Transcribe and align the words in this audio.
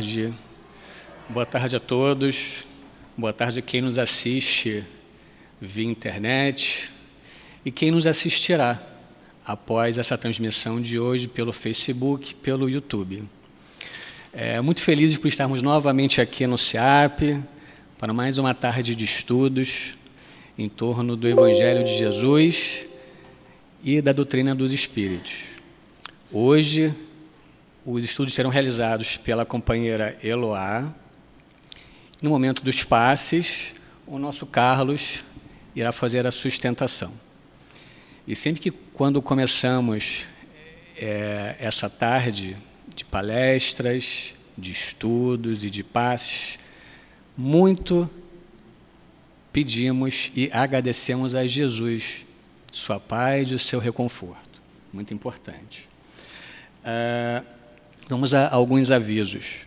tarde. 0.00 0.32
Boa 1.28 1.44
tarde 1.44 1.76
a 1.76 1.80
todos. 1.80 2.64
Boa 3.18 3.34
tarde 3.34 3.58
a 3.58 3.62
quem 3.62 3.82
nos 3.82 3.98
assiste 3.98 4.82
via 5.60 5.84
internet 5.84 6.90
e 7.66 7.70
quem 7.70 7.90
nos 7.90 8.06
assistirá 8.06 8.82
após 9.44 9.98
essa 9.98 10.16
transmissão 10.16 10.80
de 10.80 10.98
hoje 10.98 11.28
pelo 11.28 11.52
Facebook, 11.52 12.34
pelo 12.36 12.66
YouTube. 12.66 13.24
É, 14.32 14.58
muito 14.62 14.80
felizes 14.80 15.18
por 15.18 15.28
estarmos 15.28 15.60
novamente 15.60 16.18
aqui 16.18 16.46
no 16.46 16.56
CIAP 16.56 17.38
para 17.98 18.14
mais 18.14 18.38
uma 18.38 18.54
tarde 18.54 18.94
de 18.94 19.04
estudos 19.04 19.98
em 20.56 20.66
torno 20.66 21.14
do 21.14 21.28
Evangelho 21.28 21.84
de 21.84 21.98
Jesus 21.98 22.86
e 23.84 24.00
da 24.00 24.12
doutrina 24.12 24.54
dos 24.54 24.72
Espíritos. 24.72 25.42
Hoje, 26.32 26.94
os 27.84 28.04
estudos 28.04 28.34
serão 28.34 28.50
realizados 28.50 29.16
pela 29.16 29.44
companheira 29.44 30.16
Eloá. 30.22 30.92
No 32.22 32.30
momento 32.30 32.62
dos 32.62 32.84
passes, 32.84 33.72
o 34.06 34.18
nosso 34.18 34.46
Carlos 34.46 35.24
irá 35.74 35.92
fazer 35.92 36.26
a 36.26 36.30
sustentação. 36.30 37.12
E 38.26 38.36
sempre 38.36 38.60
que, 38.60 38.70
quando 38.70 39.22
começamos 39.22 40.26
é, 40.96 41.56
essa 41.58 41.88
tarde 41.88 42.56
de 42.94 43.04
palestras, 43.04 44.34
de 44.56 44.72
estudos 44.72 45.64
e 45.64 45.70
de 45.70 45.82
passes, 45.82 46.58
muito 47.36 48.10
pedimos 49.52 50.30
e 50.36 50.50
agradecemos 50.52 51.34
a 51.34 51.46
Jesus 51.46 52.26
sua 52.70 53.00
paz 53.00 53.50
e 53.50 53.54
o 53.54 53.58
seu 53.58 53.80
reconforto. 53.80 54.60
Muito 54.92 55.14
importante. 55.14 55.88
Uh, 56.80 57.59
Vamos 58.10 58.34
a 58.34 58.48
alguns 58.48 58.90
avisos. 58.90 59.58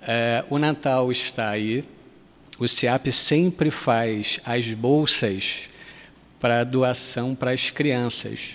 É, 0.00 0.42
o 0.48 0.56
Natal 0.56 1.12
está 1.12 1.50
aí. 1.50 1.84
O 2.58 2.66
CIAP 2.66 3.12
sempre 3.12 3.70
faz 3.70 4.40
as 4.42 4.72
bolsas 4.72 5.68
para 6.40 6.64
doação 6.64 7.34
para 7.34 7.50
as 7.50 7.68
crianças. 7.68 8.52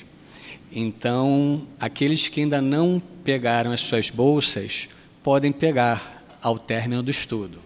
Então, 0.71 1.67
aqueles 1.79 2.27
que 2.27 2.41
ainda 2.41 2.59
não 2.59 2.99
pegaram 3.23 3.71
as 3.71 3.81
suas 3.81 4.09
bolsas 4.09 4.89
podem 5.21 5.51
pegar 5.51 6.25
ao 6.41 6.57
término 6.57 7.03
do 7.03 7.11
estudo. 7.11 7.59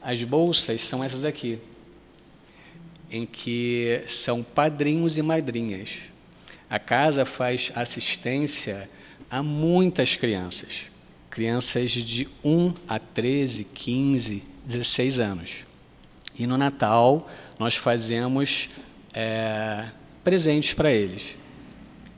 As 0.00 0.22
bolsas 0.22 0.82
são 0.82 1.02
essas 1.02 1.24
aqui, 1.24 1.58
em 3.10 3.26
que 3.26 4.04
são 4.06 4.40
padrinhos 4.40 5.18
e 5.18 5.22
madrinhas. 5.22 5.96
A 6.70 6.78
casa 6.78 7.24
faz 7.24 7.72
assistência 7.74 8.88
a 9.30 9.42
muitas 9.42 10.16
crianças, 10.16 10.86
crianças 11.30 11.92
de 11.92 12.28
1 12.44 12.74
a 12.88 12.98
13, 12.98 13.64
15, 13.64 14.42
16 14.64 15.18
anos. 15.20 15.64
E 16.38 16.46
no 16.46 16.58
Natal 16.58 17.28
nós 17.58 17.76
fazemos 17.76 18.68
é, 19.14 19.86
presentes 20.24 20.74
para 20.74 20.90
eles. 20.90 21.36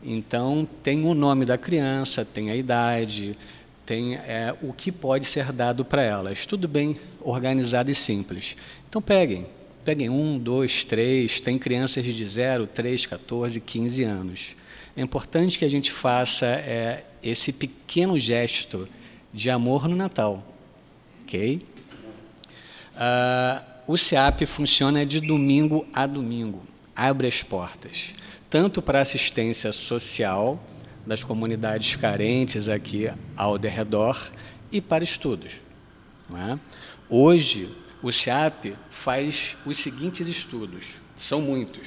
Então 0.03 0.67
tem 0.83 1.05
o 1.05 1.15
nome 1.15 1.45
da 1.45 1.59
criança, 1.59 2.25
tem 2.25 2.51
a 2.51 2.57
idade, 2.57 3.37
tem 3.85 4.15
é, 4.15 4.55
o 4.63 4.73
que 4.73 4.91
pode 4.91 5.27
ser 5.27 5.53
dado 5.53 5.85
para 5.85 6.03
elas. 6.03 6.47
Tudo 6.47 6.67
bem 6.67 6.99
organizado 7.21 7.91
e 7.91 7.95
simples. 7.95 8.57
Então 8.89 9.03
peguem, 9.03 9.47
peguem 9.85 10.09
um, 10.09 10.39
dois, 10.39 10.85
três. 10.85 11.41
Tem 11.41 11.59
crianças 11.59 12.05
de 12.05 12.27
0, 12.27 12.67
3, 12.67 13.07
14, 13.07 13.61
15 13.61 14.05
anos. 14.05 14.57
É 14.97 15.01
importante 15.01 15.59
que 15.59 15.65
a 15.65 15.71
gente 15.71 15.91
faça 15.91 16.47
é, 16.47 17.05
esse 17.23 17.53
pequeno 17.53 18.19
gesto 18.19 18.89
de 19.33 19.49
amor 19.49 19.89
no 19.89 19.97
Natal, 19.97 20.47
ok? 21.25 21.67
Uh, 22.95 23.73
o 23.87 23.97
SEAP 23.97 24.45
funciona 24.45 25.07
de 25.07 25.21
domingo 25.21 25.87
a 25.95 26.07
domingo, 26.07 26.63
abre 26.95 27.27
as 27.27 27.43
portas, 27.43 28.11
tanto 28.51 28.83
para 28.83 29.01
assistência 29.01 29.73
social 29.73 30.63
das 31.07 31.25
comunidades 31.25 31.97
carentes 31.97 32.69
aqui 32.69 33.11
ao 33.35 33.57
derredor 33.59 34.31
e 34.71 34.81
para 34.81 35.03
estudos. 35.03 35.61
É? 36.35 36.59
Hoje, 37.09 37.71
o 38.03 38.13
SEAP 38.13 38.77
faz 38.91 39.57
os 39.65 39.79
seguintes 39.79 40.29
estudos, 40.29 40.97
são 41.17 41.41
muitos: 41.41 41.83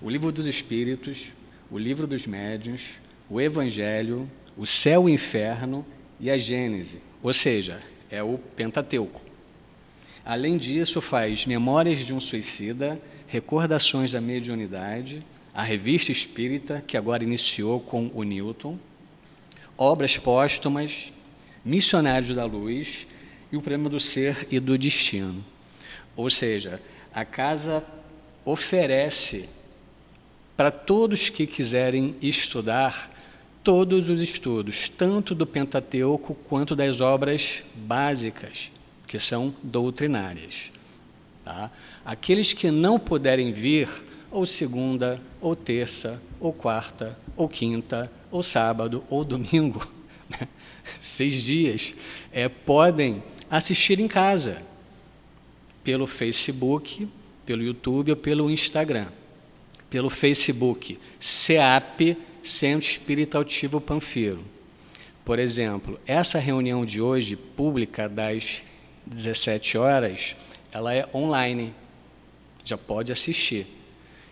o 0.00 0.08
Livro 0.08 0.30
dos 0.30 0.46
Espíritos, 0.46 1.32
o 1.72 1.78
livro 1.78 2.06
dos 2.06 2.26
médiuns, 2.26 3.00
o 3.30 3.40
Evangelho, 3.40 4.30
o 4.58 4.66
céu 4.66 5.08
e 5.08 5.12
o 5.12 5.14
inferno 5.14 5.86
e 6.20 6.30
a 6.30 6.36
Gênese, 6.36 7.00
ou 7.22 7.32
seja, 7.32 7.80
é 8.10 8.22
o 8.22 8.36
Pentateuco. 8.36 9.22
Além 10.22 10.58
disso, 10.58 11.00
faz 11.00 11.46
Memórias 11.46 12.00
de 12.00 12.12
um 12.12 12.20
Suicida, 12.20 13.00
Recordações 13.26 14.12
da 14.12 14.20
Mediunidade, 14.20 15.24
a 15.54 15.62
Revista 15.62 16.12
Espírita, 16.12 16.84
que 16.86 16.98
agora 16.98 17.24
iniciou 17.24 17.80
com 17.80 18.10
o 18.12 18.22
Newton, 18.22 18.78
Obras 19.78 20.18
Póstumas, 20.18 21.10
Missionários 21.64 22.34
da 22.34 22.44
Luz 22.44 23.06
e 23.50 23.56
o 23.56 23.62
Prêmio 23.62 23.88
do 23.88 23.98
Ser 23.98 24.46
e 24.50 24.60
do 24.60 24.76
Destino. 24.76 25.42
Ou 26.14 26.28
seja, 26.28 26.82
a 27.14 27.24
casa 27.24 27.82
oferece 28.44 29.48
para 30.56 30.70
todos 30.70 31.28
que 31.28 31.46
quiserem 31.46 32.14
estudar 32.20 33.10
todos 33.62 34.08
os 34.08 34.20
estudos, 34.20 34.88
tanto 34.88 35.34
do 35.34 35.46
Pentateuco 35.46 36.34
quanto 36.48 36.74
das 36.74 37.00
obras 37.00 37.62
básicas, 37.74 38.70
que 39.06 39.18
são 39.18 39.54
doutrinárias. 39.62 40.72
Tá? 41.44 41.70
Aqueles 42.04 42.52
que 42.52 42.70
não 42.70 42.98
puderem 42.98 43.52
vir, 43.52 43.88
ou 44.30 44.44
segunda, 44.44 45.20
ou 45.40 45.54
terça, 45.54 46.20
ou 46.40 46.52
quarta, 46.52 47.18
ou 47.36 47.48
quinta, 47.48 48.10
ou 48.30 48.42
sábado, 48.42 49.04
ou 49.08 49.24
domingo, 49.24 49.86
né? 50.28 50.48
seis 51.00 51.34
dias, 51.42 51.94
é, 52.32 52.48
podem 52.48 53.22
assistir 53.50 54.00
em 54.00 54.08
casa, 54.08 54.62
pelo 55.84 56.06
Facebook, 56.06 57.08
pelo 57.44 57.62
YouTube 57.62 58.10
ou 58.12 58.16
pelo 58.16 58.50
Instagram 58.50 59.08
pelo 59.92 60.08
Facebook, 60.08 60.98
CEAP, 61.20 62.16
Centro 62.42 62.88
Espírita 62.88 63.36
Altivo 63.36 63.78
Panfiro. 63.78 64.42
Por 65.22 65.38
exemplo, 65.38 66.00
essa 66.06 66.38
reunião 66.38 66.86
de 66.86 67.02
hoje, 67.02 67.36
pública, 67.36 68.08
das 68.08 68.62
17 69.04 69.76
horas, 69.76 70.34
ela 70.72 70.94
é 70.94 71.06
online, 71.12 71.74
já 72.64 72.78
pode 72.78 73.12
assistir. 73.12 73.66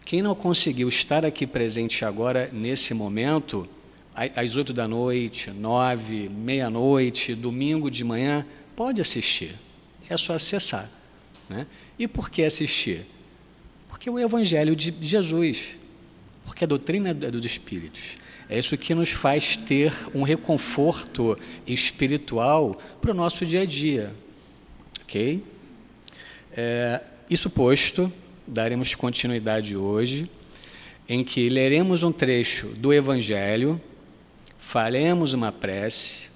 Quem 0.02 0.22
não 0.22 0.34
conseguiu 0.34 0.88
estar 0.88 1.26
aqui 1.26 1.46
presente 1.46 2.06
agora, 2.06 2.48
nesse 2.50 2.94
momento, 2.94 3.68
às 4.14 4.56
8 4.56 4.72
da 4.72 4.88
noite, 4.88 5.50
9, 5.50 6.30
meia-noite, 6.30 7.34
domingo 7.34 7.90
de 7.90 8.02
manhã, 8.02 8.46
pode 8.74 8.98
assistir. 8.98 9.54
É 10.08 10.16
só 10.16 10.32
acessar. 10.32 10.90
Né? 11.50 11.66
E 11.98 12.08
por 12.08 12.30
que 12.30 12.44
assistir? 12.44 13.04
Porque 14.00 14.08
é 14.08 14.12
o 14.12 14.18
Evangelho 14.18 14.74
de 14.74 14.94
Jesus, 15.02 15.76
porque 16.46 16.64
a 16.64 16.66
doutrina 16.66 17.10
é 17.10 17.12
dos 17.12 17.44
Espíritos. 17.44 18.16
É 18.48 18.58
isso 18.58 18.74
que 18.78 18.94
nos 18.94 19.10
faz 19.10 19.58
ter 19.58 19.94
um 20.14 20.22
reconforto 20.22 21.38
espiritual 21.66 22.80
para 22.98 23.10
o 23.10 23.14
nosso 23.14 23.44
dia 23.44 23.60
a 23.60 23.66
dia. 23.66 24.14
Ok? 25.02 25.44
É, 26.56 27.02
isso 27.28 27.50
posto, 27.50 28.10
daremos 28.46 28.94
continuidade 28.94 29.76
hoje, 29.76 30.30
em 31.06 31.22
que 31.22 31.50
leremos 31.50 32.02
um 32.02 32.10
trecho 32.10 32.68
do 32.68 32.94
Evangelho, 32.94 33.78
faremos 34.58 35.34
uma 35.34 35.52
prece, 35.52 36.30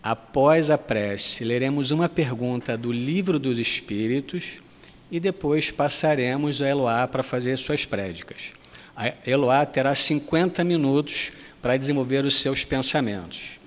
após 0.00 0.70
a 0.70 0.78
prece, 0.78 1.42
leremos 1.42 1.90
uma 1.90 2.08
pergunta 2.08 2.78
do 2.78 2.92
Livro 2.92 3.40
dos 3.40 3.58
Espíritos 3.58 4.64
e 5.10 5.20
depois 5.20 5.70
passaremos 5.70 6.60
a 6.60 6.68
Eloá 6.68 7.06
para 7.06 7.22
fazer 7.22 7.56
suas 7.56 7.84
prédicas. 7.84 8.52
A 8.96 9.12
Eloá 9.26 9.64
terá 9.64 9.94
50 9.94 10.64
minutos 10.64 11.30
para 11.62 11.76
desenvolver 11.76 12.24
os 12.24 12.40
seus 12.40 12.64
pensamentos. 12.64 13.58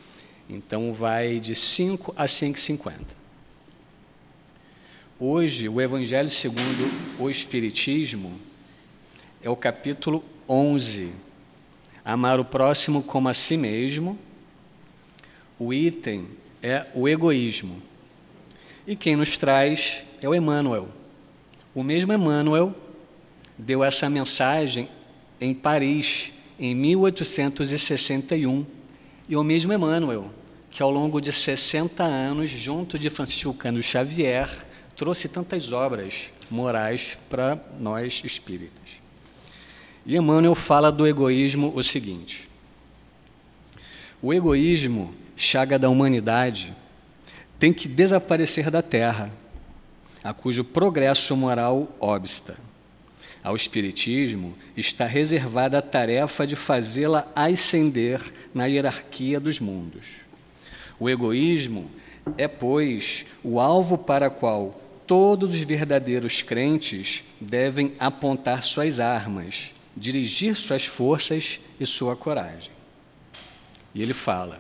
Então 0.49 0.91
vai 0.93 1.39
de 1.39 1.55
5 1.55 2.13
a 2.17 2.25
5,50. 2.25 2.93
Hoje, 5.19 5.67
o 5.67 5.81
Evangelho 5.81 6.29
segundo 6.29 6.89
o 7.19 7.29
Espiritismo 7.29 8.39
é 9.43 9.49
o 9.49 9.55
capítulo 9.55 10.23
11. 10.47 11.11
Amar 12.03 12.39
o 12.39 12.45
próximo 12.45 13.03
como 13.03 13.29
a 13.29 13.33
si 13.33 13.57
mesmo. 13.57 14.17
O 15.59 15.73
item 15.73 16.25
é 16.63 16.85
o 16.93 17.07
egoísmo. 17.07 17.81
E 18.87 18.95
quem 18.95 19.15
nos 19.15 19.37
traz 19.37 20.01
é 20.21 20.27
o 20.27 20.33
Emmanuel. 20.33 20.98
O 21.73 21.83
mesmo 21.83 22.11
Emmanuel 22.13 22.73
deu 23.57 23.83
essa 23.83 24.09
mensagem 24.09 24.87
em 25.39 25.53
Paris, 25.53 26.31
em 26.59 26.73
1861. 26.75 28.65
E 29.27 29.35
o 29.35 29.43
mesmo 29.43 29.71
Emmanuel 29.71 30.31
que 30.69 30.83
ao 30.83 30.91
longo 30.91 31.19
de 31.19 31.31
60 31.31 32.03
anos, 32.03 32.49
junto 32.49 32.97
de 32.99 33.09
Francisco 33.09 33.55
Xavier, 33.81 34.49
trouxe 34.95 35.27
tantas 35.27 35.71
obras 35.71 36.29
morais 36.49 37.17
para 37.29 37.57
nós 37.79 38.21
espíritas. 38.23 38.99
E 40.05 40.15
Emmanuel 40.15 40.55
fala 40.55 40.91
do 40.91 41.07
egoísmo 41.07 41.73
o 41.75 41.83
seguinte: 41.83 42.47
o 44.21 44.33
egoísmo, 44.33 45.13
chaga 45.35 45.79
da 45.79 45.89
humanidade, 45.89 46.73
tem 47.57 47.73
que 47.73 47.87
desaparecer 47.87 48.69
da 48.69 48.81
terra, 48.81 49.31
a 50.29 50.33
cujo 50.33 50.63
progresso 50.63 51.35
moral 51.35 51.87
obsta. 51.99 52.55
Ao 53.43 53.55
Espiritismo 53.55 54.55
está 54.77 55.07
reservada 55.07 55.79
a 55.79 55.81
tarefa 55.81 56.45
de 56.45 56.55
fazê-la 56.55 57.27
ascender 57.35 58.21
na 58.53 58.65
hierarquia 58.67 59.39
dos 59.39 59.59
mundos. 59.59 60.17
O 60.99 61.09
egoísmo 61.09 61.89
é, 62.37 62.47
pois, 62.47 63.25
o 63.43 63.59
alvo 63.59 63.97
para 63.97 64.29
qual 64.29 64.79
todos 65.07 65.51
os 65.51 65.61
verdadeiros 65.61 66.43
crentes 66.43 67.23
devem 67.41 67.93
apontar 67.99 68.61
suas 68.63 68.99
armas, 68.99 69.73
dirigir 69.97 70.55
suas 70.55 70.85
forças 70.85 71.59
e 71.79 71.87
sua 71.87 72.15
coragem. 72.15 72.71
E 73.95 74.01
ele 74.03 74.13
fala: 74.13 74.59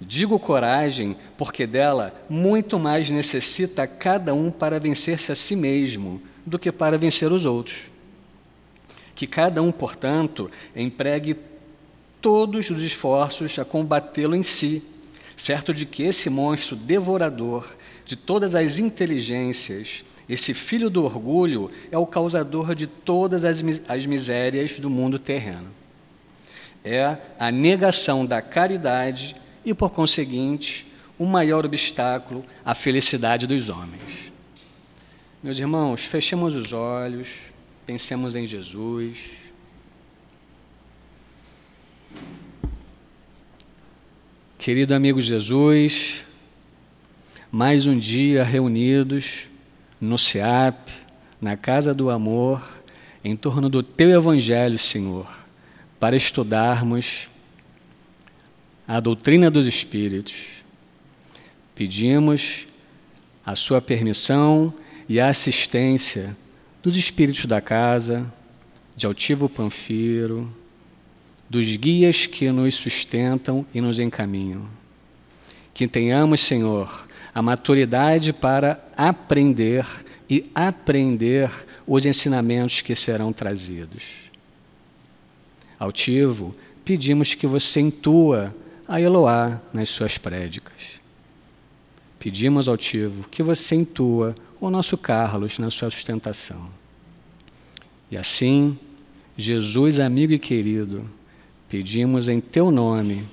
Digo 0.00 0.38
coragem, 0.38 1.16
porque 1.38 1.66
dela 1.66 2.14
muito 2.28 2.78
mais 2.78 3.08
necessita 3.08 3.86
cada 3.86 4.34
um 4.34 4.50
para 4.50 4.78
vencer-se 4.78 5.32
a 5.32 5.34
si 5.34 5.56
mesmo 5.56 6.20
do 6.44 6.58
que 6.58 6.70
para 6.70 6.98
vencer 6.98 7.32
os 7.32 7.46
outros. 7.46 7.90
Que 9.14 9.26
cada 9.26 9.62
um, 9.62 9.72
portanto, 9.72 10.50
empregue 10.74 11.36
todos 12.20 12.68
os 12.68 12.82
esforços 12.82 13.58
a 13.58 13.64
combatê-lo 13.64 14.36
em 14.36 14.42
si, 14.42 14.82
certo 15.34 15.72
de 15.72 15.86
que 15.86 16.02
esse 16.02 16.28
monstro 16.28 16.76
devorador 16.76 17.74
de 18.04 18.16
todas 18.16 18.54
as 18.54 18.78
inteligências, 18.78 20.04
esse 20.28 20.52
filho 20.52 20.90
do 20.90 21.04
orgulho, 21.04 21.70
é 21.90 21.96
o 21.96 22.06
causador 22.06 22.74
de 22.74 22.86
todas 22.86 23.46
as, 23.46 23.62
as 23.88 24.04
misérias 24.04 24.78
do 24.78 24.90
mundo 24.90 25.18
terreno. 25.18 25.68
É 26.84 27.16
a 27.38 27.50
negação 27.50 28.26
da 28.26 28.42
caridade 28.42 29.34
e, 29.66 29.74
por 29.74 29.90
conseguinte, 29.90 30.86
o 31.18 31.26
maior 31.26 31.66
obstáculo 31.66 32.44
à 32.64 32.72
felicidade 32.72 33.48
dos 33.48 33.68
homens. 33.68 34.30
Meus 35.42 35.58
irmãos, 35.58 36.04
fechemos 36.04 36.54
os 36.54 36.72
olhos, 36.72 37.28
pensemos 37.84 38.36
em 38.36 38.46
Jesus. 38.46 39.46
Querido 44.56 44.94
amigo 44.94 45.20
Jesus, 45.20 46.24
mais 47.50 47.86
um 47.86 47.98
dia 47.98 48.44
reunidos 48.44 49.48
no 50.00 50.16
SEAP, 50.16 50.90
na 51.40 51.56
Casa 51.56 51.92
do 51.92 52.08
Amor, 52.08 52.62
em 53.24 53.34
torno 53.34 53.68
do 53.68 53.82
Teu 53.82 54.10
Evangelho, 54.10 54.78
Senhor, 54.78 55.28
para 55.98 56.14
estudarmos 56.14 57.28
a 58.86 59.00
doutrina 59.00 59.50
dos 59.50 59.66
Espíritos. 59.66 60.34
Pedimos 61.74 62.66
a 63.44 63.56
sua 63.56 63.80
permissão 63.80 64.72
e 65.08 65.20
a 65.20 65.28
assistência 65.28 66.36
dos 66.82 66.96
espíritos 66.96 67.46
da 67.46 67.60
casa, 67.60 68.26
de 68.96 69.06
Altivo 69.06 69.48
Panfiro, 69.48 70.50
dos 71.50 71.76
guias 71.76 72.26
que 72.26 72.50
nos 72.50 72.74
sustentam 72.74 73.66
e 73.74 73.80
nos 73.80 73.98
encaminham. 73.98 74.66
Que 75.74 75.86
tenhamos, 75.86 76.40
Senhor, 76.40 77.06
a 77.34 77.42
maturidade 77.42 78.32
para 78.32 78.82
aprender 78.96 79.86
e 80.30 80.50
aprender 80.54 81.50
os 81.86 82.06
ensinamentos 82.06 82.80
que 82.80 82.96
serão 82.96 83.32
trazidos. 83.32 84.04
Altivo, 85.78 86.54
pedimos 86.84 87.34
que 87.34 87.46
você 87.46 87.80
intua 87.80 88.54
a 88.88 89.00
Eloá 89.00 89.60
nas 89.72 89.88
suas 89.88 90.18
prédicas. 90.18 91.00
Pedimos 92.18 92.68
ao 92.68 92.76
Tivo 92.76 93.28
que 93.28 93.42
você 93.42 93.74
intua 93.74 94.34
o 94.60 94.70
nosso 94.70 94.96
Carlos 94.96 95.58
na 95.58 95.70
sua 95.70 95.90
sustentação. 95.90 96.68
E 98.10 98.16
assim, 98.16 98.78
Jesus, 99.36 99.98
amigo 99.98 100.32
e 100.32 100.38
querido, 100.38 101.08
pedimos 101.68 102.28
em 102.28 102.40
teu 102.40 102.70
nome, 102.70 103.26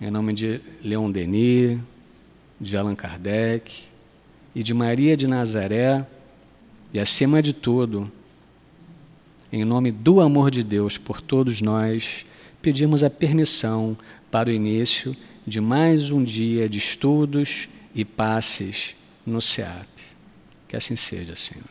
em 0.00 0.10
nome 0.10 0.32
de 0.32 0.60
Leon 0.82 1.10
Denis, 1.10 1.78
de 2.60 2.76
Allan 2.76 2.94
Kardec 2.94 3.84
e 4.54 4.62
de 4.62 4.72
Maria 4.72 5.16
de 5.16 5.26
Nazaré, 5.26 6.06
e 6.92 6.98
acima 6.98 7.42
de 7.42 7.52
tudo, 7.52 8.10
em 9.52 9.64
nome 9.64 9.90
do 9.90 10.20
amor 10.20 10.50
de 10.50 10.62
Deus 10.62 10.96
por 10.96 11.20
todos 11.20 11.60
nós, 11.60 12.24
pedimos 12.62 13.04
a 13.04 13.10
permissão 13.10 13.96
para 14.36 14.50
o 14.50 14.52
início 14.52 15.16
de 15.46 15.62
mais 15.62 16.10
um 16.10 16.22
dia 16.22 16.68
de 16.68 16.76
estudos 16.76 17.70
e 17.94 18.04
passes 18.04 18.94
no 19.24 19.40
SEAP. 19.40 19.88
Que 20.68 20.76
assim 20.76 20.94
seja, 20.94 21.34
Senhor. 21.34 21.64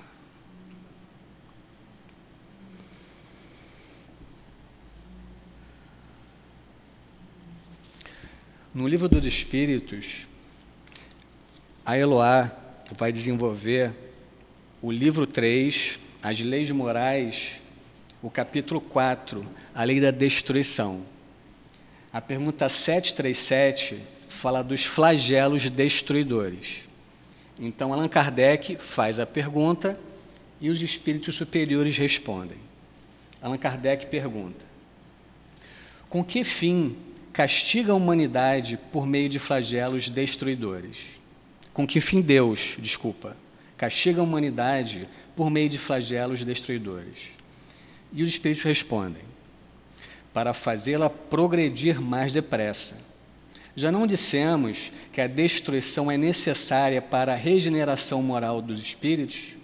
No 8.74 8.88
livro 8.88 9.08
dos 9.08 9.24
Espíritos, 9.24 10.26
a 11.86 11.96
Eloá 11.96 12.52
vai 12.94 13.12
desenvolver 13.12 13.94
o 14.82 14.92
livro 14.92 15.28
3, 15.28 16.00
as 16.24 16.40
leis 16.40 16.72
morais, 16.72 17.62
o 18.24 18.32
capítulo 18.32 18.82
4, 18.82 19.46
a 19.72 19.84
lei 19.84 20.02
da 20.02 20.10
destruição. 20.10 21.14
A 22.16 22.22
pergunta 22.22 22.70
737 22.70 24.02
fala 24.30 24.64
dos 24.64 24.86
flagelos 24.86 25.70
destruidores. 25.70 26.86
Então, 27.60 27.92
Allan 27.92 28.08
Kardec 28.08 28.78
faz 28.78 29.20
a 29.20 29.26
pergunta 29.26 30.00
e 30.62 30.70
os 30.70 30.82
espíritos 30.82 31.36
superiores 31.36 31.98
respondem. 31.98 32.58
Allan 33.42 33.58
Kardec 33.58 34.08
pergunta: 34.08 34.64
Com 36.08 36.24
que 36.24 36.46
fim 36.46 36.96
castiga 37.34 37.92
a 37.92 37.96
humanidade 37.96 38.80
por 38.94 39.06
meio 39.06 39.28
de 39.28 39.38
flagelos 39.38 40.08
destruidores? 40.08 41.20
Com 41.74 41.86
que 41.86 42.00
fim 42.00 42.22
Deus, 42.22 42.78
desculpa, 42.80 43.36
castiga 43.76 44.22
a 44.22 44.24
humanidade 44.24 45.06
por 45.36 45.50
meio 45.50 45.68
de 45.68 45.78
flagelos 45.78 46.46
destruidores? 46.46 47.34
E 48.14 48.24
os 48.24 48.30
espíritos 48.30 48.64
respondem: 48.64 49.35
para 50.36 50.54
fazê-la 50.54 51.10
progredir 51.10 52.02
mais 52.02 52.34
depressa. 52.34 52.98
Já 53.74 53.90
não 53.90 54.06
dissemos 54.06 54.92
que 55.14 55.22
a 55.22 55.28
destruição 55.28 56.12
é 56.12 56.18
necessária 56.18 57.02
para 57.02 57.32
a 57.32 57.38
regeneração 57.38 58.22
moral 58.22 58.62
dos 58.62 58.82
espíritos? 58.82 59.56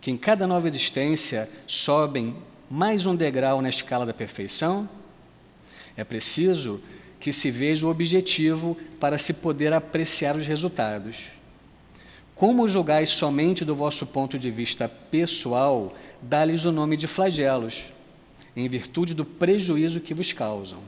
Que 0.00 0.12
em 0.12 0.16
cada 0.16 0.46
nova 0.46 0.68
existência 0.68 1.50
sobem 1.66 2.36
mais 2.70 3.06
um 3.06 3.16
degrau 3.16 3.60
na 3.60 3.68
escala 3.68 4.06
da 4.06 4.14
perfeição? 4.14 4.88
É 5.96 6.04
preciso 6.04 6.80
que 7.18 7.32
se 7.32 7.50
veja 7.50 7.84
o 7.84 7.90
objetivo 7.90 8.78
para 9.00 9.18
se 9.18 9.32
poder 9.32 9.72
apreciar 9.72 10.36
os 10.36 10.46
resultados. 10.46 11.30
Como 12.36 12.68
julgais 12.68 13.08
somente 13.08 13.64
do 13.64 13.74
vosso 13.74 14.06
ponto 14.06 14.38
de 14.38 14.48
vista 14.48 14.88
pessoal, 14.88 15.92
dá-lhes 16.22 16.64
o 16.64 16.70
nome 16.70 16.96
de 16.96 17.08
flagelos 17.08 17.97
em 18.58 18.68
virtude 18.68 19.14
do 19.14 19.24
prejuízo 19.24 20.00
que 20.00 20.12
vos 20.12 20.32
causam. 20.32 20.80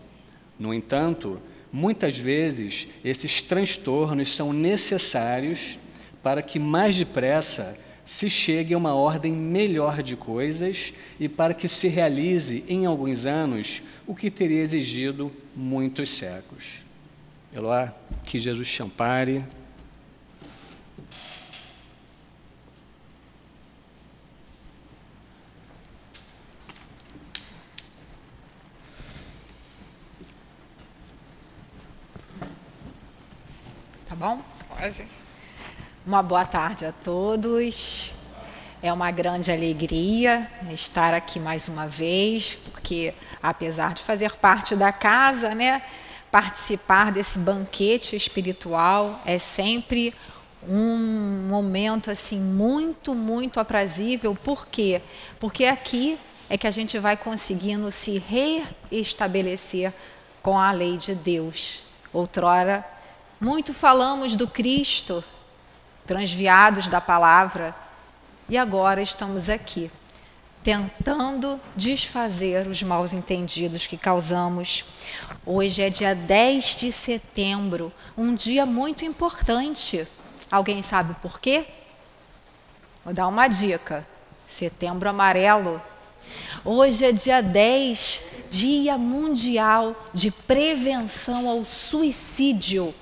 No 0.59 0.75
entanto, 0.75 1.41
muitas 1.73 2.19
vezes 2.19 2.89
esses 3.05 3.41
transtornos 3.43 4.35
são 4.35 4.53
necessários 4.53 5.79
para 6.21 6.43
que 6.43 6.59
mais 6.59 6.97
depressa 6.97 7.79
se 8.05 8.29
chegue 8.29 8.75
a 8.75 8.79
uma 8.79 8.95
ordem 8.95 9.33
melhor 9.33 10.03
de 10.03 10.17
coisas 10.17 10.93
e 11.19 11.29
para 11.29 11.55
que 11.55 11.69
se 11.69 11.87
realize 11.87 12.65
em 12.67 12.87
alguns 12.87 13.25
anos 13.25 13.83
o 14.05 14.17
que 14.17 14.33
teria 14.33 14.61
exigido 14.61 15.31
muitos 15.55 16.09
séculos. 16.09 16.65
Eloá, 17.55 17.95
que 18.25 18.37
Jesus 18.37 18.69
te 18.69 18.83
ampare, 18.83 19.45
bom? 34.21 34.39
Pode. 34.69 35.09
Uma 36.07 36.23
boa 36.23 36.45
tarde 36.45 36.85
a 36.85 36.93
todos. 36.93 38.13
É 38.83 38.93
uma 38.93 39.11
grande 39.11 39.51
alegria 39.51 40.47
estar 40.71 41.15
aqui 41.15 41.41
mais 41.41 41.69
uma 41.69 41.87
vez, 41.87 42.55
porque 42.55 43.15
apesar 43.43 43.95
de 43.95 44.03
fazer 44.03 44.37
parte 44.37 44.77
da 44.77 44.93
casa, 44.93 45.55
né, 45.55 45.81
participar 46.31 47.11
desse 47.11 47.39
banquete 47.39 48.15
espiritual 48.15 49.19
é 49.25 49.39
sempre 49.39 50.15
um 50.69 51.47
momento 51.49 52.11
assim 52.11 52.39
muito, 52.39 53.15
muito 53.15 53.59
aprazível. 53.59 54.35
Por 54.35 54.67
quê? 54.67 55.01
Porque 55.39 55.65
aqui 55.65 56.19
é 56.51 56.59
que 56.59 56.67
a 56.67 56.71
gente 56.71 56.99
vai 56.99 57.17
conseguindo 57.17 57.91
se 57.91 58.19
reestabelecer 58.19 59.95
com 60.43 60.59
a 60.59 60.73
lei 60.73 60.99
de 60.99 61.15
Deus. 61.15 61.87
Outrora, 62.13 62.85
muito 63.41 63.73
falamos 63.73 64.37
do 64.37 64.47
Cristo, 64.47 65.25
transviados 66.07 66.91
da 66.91 67.01
palavra, 67.01 67.75
e 68.49 68.59
agora 68.59 69.01
estamos 69.01 69.49
aqui, 69.49 69.91
tentando 70.63 71.59
desfazer 71.75 72.67
os 72.67 72.83
maus 72.83 73.15
entendidos 73.15 73.87
que 73.87 73.97
causamos. 73.97 74.85
Hoje 75.47 75.81
é 75.81 75.89
dia 75.89 76.15
10 76.15 76.77
de 76.77 76.93
setembro, 76.93 77.91
um 78.15 78.35
dia 78.35 78.67
muito 78.67 79.07
importante. 79.07 80.07
Alguém 80.51 80.83
sabe 80.83 81.15
por 81.23 81.41
quê? 81.41 81.65
Vou 83.03 83.15
dar 83.15 83.27
uma 83.27 83.49
dica. 83.49 84.07
Setembro 84.47 85.09
amarelo. 85.09 85.81
Hoje 86.65 87.07
é 87.07 87.13
dia 87.13 87.41
10, 87.41 88.25
Dia 88.51 88.99
Mundial 88.99 89.97
de 90.13 90.31
Prevenção 90.31 91.49
ao 91.49 91.65
Suicídio. 91.65 92.93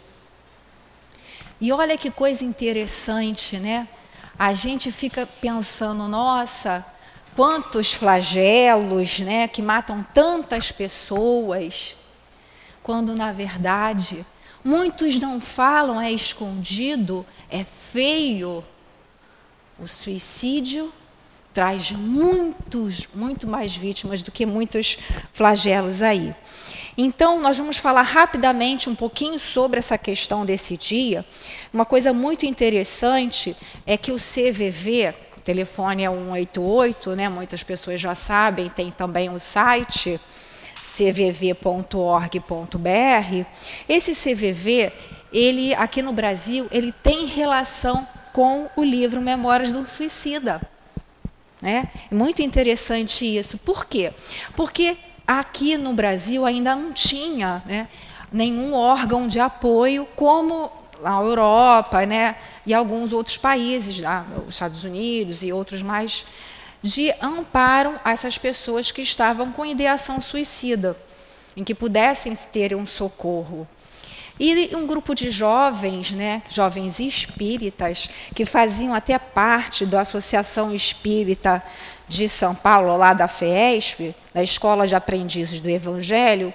E 1.61 1.73
olha 1.73 1.97
que 1.97 2.11
coisa 2.11 2.45
interessante, 2.45 3.59
né? 3.59 3.89
A 4.39 4.55
gente 4.55 4.93
fica 4.93 5.27
pensando, 5.27 6.07
nossa, 6.07 6.87
quantos 7.35 7.93
flagelos, 7.93 9.19
né, 9.21 9.49
que 9.49 9.61
matam 9.61 10.05
tantas 10.15 10.71
pessoas, 10.71 11.97
quando 12.83 13.15
na 13.15 13.33
verdade 13.33 14.25
muitos 14.65 15.17
não 15.17 15.41
falam, 15.41 16.01
é 16.01 16.13
escondido, 16.13 17.27
é 17.51 17.65
feio. 17.65 18.65
O 19.79 19.87
suicídio 19.87 20.93
traz 21.53 21.91
muitos, 21.93 23.09
muito 23.15 23.49
mais 23.49 23.75
vítimas 23.75 24.23
do 24.23 24.31
que 24.31 24.47
muitos 24.47 24.99
flagelos 25.33 26.03
aí. 26.03 26.35
Então, 27.01 27.41
nós 27.41 27.57
vamos 27.57 27.77
falar 27.77 28.03
rapidamente 28.03 28.91
um 28.91 28.95
pouquinho 28.95 29.39
sobre 29.39 29.79
essa 29.79 29.97
questão 29.97 30.45
desse 30.45 30.77
dia. 30.77 31.25
Uma 31.73 31.85
coisa 31.85 32.13
muito 32.13 32.45
interessante 32.45 33.57
é 33.87 33.97
que 33.97 34.11
o 34.11 34.17
CVV, 34.17 35.15
o 35.37 35.41
telefone 35.41 36.03
é 36.03 36.11
188, 36.11 37.15
né? 37.15 37.29
muitas 37.29 37.63
pessoas 37.63 38.01
já 38.01 38.17
sabem, 38.17 38.69
tem 38.69 38.91
também 38.91 39.31
o 39.31 39.39
site 39.39 40.21
cvv.org.br. 40.83 41.87
Esse 43.89 44.13
CVV, 44.13 44.93
ele 45.33 45.75
aqui 45.75 46.03
no 46.03 46.13
Brasil, 46.13 46.67
ele 46.73 46.91
tem 46.91 47.27
relação 47.27 48.09
com 48.33 48.69
o 48.75 48.83
livro 48.83 49.21
Memórias 49.21 49.73
do 49.73 49.87
Suicida. 49.87 50.61
Né? 51.63 51.89
Muito 52.11 52.43
interessante 52.43 53.25
isso. 53.39 53.57
Por 53.59 53.87
quê? 53.87 54.13
Porque 54.57 54.97
aqui 55.29 55.77
no 55.77 55.93
Brasil 55.93 56.47
ainda 56.47 56.75
não 56.75 56.91
tinha 56.91 57.63
né, 57.67 57.87
nenhum 58.33 58.73
órgão 58.73 59.29
de 59.29 59.39
apoio 59.39 60.09
como 60.17 60.73
a 61.05 61.21
Europa 61.21 62.07
né, 62.07 62.35
e 62.65 62.73
alguns 62.73 63.13
outros 63.13 63.37
países, 63.37 63.99
né, 63.99 64.25
os 64.47 64.55
Estados 64.55 64.85
Unidos 64.85 65.43
e 65.43 65.53
outros 65.53 65.83
mais, 65.83 66.25
de 66.81 67.13
amparo 67.21 68.01
a 68.03 68.13
essas 68.13 68.39
pessoas 68.39 68.91
que 68.91 69.03
estavam 69.03 69.53
com 69.53 69.67
ideação 69.67 70.19
suicida, 70.19 70.97
em 71.55 71.63
que 71.63 71.75
pudessem 71.75 72.35
ter 72.35 72.75
um 72.75 72.87
socorro. 72.87 73.69
E 74.41 74.75
um 74.75 74.87
grupo 74.87 75.15
de 75.15 75.31
jovens, 75.31 76.13
né, 76.13 76.43
jovens 76.49 77.01
espíritas, 77.01 78.09
que 78.35 78.45
faziam 78.45 78.95
até 78.95 79.19
parte 79.19 79.85
da 79.85 80.03
Associação 80.03 80.73
Espírita 80.73 81.63
de 82.09 82.29
São 82.29 82.55
Paulo, 82.55 82.97
lá 82.97 83.13
da 83.13 83.29
FESP, 83.29 84.15
da 84.33 84.43
Escola 84.43 84.87
de 84.87 84.95
Aprendizes 84.95 85.61
do 85.61 85.69
Evangelho, 85.69 86.53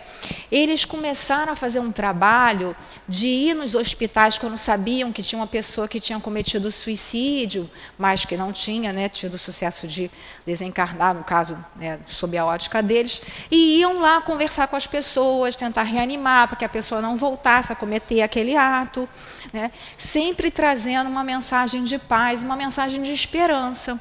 eles 0.51 0.85
começaram 0.85 1.53
a 1.53 1.55
fazer 1.55 1.79
um 1.79 1.91
trabalho 1.91 2.75
de 3.07 3.27
ir 3.27 3.53
nos 3.53 3.75
hospitais 3.75 4.37
quando 4.37 4.57
sabiam 4.57 5.11
que 5.11 5.21
tinha 5.21 5.39
uma 5.39 5.47
pessoa 5.47 5.87
que 5.87 5.99
tinha 5.99 6.19
cometido 6.19 6.71
suicídio, 6.71 7.69
mas 7.97 8.25
que 8.25 8.37
não 8.37 8.51
tinha 8.51 8.93
né, 8.93 9.09
tido 9.09 9.37
sucesso 9.37 9.87
de 9.87 10.09
desencarnar, 10.45 11.13
no 11.13 11.23
caso, 11.23 11.57
né, 11.75 11.99
sob 12.07 12.37
a 12.37 12.45
ótica 12.45 12.81
deles, 12.81 13.21
e 13.51 13.79
iam 13.79 13.99
lá 13.99 14.21
conversar 14.21 14.67
com 14.67 14.75
as 14.75 14.87
pessoas, 14.87 15.55
tentar 15.55 15.83
reanimar 15.83 16.47
para 16.47 16.57
que 16.57 16.65
a 16.65 16.69
pessoa 16.69 17.01
não 17.01 17.17
voltasse 17.17 17.71
a 17.71 17.75
cometer 17.75 18.21
aquele 18.21 18.55
ato, 18.55 19.07
né, 19.51 19.71
sempre 19.97 20.49
trazendo 20.49 21.09
uma 21.09 21.23
mensagem 21.23 21.83
de 21.83 21.99
paz, 21.99 22.41
uma 22.41 22.55
mensagem 22.55 23.03
de 23.03 23.11
esperança. 23.11 23.99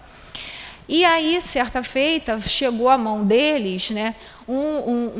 E 0.88 1.04
aí, 1.04 1.40
certa 1.40 1.82
feita, 1.82 2.38
chegou 2.40 2.88
à 2.88 2.98
mão 2.98 3.24
deles 3.24 3.90
né, 3.90 4.14
um, 4.48 4.54
um, 4.56 5.12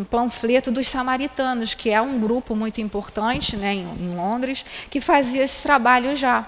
um, 0.00 0.06
panfleto 0.10 0.70
dos 0.70 0.88
samaritanos, 0.88 1.74
que 1.74 1.90
é 1.90 2.00
um 2.00 2.18
grupo 2.18 2.56
muito 2.56 2.80
importante 2.80 3.56
né, 3.56 3.74
em, 3.74 3.86
em 4.00 4.16
Londres, 4.16 4.64
que 4.90 5.00
fazia 5.00 5.44
esse 5.44 5.62
trabalho 5.62 6.16
já. 6.16 6.46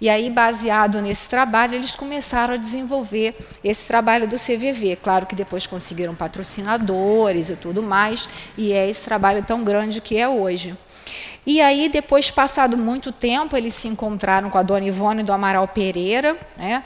E 0.00 0.08
aí, 0.08 0.30
baseado 0.30 1.02
nesse 1.02 1.28
trabalho, 1.28 1.74
eles 1.74 1.94
começaram 1.94 2.54
a 2.54 2.56
desenvolver 2.56 3.36
esse 3.62 3.86
trabalho 3.86 4.26
do 4.26 4.36
CVV. 4.36 4.96
Claro 4.96 5.26
que 5.26 5.34
depois 5.34 5.66
conseguiram 5.66 6.14
patrocinadores 6.14 7.50
e 7.50 7.56
tudo 7.56 7.82
mais, 7.82 8.26
e 8.56 8.72
é 8.72 8.88
esse 8.88 9.02
trabalho 9.02 9.44
tão 9.44 9.62
grande 9.62 10.00
que 10.00 10.16
é 10.16 10.26
hoje. 10.26 10.74
E 11.44 11.60
aí, 11.60 11.90
depois, 11.90 12.30
passado 12.30 12.78
muito 12.78 13.12
tempo, 13.12 13.56
eles 13.56 13.74
se 13.74 13.88
encontraram 13.88 14.48
com 14.48 14.56
a 14.56 14.62
dona 14.62 14.86
Ivone 14.86 15.22
do 15.22 15.32
Amaral 15.32 15.68
Pereira, 15.68 16.34
né? 16.58 16.82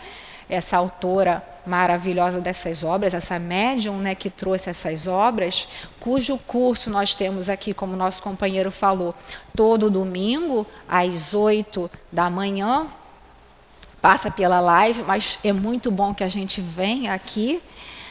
Essa 0.49 0.77
autora 0.77 1.43
maravilhosa 1.67 2.41
dessas 2.41 2.83
obras, 2.83 3.15
essa 3.15 3.39
médium 3.39 3.97
né, 3.97 4.15
que 4.15 4.29
trouxe 4.29 4.71
essas 4.71 5.07
obras, 5.07 5.69
cujo 5.99 6.37
curso 6.39 6.91
nós 6.91 7.15
temos 7.15 7.49
aqui, 7.49 7.73
como 7.73 7.97
nosso 7.97 8.23
companheiro 8.23 8.71
falou, 8.71 9.15
todo 9.57 9.91
domingo, 9.91 10.67
às 10.89 11.35
8 11.35 11.91
da 12.13 12.29
manhã. 12.29 12.87
Passa 14.03 14.31
pela 14.31 14.61
live, 14.61 15.03
mas 15.05 15.39
é 15.43 15.53
muito 15.53 15.91
bom 15.91 16.13
que 16.13 16.23
a 16.23 16.29
gente 16.29 16.61
venha 16.61 17.15
aqui. 17.15 17.63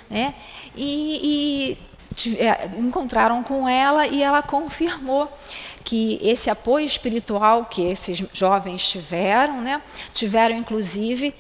Né, 0.10 0.34
e, 0.76 1.78
e 2.20 2.38
é, 2.38 2.70
encontraram 2.78 3.42
com 3.44 3.68
ela 3.68 4.06
e 4.06 4.22
ela 4.22 4.42
confirmou 4.42 5.32
que 5.84 6.20
esse 6.22 6.50
apoio 6.50 6.86
espiritual 6.86 7.66
que 7.66 7.82
esses 7.82 8.24
jovens 8.34 8.88
tiveram, 8.88 9.62
né, 9.62 9.82
tiveram 10.14 10.56
inclusive 10.56 11.34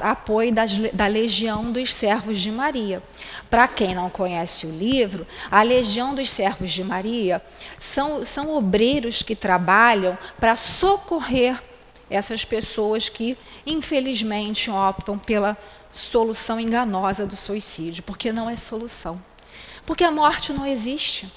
apoio 0.00 0.52
das, 0.52 0.76
da 0.92 1.06
Legião 1.06 1.72
dos 1.72 1.92
Servos 1.92 2.38
de 2.38 2.50
Maria. 2.50 3.02
Para 3.48 3.66
quem 3.66 3.94
não 3.94 4.10
conhece 4.10 4.66
o 4.66 4.70
livro, 4.70 5.26
a 5.50 5.62
Legião 5.62 6.14
dos 6.14 6.30
Servos 6.30 6.70
de 6.70 6.84
Maria 6.84 7.42
são, 7.78 8.24
são 8.24 8.54
obreiros 8.54 9.22
que 9.22 9.34
trabalham 9.34 10.16
para 10.38 10.54
socorrer 10.56 11.60
essas 12.10 12.44
pessoas 12.44 13.08
que, 13.08 13.36
infelizmente, 13.66 14.70
optam 14.70 15.18
pela 15.18 15.56
solução 15.90 16.60
enganosa 16.60 17.26
do 17.26 17.36
suicídio, 17.36 18.02
porque 18.02 18.32
não 18.32 18.50
é 18.50 18.56
solução. 18.56 19.22
Porque 19.86 20.04
a 20.04 20.10
morte 20.10 20.52
não 20.52 20.66
existe 20.66 21.30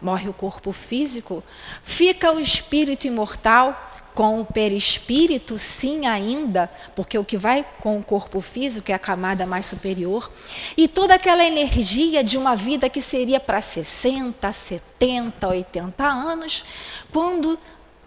morre 0.00 0.28
o 0.28 0.32
corpo 0.32 0.72
físico, 0.72 1.42
fica 1.82 2.32
o 2.32 2.40
espírito 2.40 3.06
imortal 3.06 3.86
com 4.14 4.40
o 4.40 4.44
perispírito, 4.44 5.56
sim, 5.56 6.06
ainda, 6.06 6.68
porque 6.96 7.16
o 7.16 7.24
que 7.24 7.36
vai 7.36 7.64
com 7.78 8.00
o 8.00 8.02
corpo 8.02 8.40
físico 8.40 8.90
é 8.90 8.94
a 8.94 8.98
camada 8.98 9.46
mais 9.46 9.66
superior, 9.66 10.28
e 10.76 10.88
toda 10.88 11.14
aquela 11.14 11.44
energia 11.44 12.24
de 12.24 12.36
uma 12.36 12.56
vida 12.56 12.90
que 12.90 13.00
seria 13.00 13.38
para 13.38 13.60
60, 13.60 14.50
70, 14.50 15.46
80 15.46 16.04
anos, 16.04 16.64
quando 17.12 17.56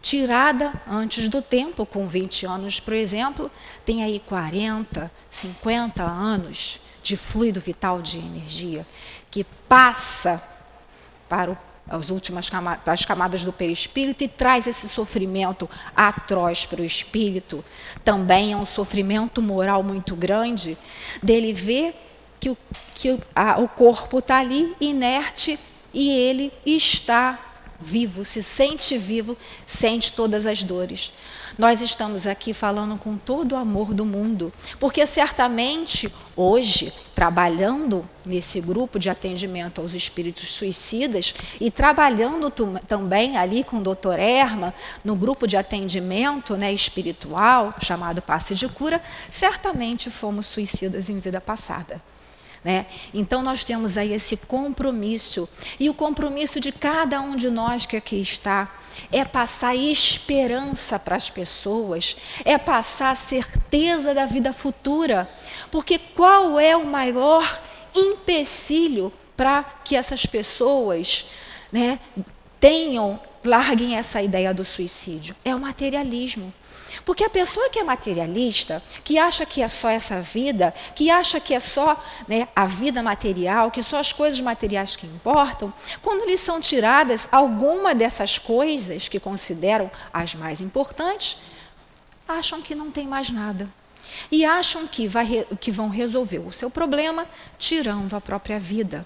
tirada 0.02 0.74
antes 0.86 1.30
do 1.30 1.42
tempo, 1.42 1.86
com 1.86 2.06
20 2.06 2.46
anos, 2.46 2.78
por 2.78 2.94
exemplo, 2.94 3.50
tem 3.86 4.04
aí 4.04 4.20
40, 4.20 5.10
50 5.30 6.04
anos 6.04 6.82
de 7.02 7.16
fluido 7.16 7.62
vital 7.62 8.02
de 8.02 8.18
energia 8.18 8.86
que 9.30 9.44
passa 9.44 10.44
para 11.30 11.52
o 11.52 11.58
as 11.90 12.10
últimas 12.10 12.50
camadas, 12.50 12.88
as 12.88 13.06
camadas 13.06 13.44
do 13.44 13.52
perispírito 13.52 14.24
e 14.24 14.28
traz 14.28 14.68
esse 14.68 14.88
sofrimento 14.88 15.70
atroz 15.96 16.66
para 16.66 16.82
o 16.82 16.86
espírito. 16.86 17.64
Também 18.04 18.54
é 18.54 18.58
um 18.58 18.66
sofrimento 18.66 19.42
moral 19.42 19.84
muito 19.84 20.16
grande 20.16 20.78
dele 21.22 21.54
ver 21.54 21.94
que 22.40 22.50
o, 22.50 22.58
que 22.96 23.20
a, 23.36 23.60
o 23.60 23.68
corpo 23.68 24.20
está 24.20 24.40
ali 24.40 24.76
inerte 24.80 25.60
e 25.94 26.10
ele 26.10 26.52
está 26.66 27.38
vivo, 27.80 28.24
se 28.24 28.44
sente 28.44 28.98
vivo, 28.98 29.38
sente 29.66 30.14
todas 30.14 30.46
as 30.46 30.64
dores. 30.64 31.12
Nós 31.62 31.80
estamos 31.80 32.26
aqui 32.26 32.56
falando 32.56 32.98
com 32.98 33.16
todo 33.16 33.52
o 33.52 33.56
amor 33.56 33.94
do 33.94 34.04
mundo, 34.04 34.52
porque 34.80 35.06
certamente 35.06 36.12
hoje, 36.36 36.92
trabalhando 37.14 38.04
nesse 38.26 38.60
grupo 38.60 38.98
de 38.98 39.12
atendimento 39.12 39.80
aos 39.80 39.94
espíritos 39.94 40.54
suicidas 40.56 41.36
e 41.60 41.70
trabalhando 41.70 42.50
também 42.88 43.38
ali 43.38 43.64
com 43.64 43.78
o 43.78 43.80
Dr. 43.80 44.18
Erma, 44.18 44.74
no 45.06 45.16
grupo 45.16 45.46
de 45.46 45.56
atendimento 45.56 46.58
né, 46.58 46.74
espiritual, 46.74 47.76
chamado 47.80 48.24
Passe 48.24 48.56
de 48.56 48.68
Cura, 48.68 49.00
certamente 49.32 50.10
fomos 50.10 50.48
suicidas 50.48 51.12
em 51.12 51.20
vida 51.20 51.40
passada. 51.40 52.02
Né? 52.64 52.86
Então 53.12 53.42
nós 53.42 53.64
temos 53.64 53.98
aí 53.98 54.14
esse 54.14 54.38
compromisso. 54.38 55.50
E 55.80 55.90
o 55.90 55.94
compromisso 55.94 56.60
de 56.60 56.72
cada 56.72 57.20
um 57.20 57.36
de 57.36 57.50
nós 57.50 57.86
que 57.88 57.98
aqui 57.98 58.22
está 58.22 58.72
é 59.12 59.26
passar 59.26 59.76
esperança 59.76 61.00
para 61.00 61.16
as 61.16 61.30
pessoas, 61.30 62.16
é 62.46 62.58
passar 62.58 63.16
certeza 63.16 64.14
da 64.14 64.26
vida 64.26 64.54
futura. 64.54 65.28
Porque 65.72 65.98
qual 65.98 66.60
é 66.60 66.76
o 66.78 66.86
maior 66.86 67.62
empecilho 67.96 69.12
para 69.36 69.64
que 69.84 69.96
essas 69.96 70.28
pessoas 70.28 71.26
né, 71.72 72.00
tenham, 72.60 73.20
larguem 73.44 73.98
essa 73.98 74.22
ideia 74.22 74.54
do 74.54 74.64
suicídio? 74.64 75.36
É 75.44 75.56
o 75.56 75.60
materialismo. 75.60 76.54
Porque 77.06 77.24
a 77.24 77.30
pessoa 77.30 77.70
que 77.70 77.80
é 77.80 77.84
materialista, 77.84 78.82
que 79.04 79.18
acha 79.18 79.46
que 79.46 79.62
é 79.62 79.68
só 79.68 79.90
essa 79.90 80.22
vida, 80.22 80.74
que 80.96 81.10
acha 81.10 81.40
que 81.40 81.54
é 81.54 81.60
só 81.60 82.02
né, 82.28 82.48
a 82.56 82.66
vida 82.66 83.02
material, 83.02 83.72
que 83.72 83.82
só 83.82 84.00
as 84.00 84.14
coisas 84.14 84.40
materiais 84.40 84.96
que 84.96 85.08
importam, 85.08 85.74
quando 86.02 86.28
lhes 86.28 86.40
são 86.40 86.60
tiradas 86.60 87.28
alguma 87.32 87.96
dessas 87.96 88.38
coisas 88.38 89.08
que 89.08 89.20
consideram 89.20 89.90
as 90.14 90.36
mais 90.36 90.62
importantes, 90.62 91.38
acham 92.28 92.62
que 92.62 92.76
não 92.76 92.92
tem 92.92 93.08
mais 93.08 93.30
nada. 93.30 93.68
E 94.32 94.46
acham 94.46 94.88
que, 94.88 95.08
vai, 95.08 95.46
que 95.60 95.72
vão 95.72 95.90
resolver 95.90 96.40
o 96.40 96.52
seu 96.52 96.70
problema 96.70 97.26
tirando 97.58 98.14
a 98.16 98.22
própria 98.22 98.60
vida. 98.60 99.06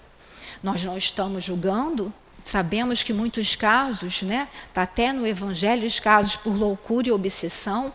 Nós 0.62 0.84
não 0.84 0.96
estamos 0.96 1.44
julgando 1.44 2.12
Sabemos 2.46 3.02
que 3.02 3.12
muitos 3.12 3.56
casos, 3.56 4.22
né, 4.22 4.46
está 4.68 4.82
até 4.82 5.12
no 5.12 5.26
Evangelho, 5.26 5.84
os 5.84 5.98
casos 5.98 6.36
por 6.36 6.54
loucura 6.54 7.08
e 7.08 7.10
obsessão, 7.10 7.92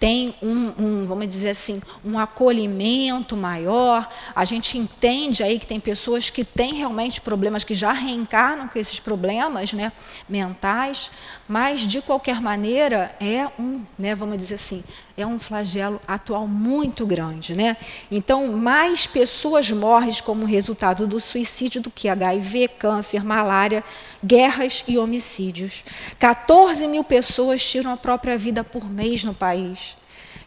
tem 0.00 0.34
um, 0.42 0.74
um, 0.76 1.06
vamos 1.06 1.28
dizer 1.28 1.50
assim, 1.50 1.80
um 2.04 2.18
acolhimento 2.18 3.36
maior. 3.36 4.12
A 4.34 4.44
gente 4.44 4.76
entende 4.76 5.44
aí 5.44 5.60
que 5.60 5.66
tem 5.66 5.78
pessoas 5.78 6.28
que 6.28 6.44
têm 6.44 6.74
realmente 6.74 7.20
problemas 7.20 7.62
que 7.62 7.72
já 7.72 7.92
reencarnam 7.92 8.66
com 8.66 8.78
esses 8.80 8.98
problemas 8.98 9.72
né, 9.72 9.92
mentais, 10.28 11.12
mas 11.46 11.80
de 11.80 12.00
qualquer 12.00 12.40
maneira 12.40 13.14
é 13.20 13.46
um, 13.58 13.82
né, 13.98 14.14
vamos 14.14 14.38
dizer 14.38 14.54
assim, 14.54 14.82
é 15.16 15.26
um 15.26 15.38
flagelo 15.38 16.00
atual 16.08 16.48
muito 16.48 17.06
grande. 17.06 17.56
Né? 17.56 17.76
Então, 18.10 18.52
mais 18.52 19.06
pessoas 19.06 19.70
morrem 19.70 20.14
como 20.24 20.46
resultado 20.46 21.06
do 21.06 21.20
suicídio 21.20 21.82
do 21.82 21.90
que 21.90 22.08
HIV, 22.08 22.68
câncer, 22.78 23.24
malária, 23.24 23.84
guerras 24.24 24.84
e 24.88 24.96
homicídios. 24.96 25.84
14 26.18 26.86
mil 26.88 27.04
pessoas 27.04 27.62
tiram 27.62 27.92
a 27.92 27.96
própria 27.96 28.38
vida 28.38 28.64
por 28.64 28.88
mês 28.88 29.24
no 29.24 29.34
país. 29.34 29.96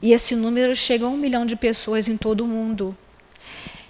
E 0.01 0.13
esse 0.13 0.36
número 0.36 0.75
chega 0.75 1.06
a 1.06 1.10
um 1.10 1.18
milhão 1.18 1.46
de 1.46 1.56
pessoas 1.56 2.08
em 2.08 2.18
todo 2.18 2.42
o 2.42 2.48
mundo. 2.48 2.96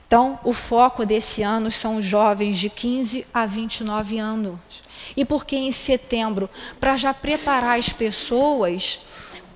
Então, 0.08 0.40
o 0.44 0.54
foco 0.54 1.06
desse 1.06 1.44
ano 1.44 1.70
são 1.70 1.98
os 1.98 2.06
jovens 2.06 2.58
de 2.58 2.70
15 2.70 3.26
a 3.34 3.46
29 3.46 4.18
anos. 4.18 4.87
E 5.16 5.24
por 5.24 5.46
que 5.46 5.56
em 5.56 5.72
setembro? 5.72 6.50
Para 6.80 6.96
já 6.96 7.14
preparar 7.14 7.80
as 7.80 7.90
pessoas, 7.90 9.00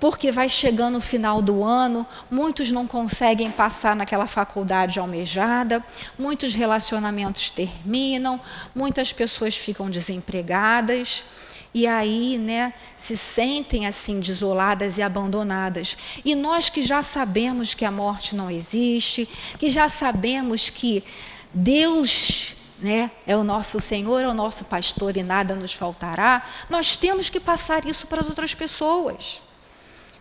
porque 0.00 0.32
vai 0.32 0.48
chegando 0.48 0.98
o 0.98 1.00
final 1.00 1.40
do 1.40 1.62
ano, 1.62 2.04
muitos 2.28 2.72
não 2.72 2.86
conseguem 2.88 3.50
passar 3.50 3.94
naquela 3.94 4.26
faculdade 4.26 4.98
almejada, 4.98 5.84
muitos 6.18 6.54
relacionamentos 6.54 7.50
terminam, 7.50 8.40
muitas 8.74 9.12
pessoas 9.12 9.56
ficam 9.56 9.88
desempregadas 9.88 11.24
e 11.74 11.86
aí, 11.86 12.36
né, 12.36 12.74
se 12.96 13.16
sentem 13.16 13.86
assim 13.86 14.20
desoladas 14.20 14.98
e 14.98 15.02
abandonadas. 15.02 15.96
E 16.24 16.34
nós 16.34 16.68
que 16.68 16.82
já 16.82 17.02
sabemos 17.02 17.72
que 17.72 17.84
a 17.84 17.90
morte 17.90 18.34
não 18.34 18.50
existe, 18.50 19.28
que 19.58 19.70
já 19.70 19.88
sabemos 19.88 20.68
que 20.68 21.02
Deus 21.54 22.54
né, 22.82 23.10
é 23.26 23.36
o 23.36 23.44
nosso 23.44 23.80
Senhor, 23.80 24.20
é 24.20 24.28
o 24.28 24.34
nosso 24.34 24.64
pastor 24.64 25.16
e 25.16 25.22
nada 25.22 25.54
nos 25.54 25.72
faltará, 25.72 26.44
nós 26.68 26.96
temos 26.96 27.30
que 27.30 27.38
passar 27.38 27.86
isso 27.86 28.08
para 28.08 28.20
as 28.20 28.28
outras 28.28 28.54
pessoas. 28.54 29.40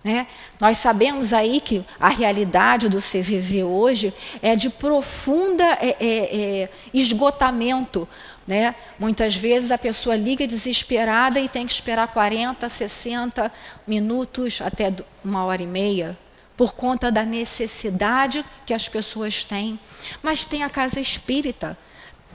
Né? 0.03 0.27
Nós 0.59 0.77
sabemos 0.77 1.33
aí 1.33 1.59
que 1.59 1.83
a 1.99 2.09
realidade 2.09 2.87
do 2.87 2.99
CVV 2.99 3.63
hoje 3.63 4.13
é 4.41 4.55
de 4.55 4.69
profunda 4.69 5.63
é, 5.63 5.95
é, 5.99 6.61
é, 6.61 6.69
esgotamento. 6.93 8.07
Né? 8.47 8.75
Muitas 8.97 9.35
vezes 9.35 9.71
a 9.71 9.77
pessoa 9.77 10.15
liga 10.15 10.47
desesperada 10.47 11.39
e 11.39 11.47
tem 11.47 11.65
que 11.65 11.73
esperar 11.73 12.07
40, 12.07 12.67
60 12.67 13.51
minutos, 13.85 14.61
até 14.61 14.93
uma 15.23 15.45
hora 15.45 15.61
e 15.61 15.67
meia, 15.67 16.17
por 16.57 16.73
conta 16.73 17.11
da 17.11 17.23
necessidade 17.23 18.43
que 18.65 18.73
as 18.73 18.87
pessoas 18.87 19.43
têm. 19.43 19.79
Mas 20.21 20.45
tem 20.45 20.63
a 20.63 20.69
casa 20.69 20.99
espírita. 20.99 21.77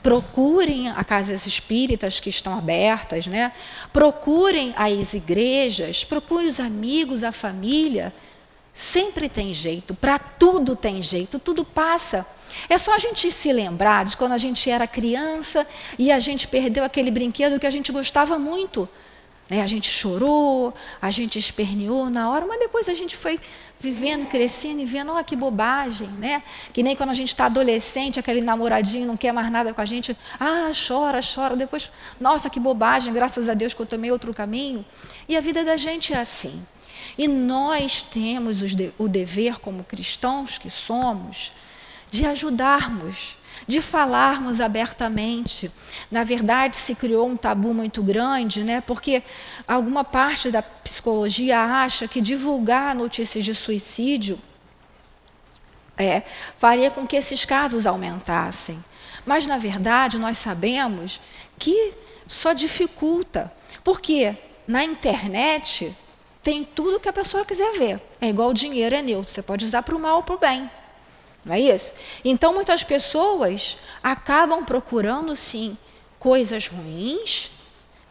Procurem 0.01 0.89
as 0.89 1.05
casas 1.05 1.45
espíritas 1.45 2.19
que 2.19 2.29
estão 2.29 2.57
abertas, 2.57 3.27
né? 3.27 3.51
procurem 3.91 4.73
as 4.75 5.13
igrejas, 5.13 6.03
procurem 6.03 6.47
os 6.47 6.59
amigos, 6.59 7.23
a 7.23 7.31
família. 7.31 8.13
Sempre 8.71 9.27
tem 9.27 9.53
jeito, 9.53 9.95
para 9.95 10.19
tudo 10.19 10.75
tem 10.75 11.01
jeito, 11.01 11.39
tudo 11.39 11.65
passa. 11.65 12.25
É 12.69 12.77
só 12.77 12.93
a 12.93 12.99
gente 12.99 13.31
se 13.31 13.51
lembrar 13.51 14.05
de 14.05 14.15
quando 14.15 14.33
a 14.33 14.37
gente 14.37 14.69
era 14.69 14.85
criança 14.85 15.65
e 15.97 16.11
a 16.11 16.19
gente 16.19 16.47
perdeu 16.47 16.83
aquele 16.83 17.09
brinquedo 17.09 17.59
que 17.59 17.65
a 17.65 17.71
gente 17.71 17.91
gostava 17.91 18.37
muito. 18.37 18.87
Né? 19.49 19.61
A 19.61 19.65
gente 19.65 19.89
chorou, 19.89 20.73
a 21.01 21.09
gente 21.09 21.39
esperneou 21.39 22.09
na 22.09 22.29
hora, 22.29 22.45
mas 22.45 22.59
depois 22.59 22.89
a 22.89 22.93
gente 22.93 23.15
foi 23.15 23.39
vivendo, 23.79 24.27
crescendo 24.27 24.81
e 24.81 24.85
vendo, 24.85 25.11
olha 25.11 25.23
que 25.23 25.35
bobagem, 25.35 26.07
né? 26.19 26.43
Que 26.73 26.83
nem 26.83 26.95
quando 26.95 27.11
a 27.11 27.13
gente 27.13 27.29
está 27.29 27.45
adolescente, 27.45 28.19
aquele 28.19 28.41
namoradinho 28.41 29.07
não 29.07 29.15
quer 29.15 29.31
mais 29.31 29.49
nada 29.51 29.73
com 29.73 29.79
a 29.79 29.85
gente, 29.85 30.17
ah, 30.39 30.71
chora, 30.87 31.19
chora, 31.21 31.55
depois, 31.55 31.89
nossa, 32.19 32.49
que 32.49 32.59
bobagem, 32.59 33.13
graças 33.13 33.47
a 33.47 33.53
Deus 33.53 33.73
que 33.73 33.81
eu 33.81 33.85
tomei 33.85 34.11
outro 34.11 34.33
caminho. 34.33 34.85
E 35.29 35.37
a 35.37 35.39
vida 35.39 35.63
da 35.63 35.77
gente 35.77 36.13
é 36.13 36.17
assim. 36.17 36.65
E 37.17 37.27
nós 37.27 38.03
temos 38.03 38.61
o 38.97 39.07
dever, 39.07 39.59
como 39.59 39.83
cristãos 39.83 40.57
que 40.57 40.69
somos, 40.69 41.51
de 42.11 42.25
ajudarmos, 42.25 43.37
de 43.67 43.81
falarmos 43.81 44.61
abertamente. 44.61 45.69
Na 46.09 46.23
verdade, 46.23 46.77
se 46.77 46.95
criou 46.95 47.27
um 47.27 47.35
tabu 47.35 47.73
muito 47.73 48.01
grande, 48.01 48.63
né? 48.63 48.81
Porque 48.81 49.21
alguma 49.67 50.03
parte 50.03 50.49
da 50.49 50.61
psicologia 50.61 51.59
acha 51.59 52.07
que 52.07 52.21
divulgar 52.21 52.95
notícias 52.95 53.43
de 53.43 53.53
suicídio 53.53 54.39
é, 55.97 56.21
faria 56.57 56.91
com 56.91 57.05
que 57.05 57.15
esses 57.15 57.43
casos 57.43 57.85
aumentassem. 57.85 58.83
Mas, 59.25 59.47
na 59.47 59.57
verdade, 59.57 60.17
nós 60.17 60.37
sabemos 60.37 61.19
que 61.59 61.93
só 62.27 62.53
dificulta. 62.53 63.51
Porque 63.83 64.37
na 64.67 64.83
internet 64.83 65.95
tem 66.43 66.63
tudo 66.63 66.99
que 66.99 67.09
a 67.09 67.13
pessoa 67.13 67.43
quiser 67.43 67.77
ver. 67.77 68.01
É 68.21 68.29
igual 68.29 68.49
o 68.49 68.53
dinheiro, 68.53 68.95
é 68.95 69.01
neutro. 69.01 69.31
Você 69.31 69.41
pode 69.41 69.65
usar 69.65 69.81
para 69.81 69.95
o 69.95 69.99
mal 69.99 70.17
ou 70.17 70.23
para 70.23 70.35
o 70.35 70.39
bem. 70.39 70.69
Não 71.47 71.55
é 71.55 71.59
isso? 71.59 71.93
Então, 72.23 72.53
muitas 72.53 72.83
pessoas 72.83 73.77
acabam 74.03 74.65
procurando, 74.65 75.35
sim, 75.35 75.77
coisas 76.19 76.67
ruins 76.67 77.51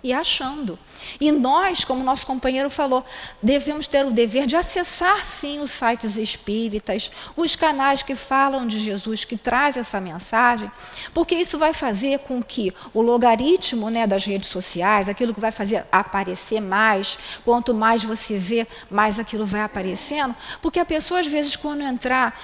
e 0.06 0.12
achando. 0.12 0.78
E 1.20 1.32
nós, 1.32 1.84
como 1.84 2.04
nosso 2.04 2.26
companheiro 2.26 2.70
falou, 2.70 3.04
devemos 3.42 3.86
ter 3.86 4.06
o 4.06 4.12
dever 4.12 4.46
de 4.46 4.56
acessar 4.56 5.24
sim 5.24 5.58
os 5.58 5.70
sites 5.70 6.16
espíritas, 6.16 7.10
os 7.36 7.56
canais 7.56 8.02
que 8.02 8.14
falam 8.14 8.66
de 8.66 8.78
Jesus, 8.78 9.24
que 9.24 9.36
traz 9.36 9.76
essa 9.76 10.00
mensagem, 10.00 10.70
porque 11.12 11.34
isso 11.34 11.58
vai 11.58 11.72
fazer 11.72 12.20
com 12.20 12.42
que 12.42 12.72
o 12.94 13.02
logaritmo 13.02 13.90
né, 13.90 14.06
das 14.06 14.24
redes 14.24 14.48
sociais, 14.48 15.08
aquilo 15.08 15.34
que 15.34 15.40
vai 15.40 15.50
fazer 15.50 15.84
aparecer 15.90 16.60
mais, 16.60 17.18
quanto 17.44 17.74
mais 17.74 18.04
você 18.04 18.38
vê, 18.38 18.66
mais 18.88 19.18
aquilo 19.18 19.44
vai 19.44 19.62
aparecendo, 19.62 20.34
porque 20.62 20.78
a 20.78 20.84
pessoa 20.84 21.20
às 21.20 21.26
vezes 21.26 21.56
quando 21.56 21.82
entrar 21.82 22.38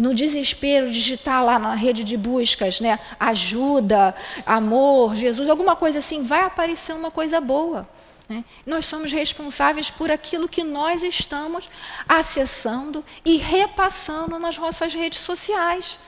no 0.00 0.14
desespero, 0.14 0.90
digitar 0.90 1.44
lá 1.44 1.58
na 1.58 1.74
rede 1.74 2.02
de 2.04 2.16
buscas, 2.16 2.80
né, 2.80 2.98
ajuda, 3.18 4.14
amor, 4.46 5.14
Jesus, 5.14 5.48
alguma 5.48 5.76
coisa 5.76 5.98
assim, 5.98 6.22
vai 6.22 6.42
aparecer 6.42 6.92
uma 6.92 7.10
coisa 7.10 7.40
boa. 7.40 7.88
Né? 8.28 8.44
Nós 8.64 8.86
somos 8.86 9.12
responsáveis 9.12 9.90
por 9.90 10.10
aquilo 10.10 10.48
que 10.48 10.62
nós 10.62 11.02
estamos 11.02 11.68
acessando 12.08 13.04
e 13.24 13.36
repassando 13.36 14.38
nas 14.38 14.56
nossas 14.56 14.94
redes 14.94 15.18
sociais. 15.18 15.98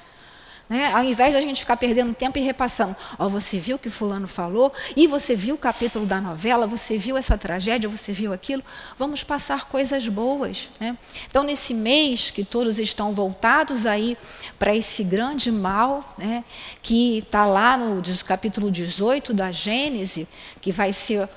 Né? 0.72 0.90
Ao 0.90 1.04
invés 1.04 1.34
da 1.34 1.40
gente 1.42 1.60
ficar 1.60 1.76
perdendo 1.76 2.14
tempo 2.14 2.38
e 2.38 2.40
repassando, 2.40 2.96
oh, 3.18 3.28
você 3.28 3.58
viu 3.58 3.76
o 3.76 3.78
que 3.78 3.90
fulano 3.90 4.26
falou, 4.26 4.72
e 4.96 5.06
você 5.06 5.36
viu 5.36 5.54
o 5.54 5.58
capítulo 5.58 6.06
da 6.06 6.18
novela, 6.18 6.66
você 6.66 6.96
viu 6.96 7.18
essa 7.18 7.36
tragédia, 7.36 7.90
você 7.90 8.10
viu 8.10 8.32
aquilo, 8.32 8.62
vamos 8.98 9.22
passar 9.22 9.66
coisas 9.66 10.08
boas. 10.08 10.70
Né? 10.80 10.96
Então, 11.28 11.42
nesse 11.42 11.74
mês 11.74 12.30
que 12.30 12.42
todos 12.42 12.78
estão 12.78 13.12
voltados 13.12 13.84
aí 13.84 14.16
para 14.58 14.74
esse 14.74 15.04
grande 15.04 15.52
mal, 15.52 16.02
né, 16.16 16.42
que 16.80 17.18
está 17.18 17.44
lá 17.44 17.76
no 17.76 18.00
capítulo 18.24 18.70
18 18.70 19.34
da 19.34 19.52
Gênese, 19.52 20.26
que 20.62 20.72
vai 20.72 20.90
ser 20.90 21.28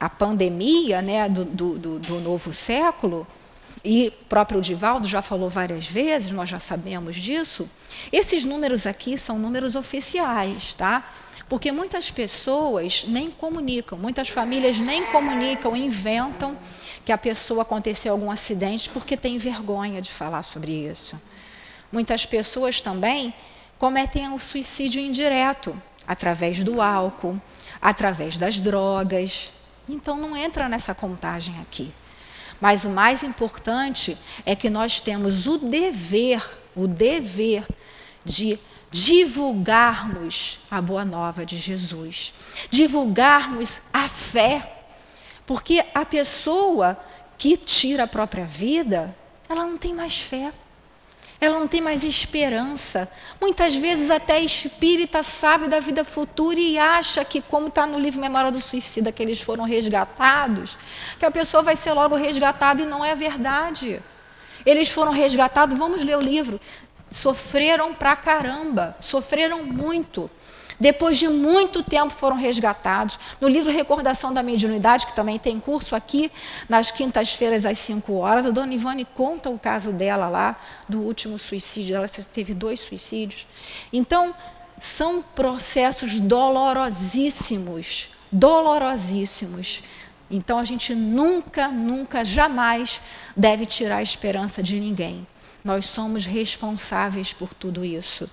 a 0.00 0.10
pandemia 0.10 1.00
né, 1.00 1.28
do, 1.28 1.44
do, 1.44 1.98
do 2.00 2.18
novo 2.18 2.52
século, 2.52 3.24
e 3.84 4.08
o 4.08 4.24
próprio 4.26 4.60
Divaldo 4.60 5.08
já 5.08 5.20
falou 5.20 5.48
várias 5.48 5.86
vezes, 5.86 6.30
nós 6.30 6.48
já 6.48 6.60
sabemos 6.60 7.16
disso. 7.16 7.68
Esses 8.12 8.44
números 8.44 8.86
aqui 8.86 9.18
são 9.18 9.38
números 9.38 9.74
oficiais, 9.74 10.74
tá? 10.74 11.04
Porque 11.48 11.72
muitas 11.72 12.10
pessoas 12.10 13.04
nem 13.08 13.30
comunicam, 13.30 13.98
muitas 13.98 14.28
famílias 14.28 14.78
nem 14.78 15.04
comunicam, 15.06 15.76
inventam 15.76 16.56
que 17.04 17.12
a 17.12 17.18
pessoa 17.18 17.62
aconteceu 17.62 18.12
algum 18.12 18.30
acidente 18.30 18.88
porque 18.88 19.16
tem 19.16 19.36
vergonha 19.36 20.00
de 20.00 20.10
falar 20.10 20.44
sobre 20.44 20.72
isso. 20.72 21.20
Muitas 21.90 22.24
pessoas 22.24 22.80
também 22.80 23.34
cometem 23.78 24.32
o 24.32 24.38
suicídio 24.38 25.02
indireto, 25.02 25.76
através 26.06 26.62
do 26.62 26.80
álcool, 26.80 27.40
através 27.80 28.38
das 28.38 28.60
drogas. 28.60 29.52
Então 29.88 30.16
não 30.16 30.36
entra 30.36 30.68
nessa 30.68 30.94
contagem 30.94 31.54
aqui. 31.60 31.92
Mas 32.62 32.84
o 32.84 32.90
mais 32.90 33.24
importante 33.24 34.16
é 34.46 34.54
que 34.54 34.70
nós 34.70 35.00
temos 35.00 35.48
o 35.48 35.58
dever, 35.58 36.48
o 36.76 36.86
dever 36.86 37.66
de 38.24 38.56
divulgarmos 38.88 40.60
a 40.70 40.80
boa 40.80 41.04
nova 41.04 41.44
de 41.44 41.58
Jesus, 41.58 42.32
divulgarmos 42.70 43.82
a 43.92 44.08
fé. 44.08 44.84
Porque 45.44 45.84
a 45.92 46.04
pessoa 46.04 46.96
que 47.36 47.56
tira 47.56 48.04
a 48.04 48.06
própria 48.06 48.44
vida, 48.44 49.12
ela 49.48 49.66
não 49.66 49.76
tem 49.76 49.92
mais 49.92 50.20
fé 50.20 50.52
ela 51.44 51.58
não 51.58 51.66
tem 51.66 51.80
mais 51.80 52.04
esperança. 52.04 53.08
Muitas 53.40 53.74
vezes 53.74 54.10
até 54.10 54.38
espírita 54.40 55.24
sabe 55.24 55.66
da 55.66 55.80
vida 55.80 56.04
futura 56.04 56.60
e 56.60 56.78
acha 56.78 57.24
que, 57.24 57.42
como 57.42 57.66
está 57.66 57.84
no 57.84 57.98
livro 57.98 58.20
Memória 58.20 58.52
do 58.52 58.60
Suicida, 58.60 59.10
que 59.10 59.20
eles 59.20 59.40
foram 59.40 59.64
resgatados, 59.64 60.78
que 61.18 61.26
a 61.26 61.32
pessoa 61.32 61.60
vai 61.60 61.74
ser 61.74 61.92
logo 61.94 62.14
resgatada 62.14 62.82
e 62.82 62.86
não 62.86 63.04
é 63.04 63.16
verdade. 63.16 64.00
Eles 64.64 64.88
foram 64.88 65.10
resgatados, 65.10 65.76
vamos 65.76 66.04
ler 66.04 66.16
o 66.16 66.20
livro, 66.20 66.60
sofreram 67.10 67.92
pra 67.92 68.14
caramba, 68.14 68.96
sofreram 69.00 69.64
muito. 69.64 70.30
Depois 70.82 71.16
de 71.16 71.28
muito 71.28 71.80
tempo 71.80 72.12
foram 72.12 72.36
resgatados. 72.36 73.16
No 73.40 73.46
livro 73.46 73.72
Recordação 73.72 74.34
da 74.34 74.42
Mediunidade, 74.42 75.06
que 75.06 75.14
também 75.14 75.38
tem 75.38 75.60
curso 75.60 75.94
aqui, 75.94 76.28
nas 76.68 76.90
quintas-feiras 76.90 77.64
às 77.64 77.78
5 77.78 78.12
horas, 78.14 78.44
a 78.46 78.50
dona 78.50 78.74
Ivone 78.74 79.04
conta 79.04 79.48
o 79.48 79.56
caso 79.56 79.92
dela 79.92 80.28
lá, 80.28 80.60
do 80.88 81.02
último 81.02 81.38
suicídio. 81.38 81.94
Ela 81.94 82.08
teve 82.08 82.52
dois 82.52 82.80
suicídios. 82.80 83.46
Então, 83.92 84.34
são 84.80 85.22
processos 85.22 86.18
dolorosíssimos, 86.18 88.10
dolorosíssimos. 88.32 89.84
Então 90.28 90.58
a 90.58 90.64
gente 90.64 90.96
nunca, 90.96 91.68
nunca, 91.68 92.24
jamais 92.24 93.00
deve 93.36 93.66
tirar 93.66 93.98
a 93.98 94.02
esperança 94.02 94.60
de 94.60 94.80
ninguém. 94.80 95.24
Nós 95.62 95.86
somos 95.86 96.26
responsáveis 96.26 97.32
por 97.32 97.54
tudo 97.54 97.84
isso 97.84 98.28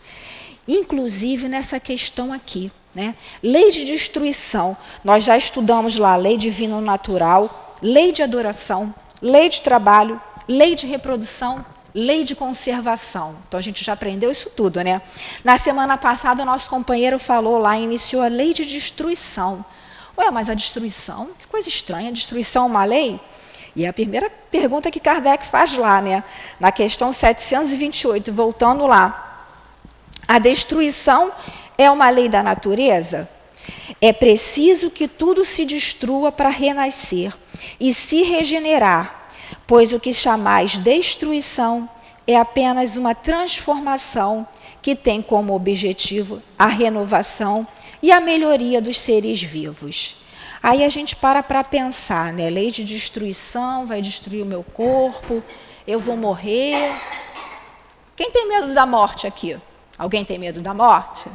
inclusive 0.69 1.47
nessa 1.47 1.79
questão 1.79 2.31
aqui. 2.31 2.71
Né? 2.93 3.15
Lei 3.41 3.71
de 3.71 3.85
destruição, 3.85 4.77
nós 5.03 5.23
já 5.23 5.35
estudamos 5.35 5.97
lá 5.97 6.15
lei 6.15 6.37
divino 6.37 6.79
natural, 6.79 7.75
lei 7.81 8.11
de 8.11 8.21
adoração, 8.21 8.93
lei 9.21 9.49
de 9.49 9.61
trabalho, 9.61 10.21
lei 10.47 10.75
de 10.75 10.85
reprodução, 10.85 11.65
lei 11.93 12.23
de 12.23 12.35
conservação. 12.35 13.35
Então 13.47 13.57
a 13.57 13.61
gente 13.61 13.83
já 13.83 13.93
aprendeu 13.93 14.31
isso 14.31 14.49
tudo, 14.51 14.81
né? 14.83 15.01
Na 15.43 15.57
semana 15.57 15.97
passada, 15.97 16.43
o 16.43 16.45
nosso 16.45 16.69
companheiro 16.69 17.17
falou 17.17 17.57
lá, 17.57 17.77
iniciou 17.77 18.21
a 18.21 18.27
lei 18.27 18.53
de 18.53 18.65
destruição. 18.65 19.65
Ué, 20.17 20.29
mas 20.29 20.49
a 20.49 20.53
destruição? 20.53 21.29
Que 21.39 21.47
coisa 21.47 21.69
estranha, 21.69 22.09
a 22.09 22.13
destruição 22.13 22.63
é 22.65 22.67
uma 22.67 22.85
lei? 22.85 23.19
E 23.75 23.85
é 23.85 23.87
a 23.87 23.93
primeira 23.93 24.29
pergunta 24.51 24.91
que 24.91 24.99
Kardec 24.99 25.45
faz 25.45 25.73
lá, 25.73 26.01
né? 26.01 26.23
Na 26.59 26.71
questão 26.71 27.13
728, 27.13 28.31
voltando 28.33 28.85
lá. 28.85 29.28
A 30.29 30.37
destruição 30.37 31.31
é 31.75 31.89
uma 31.89 32.07
lei 32.11 32.29
da 32.29 32.43
natureza? 32.43 33.27
É 33.99 34.13
preciso 34.13 34.91
que 34.91 35.07
tudo 35.07 35.43
se 35.43 35.65
destrua 35.65 36.31
para 36.31 36.49
renascer 36.49 37.35
e 37.79 37.91
se 37.91 38.21
regenerar, 38.21 39.31
pois 39.65 39.91
o 39.91 39.99
que 39.99 40.13
chamais 40.13 40.77
destruição 40.77 41.89
é 42.27 42.35
apenas 42.35 42.95
uma 42.95 43.15
transformação 43.15 44.47
que 44.83 44.95
tem 44.95 45.19
como 45.19 45.55
objetivo 45.55 46.43
a 46.59 46.67
renovação 46.67 47.67
e 47.99 48.11
a 48.11 48.19
melhoria 48.19 48.79
dos 48.79 49.01
seres 49.01 49.41
vivos. 49.41 50.17
Aí 50.61 50.85
a 50.85 50.89
gente 50.89 51.15
para 51.15 51.41
para 51.41 51.63
pensar, 51.63 52.31
né? 52.31 52.51
Lei 52.51 52.69
de 52.69 52.83
destruição 52.83 53.87
vai 53.87 53.99
destruir 53.99 54.43
o 54.43 54.45
meu 54.45 54.61
corpo, 54.61 55.43
eu 55.87 55.99
vou 55.99 56.15
morrer. 56.15 56.93
Quem 58.15 58.29
tem 58.29 58.47
medo 58.47 58.75
da 58.75 58.85
morte 58.85 59.25
aqui? 59.25 59.57
Alguém 59.99 60.23
tem 60.23 60.39
medo 60.39 60.61
da 60.61 60.73
morte? 60.73 61.29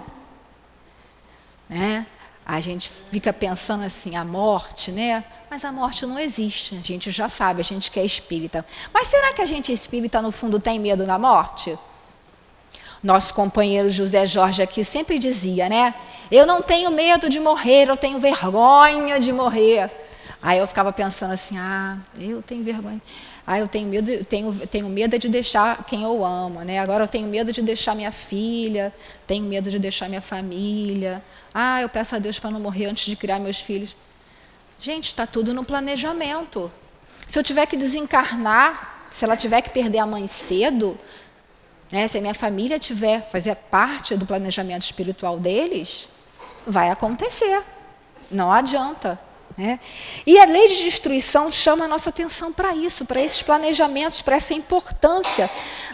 Né? 1.69 2.07
A 2.47 2.61
gente 2.61 2.89
fica 2.89 3.31
pensando 3.31 3.85
assim, 3.85 4.17
a 4.17 4.25
morte, 4.25 4.91
né? 4.91 5.23
Mas 5.51 5.65
a 5.67 5.71
morte 5.71 6.07
não 6.07 6.19
existe, 6.19 6.75
a 6.75 6.81
gente 6.81 7.11
já 7.11 7.29
sabe, 7.29 7.61
a 7.61 7.65
gente 7.65 7.91
que 7.91 8.01
é 8.01 8.05
espírita. 8.05 8.65
Mas 8.93 9.09
será 9.09 9.35
que 9.35 9.43
a 9.43 9.47
gente 9.47 9.71
espírita, 9.71 10.23
no 10.23 10.33
fundo, 10.33 10.59
tem 10.59 10.79
medo 10.79 11.05
da 11.05 11.19
morte? 11.19 11.79
Nosso 13.03 13.35
companheiro 13.35 13.89
José 13.89 14.25
Jorge 14.25 14.63
aqui 14.63 14.83
sempre 14.83 15.19
dizia, 15.19 15.69
né? 15.69 15.95
Eu 16.31 16.47
não 16.47 16.63
tenho 16.63 16.91
medo 16.91 17.29
de 17.29 17.39
morrer, 17.39 17.89
eu 17.89 17.99
tenho 17.99 18.19
vergonha 18.19 19.21
de 19.21 19.31
morrer. 19.31 19.91
Aí 20.43 20.59
eu 20.59 20.67
ficava 20.67 20.91
pensando 20.91 21.33
assim, 21.33 21.59
ah, 21.59 21.99
eu 22.19 22.43
tenho 22.43 22.65
vergonha. 22.65 23.01
Ah, 23.47 23.59
eu 23.59 23.69
tenho 23.69 23.89
medo, 23.89 24.25
tenho, 24.25 24.67
tenho 24.69 24.89
medo 24.89 25.19
de 25.19 25.29
deixar 25.29 25.85
quem 25.85 26.03
eu 26.03 26.25
amo, 26.25 26.61
né? 26.61 26.79
Agora 26.79 27.05
eu 27.05 27.09
tenho 27.09 27.29
medo 27.29 27.53
de 27.53 27.61
deixar 27.61 27.95
minha 27.95 28.11
filha, 28.11 28.93
tenho 29.27 29.45
medo 29.45 29.71
de 29.71 29.79
deixar 29.79 30.09
minha 30.09 30.23
família. 30.23 31.23
Ah, 31.53 31.83
eu 31.83 31.89
peço 31.89 32.17
a 32.17 32.19
Deus 32.19 32.39
para 32.39 32.51
não 32.51 32.59
morrer 32.59 32.87
antes 32.87 33.05
de 33.05 33.17
criar 33.17 33.39
meus 33.39 33.61
filhos. 33.61 33.95
Gente, 34.81 35.07
está 35.07 35.27
tudo 35.27 35.53
no 35.53 35.63
planejamento. 35.63 36.73
Se 37.27 37.39
eu 37.39 37.43
tiver 37.43 37.67
que 37.67 37.77
desencarnar, 37.77 39.07
se 39.11 39.25
ela 39.25 39.37
tiver 39.37 39.61
que 39.61 39.71
perder 39.71 39.99
a 39.99 40.07
mãe 40.07 40.27
cedo, 40.27 40.99
né, 41.93 42.09
se 42.09 42.19
a 42.19 42.21
minha 42.21 42.35
família 42.35 42.79
tiver 42.79 43.21
fazer 43.31 43.55
parte 43.55 44.17
do 44.17 44.25
planejamento 44.25 44.83
espiritual 44.83 45.39
deles, 45.39 46.09
vai 46.67 46.91
acontecer. 46.91 47.63
Não 48.31 48.51
adianta. 48.51 49.19
Né? 49.57 49.79
E 50.27 50.39
a 50.39 50.45
lei 50.45 50.69
de 50.69 50.83
destruição 50.83 51.51
chama 51.51 51.85
a 51.85 51.89
nossa 51.89 52.11
atenção 52.11 52.53
para 52.53 52.75
isso, 52.75 53.05
para 53.05 53.23
esses 53.23 53.43
planejamentos, 53.43 54.21
para 54.21 54.37
essa 54.37 54.53
importância 54.53 55.49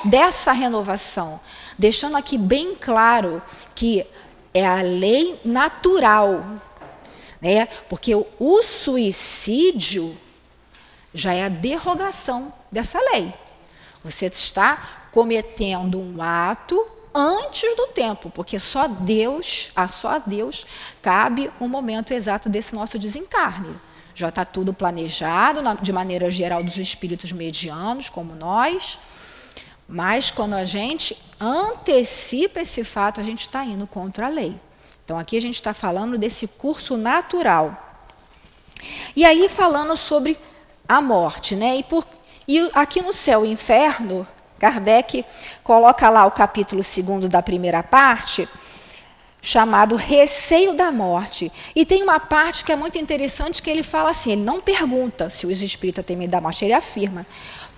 dessa 0.04 0.52
renovação, 0.52 1.38
deixando 1.78 2.16
aqui 2.16 2.38
bem 2.38 2.74
claro 2.74 3.42
que 3.74 4.06
é 4.54 4.66
a 4.66 4.80
lei 4.80 5.38
natural, 5.44 6.42
né? 7.40 7.66
porque 7.88 8.14
o 8.14 8.62
suicídio 8.62 10.16
já 11.12 11.34
é 11.34 11.44
a 11.44 11.48
derrogação 11.48 12.52
dessa 12.72 12.98
lei. 13.12 13.32
Você 14.02 14.26
está 14.26 15.08
cometendo 15.12 16.00
um 16.00 16.22
ato 16.22 16.99
antes 17.14 17.76
do 17.76 17.88
tempo, 17.88 18.30
porque 18.30 18.58
só 18.58 18.86
Deus, 18.86 19.70
a 19.74 19.88
só 19.88 20.18
Deus, 20.18 20.66
cabe 21.02 21.50
o 21.58 21.68
momento 21.68 22.12
exato 22.12 22.48
desse 22.48 22.74
nosso 22.74 22.98
desencarne. 22.98 23.74
Já 24.14 24.28
está 24.28 24.44
tudo 24.44 24.72
planejado, 24.72 25.60
de 25.80 25.92
maneira 25.92 26.30
geral, 26.30 26.62
dos 26.62 26.76
espíritos 26.76 27.32
medianos, 27.32 28.08
como 28.08 28.34
nós, 28.34 28.98
mas 29.88 30.30
quando 30.30 30.54
a 30.54 30.64
gente 30.64 31.16
antecipa 31.40 32.60
esse 32.60 32.84
fato, 32.84 33.20
a 33.20 33.24
gente 33.24 33.40
está 33.40 33.64
indo 33.64 33.86
contra 33.86 34.26
a 34.26 34.28
lei. 34.28 34.58
Então, 35.04 35.18
aqui 35.18 35.36
a 35.36 35.40
gente 35.40 35.56
está 35.56 35.74
falando 35.74 36.16
desse 36.16 36.46
curso 36.46 36.96
natural. 36.96 38.06
E 39.16 39.24
aí, 39.24 39.48
falando 39.48 39.96
sobre 39.96 40.38
a 40.88 41.00
morte, 41.00 41.56
né? 41.56 41.76
E, 41.76 41.82
por, 41.82 42.06
e 42.46 42.70
aqui 42.74 43.02
no 43.02 43.12
céu 43.12 43.44
e 43.44 43.50
inferno, 43.50 44.26
Kardec 44.60 45.24
coloca 45.64 46.10
lá 46.10 46.26
o 46.26 46.30
capítulo 46.30 46.82
2 46.82 47.28
da 47.30 47.40
primeira 47.40 47.82
parte, 47.82 48.46
chamado 49.40 49.96
Receio 49.96 50.74
da 50.74 50.92
Morte. 50.92 51.50
E 51.74 51.86
tem 51.86 52.02
uma 52.02 52.20
parte 52.20 52.62
que 52.62 52.70
é 52.70 52.76
muito 52.76 52.98
interessante 52.98 53.62
que 53.62 53.70
ele 53.70 53.82
fala 53.82 54.10
assim, 54.10 54.32
ele 54.32 54.42
não 54.42 54.60
pergunta 54.60 55.30
se 55.30 55.46
os 55.46 55.62
espíritas 55.62 56.04
têm 56.04 56.14
medo 56.14 56.32
da 56.32 56.42
morte, 56.42 56.62
ele 56.62 56.74
afirma: 56.74 57.26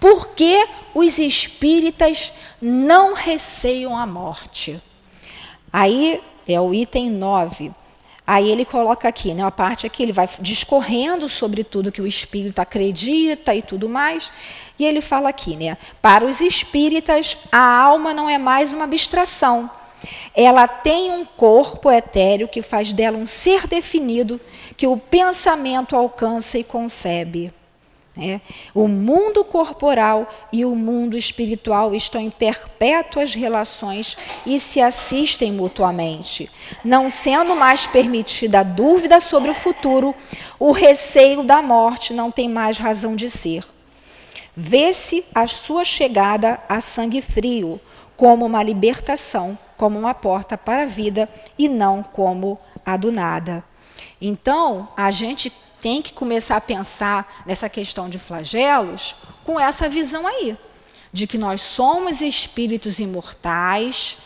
"Por 0.01 0.31
que 0.31 0.67
os 0.93 1.19
espíritas 1.19 2.33
não 2.61 3.15
receiam 3.15 3.97
a 3.97 4.05
morte?" 4.05 4.83
Aí 5.73 6.21
é 6.49 6.61
o 6.61 6.75
item 6.75 7.11
9. 7.11 7.73
Aí 8.27 8.51
ele 8.51 8.65
coloca 8.65 9.09
aqui, 9.09 9.35
né, 9.35 9.45
a 9.45 9.51
parte 9.51 9.87
aqui, 9.87 10.03
ele 10.03 10.13
vai 10.13 10.29
discorrendo 10.41 11.29
sobre 11.29 11.65
tudo 11.65 11.91
que 11.91 12.01
o 12.01 12.07
espírito 12.07 12.61
acredita 12.61 13.55
e 13.55 13.61
tudo 13.61 13.89
mais. 13.89 14.33
E 14.79 14.85
ele 14.85 15.01
fala 15.01 15.29
aqui, 15.29 15.57
né, 15.57 15.77
para 16.01 16.25
os 16.25 16.41
espíritas, 16.41 17.37
a 17.51 17.81
alma 17.83 18.15
não 18.15 18.31
é 18.31 18.39
mais 18.39 18.73
uma 18.73 18.85
abstração. 18.85 19.69
Ela 20.35 20.67
tem 20.67 21.11
um 21.11 21.25
corpo 21.25 21.91
etéreo 21.91 22.49
que 22.49 22.63
faz 22.63 22.93
dela 22.93 23.19
um 23.19 23.27
ser 23.27 23.67
definido 23.67 24.41
que 24.77 24.87
o 24.87 24.97
pensamento 24.97 25.97
alcança 25.97 26.59
e 26.59 26.65
concebe. 26.65 27.53
É. 28.19 28.41
O 28.75 28.89
mundo 28.89 29.43
corporal 29.43 30.31
e 30.53 30.67
o 30.67 30.75
mundo 30.75 31.17
espiritual 31.17 31.95
estão 31.95 32.21
em 32.21 32.29
perpétuas 32.29 33.35
relações 33.35 34.19
e 34.45 34.61
se 34.61 34.83
assistem 34.83 35.51
mutuamente. 35.51 36.51
Não 36.85 37.09
sendo 37.09 37.57
mais 37.57 37.87
permitida 37.87 38.61
a 38.61 38.63
dúvida 38.63 39.19
sobre 39.19 39.51
o 39.51 39.55
futuro, 39.55 40.15
o 40.59 40.73
receio 40.73 41.43
da 41.43 41.63
morte 41.63 42.13
não 42.13 42.31
tem 42.31 42.51
mais 42.51 42.77
razão 42.77 43.17
de 43.17 43.31
ser. 43.31 43.65
Vê-se 44.55 45.25
a 45.35 45.47
sua 45.47 45.83
chegada 45.83 46.61
a 46.69 46.83
sangue 46.83 47.23
frio, 47.23 47.81
como 48.15 48.45
uma 48.45 48.63
libertação, 48.63 49.59
como 49.79 49.99
uma 49.99 50.13
porta 50.13 50.59
para 50.59 50.83
a 50.83 50.87
vida 50.87 51.27
e 51.59 51.67
não 51.67 52.03
como 52.03 52.59
a 52.85 52.99
do 52.99 53.11
nada. 53.11 53.65
Então, 54.21 54.87
a 54.95 55.11
gente 55.11 55.51
tem 55.83 56.01
que 56.01 56.13
começar 56.13 56.57
a 56.57 56.61
pensar 56.61 57.43
nessa 57.45 57.69
questão 57.69 58.09
de 58.09 58.17
flagelos 58.17 59.17
com 59.45 59.59
essa 59.59 59.89
visão 59.89 60.27
aí, 60.29 60.57
de 61.13 61.27
que 61.27 61.37
nós 61.37 61.61
somos 61.61 62.21
espíritos 62.21 63.01
imortais 63.01 64.19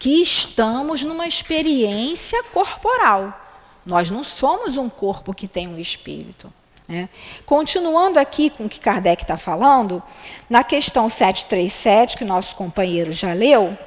que 0.00 0.20
estamos 0.20 1.04
numa 1.04 1.26
experiência 1.26 2.42
corporal. 2.52 3.40
Nós 3.86 4.10
não 4.10 4.24
somos 4.24 4.76
um 4.76 4.90
corpo 4.90 5.32
que 5.32 5.46
tem 5.46 5.68
um 5.68 5.78
espírito. 5.78 6.52
Né? 6.88 7.08
Continuando 7.46 8.18
aqui 8.18 8.50
com 8.50 8.66
o 8.66 8.68
que 8.68 8.80
Kardec 8.80 9.22
está 9.22 9.36
falando, 9.36 10.02
na 10.50 10.64
questão 10.64 11.08
737, 11.08 12.16
que 12.16 12.24
nosso 12.24 12.56
companheiro 12.56 13.12
já 13.12 13.32
leu, 13.32 13.78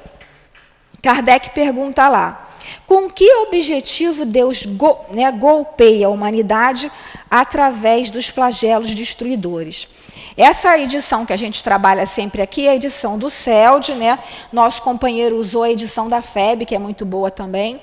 Kardec 1.02 1.50
pergunta 1.50 2.08
lá: 2.08 2.49
com 2.86 3.08
que 3.08 3.32
objetivo 3.36 4.24
Deus 4.24 4.64
go, 4.64 4.98
né, 5.12 5.30
golpeia 5.32 6.06
a 6.06 6.10
humanidade 6.10 6.90
através 7.30 8.10
dos 8.10 8.28
flagelos 8.28 8.94
destruidores? 8.94 9.88
Essa 10.36 10.78
edição 10.78 11.26
que 11.26 11.32
a 11.32 11.36
gente 11.36 11.62
trabalha 11.62 12.06
sempre 12.06 12.42
aqui 12.42 12.66
é 12.66 12.70
a 12.70 12.76
edição 12.76 13.18
do 13.18 13.30
CELD, 13.30 13.94
né? 13.94 14.18
Nosso 14.52 14.82
companheiro 14.82 15.36
usou 15.36 15.62
a 15.62 15.70
edição 15.70 16.08
da 16.08 16.22
FEB, 16.22 16.64
que 16.66 16.74
é 16.74 16.78
muito 16.78 17.04
boa 17.04 17.30
também. 17.30 17.80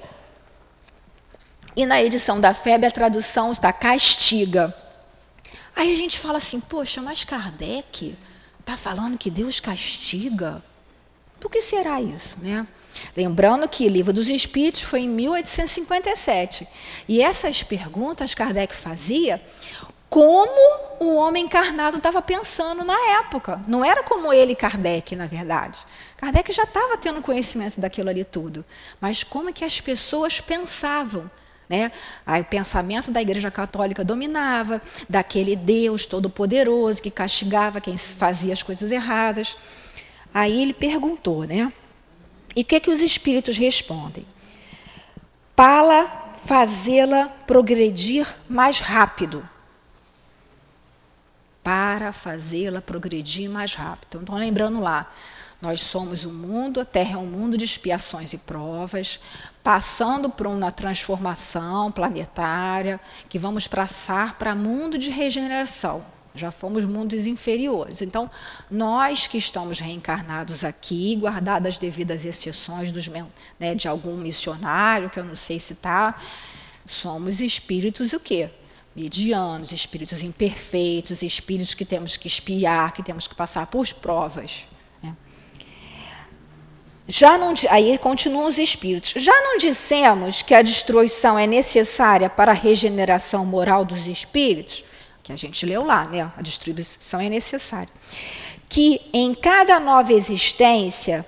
E 1.76 1.86
na 1.86 2.02
edição 2.02 2.42
da 2.42 2.54
FEB 2.54 2.86
a 2.86 2.92
tradução 2.92 3.52
está 3.52 3.72
castiga. 3.72 4.74
Aí 5.76 5.92
a 5.92 5.96
gente 5.96 6.18
fala 6.18 6.38
assim, 6.38 6.60
poxa, 6.60 7.02
mas 7.04 7.24
Kardec 7.24 8.18
está 8.60 8.76
falando 8.76 9.18
que 9.18 9.30
Deus 9.30 9.60
castiga? 9.60 10.64
Por 11.40 11.52
que 11.52 11.62
será 11.62 12.02
isso, 12.02 12.38
né? 12.42 12.66
Lembrando 13.16 13.68
que 13.70 13.86
o 13.86 13.90
Livro 13.90 14.12
dos 14.12 14.28
Espíritos 14.28 14.82
foi 14.82 15.02
em 15.02 15.10
1857. 15.10 16.68
E 17.08 17.22
essas 17.22 17.64
perguntas 17.64 18.34
Kardec 18.34 18.76
fazia 18.76 19.42
como 20.10 20.98
o 21.00 21.16
homem 21.16 21.46
encarnado 21.46 21.98
estava 21.98 22.22
pensando 22.22 22.84
na 22.84 22.98
época. 23.20 23.62
Não 23.68 23.84
era 23.84 24.04
como 24.04 24.32
ele, 24.32 24.56
Kardec, 24.56 25.16
na 25.16 25.28
verdade. 25.28 25.80
Kardec 26.16 26.52
já 26.54 26.64
estava 26.64 26.98
tendo 26.98 27.22
conhecimento 27.22 27.80
daquilo 27.80 28.10
ali 28.10 28.24
tudo. 28.24 28.64
Mas 29.00 29.24
como 29.24 29.50
é 29.50 29.54
que 29.54 29.66
as 29.66 29.82
pessoas 29.82 30.40
pensavam? 30.40 31.30
Né? 31.70 31.92
Aí, 32.26 32.42
o 32.42 32.46
pensamento 32.46 33.12
da 33.12 33.22
Igreja 33.22 33.52
Católica 33.52 34.04
dominava, 34.04 34.82
daquele 35.10 35.56
Deus 35.56 36.06
todo-poderoso 36.06 37.02
que 37.02 37.12
castigava 37.12 37.82
quem 37.82 37.98
fazia 37.98 38.54
as 38.54 38.64
coisas 38.64 38.90
erradas. 38.90 39.58
Aí 40.38 40.62
ele 40.62 40.74
perguntou, 40.74 41.46
né? 41.46 41.74
E 42.56 42.62
o 42.62 42.64
que, 42.64 42.80
que 42.80 42.92
os 42.92 43.02
espíritos 43.02 43.58
respondem? 43.58 44.24
Para 45.56 46.06
fazê-la 46.46 47.30
progredir 47.48 48.36
mais 48.48 48.80
rápido. 48.80 49.50
Para 51.64 52.14
fazê-la 52.14 52.84
progredir 52.84 53.50
mais 53.50 53.74
rápido. 53.74 54.20
Então, 54.22 54.36
lembrando 54.36 54.80
lá, 54.80 55.12
nós 55.60 55.82
somos 55.82 56.24
o 56.24 56.30
um 56.30 56.34
mundo, 56.34 56.82
a 56.82 56.86
Terra 56.86 57.14
é 57.14 57.18
um 57.18 57.26
mundo 57.26 57.58
de 57.58 57.66
expiações 57.66 58.32
e 58.32 58.38
provas, 58.38 59.20
passando 59.64 60.30
por 60.30 60.46
uma 60.46 60.72
transformação 60.72 61.92
planetária, 61.92 63.02
que 63.28 63.40
vamos 63.40 63.68
passar 63.68 64.36
para 64.36 64.54
mundo 64.54 65.00
de 65.00 65.10
regeneração 65.10 66.06
já 66.38 66.52
fomos 66.52 66.86
mundos 66.86 67.26
inferiores. 67.26 68.02
Então, 68.02 68.30
nós 68.70 69.28
que 69.28 69.38
estamos 69.38 69.80
reencarnados 69.80 70.64
aqui, 70.64 71.16
guardadas 71.16 71.76
as 71.76 71.78
devidas 71.78 72.24
exceções 72.26 72.92
dos, 72.92 73.08
né, 73.60 73.76
de 73.76 73.88
algum 73.88 74.16
missionário, 74.16 75.10
que 75.10 75.20
eu 75.20 75.26
não 75.26 75.36
sei 75.36 75.60
citar, 75.60 76.24
somos 76.86 77.42
espíritos 77.42 78.14
o 78.14 78.20
quê? 78.20 78.50
Medianos, 78.96 79.72
espíritos 79.72 80.24
imperfeitos, 80.24 81.22
espíritos 81.22 81.74
que 81.74 81.86
temos 81.86 82.18
que 82.18 82.28
espiar, 82.28 82.94
que 82.94 83.04
temos 83.04 83.28
que 83.28 83.36
passar 83.36 83.68
por 83.68 83.88
provas. 83.94 84.68
Né? 85.04 85.16
Já 87.08 87.38
não, 87.38 87.54
aí 87.70 87.98
continuam 88.00 88.48
os 88.48 88.58
espíritos. 88.58 89.14
Já 89.22 89.34
não 89.34 89.58
dissemos 89.58 90.42
que 90.42 90.54
a 90.54 90.62
destruição 90.62 91.38
é 91.38 91.46
necessária 91.46 92.30
para 92.30 92.52
a 92.54 92.56
regeneração 92.56 93.46
moral 93.46 93.86
dos 93.86 94.08
espíritos? 94.08 94.84
Que 95.28 95.34
a 95.34 95.36
gente 95.36 95.66
leu 95.66 95.84
lá, 95.84 96.06
né? 96.06 96.32
A 96.38 96.42
distribuição 96.42 97.20
é 97.20 97.28
necessária. 97.28 97.90
Que 98.70 99.02
em 99.12 99.34
cada 99.34 99.78
nova 99.78 100.14
existência 100.14 101.26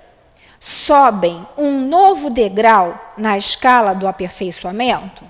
sobem 0.58 1.46
um 1.54 1.86
novo 1.86 2.30
degrau 2.30 3.12
na 3.18 3.36
escala 3.36 3.94
do 3.94 4.08
aperfeiçoamento. 4.08 5.22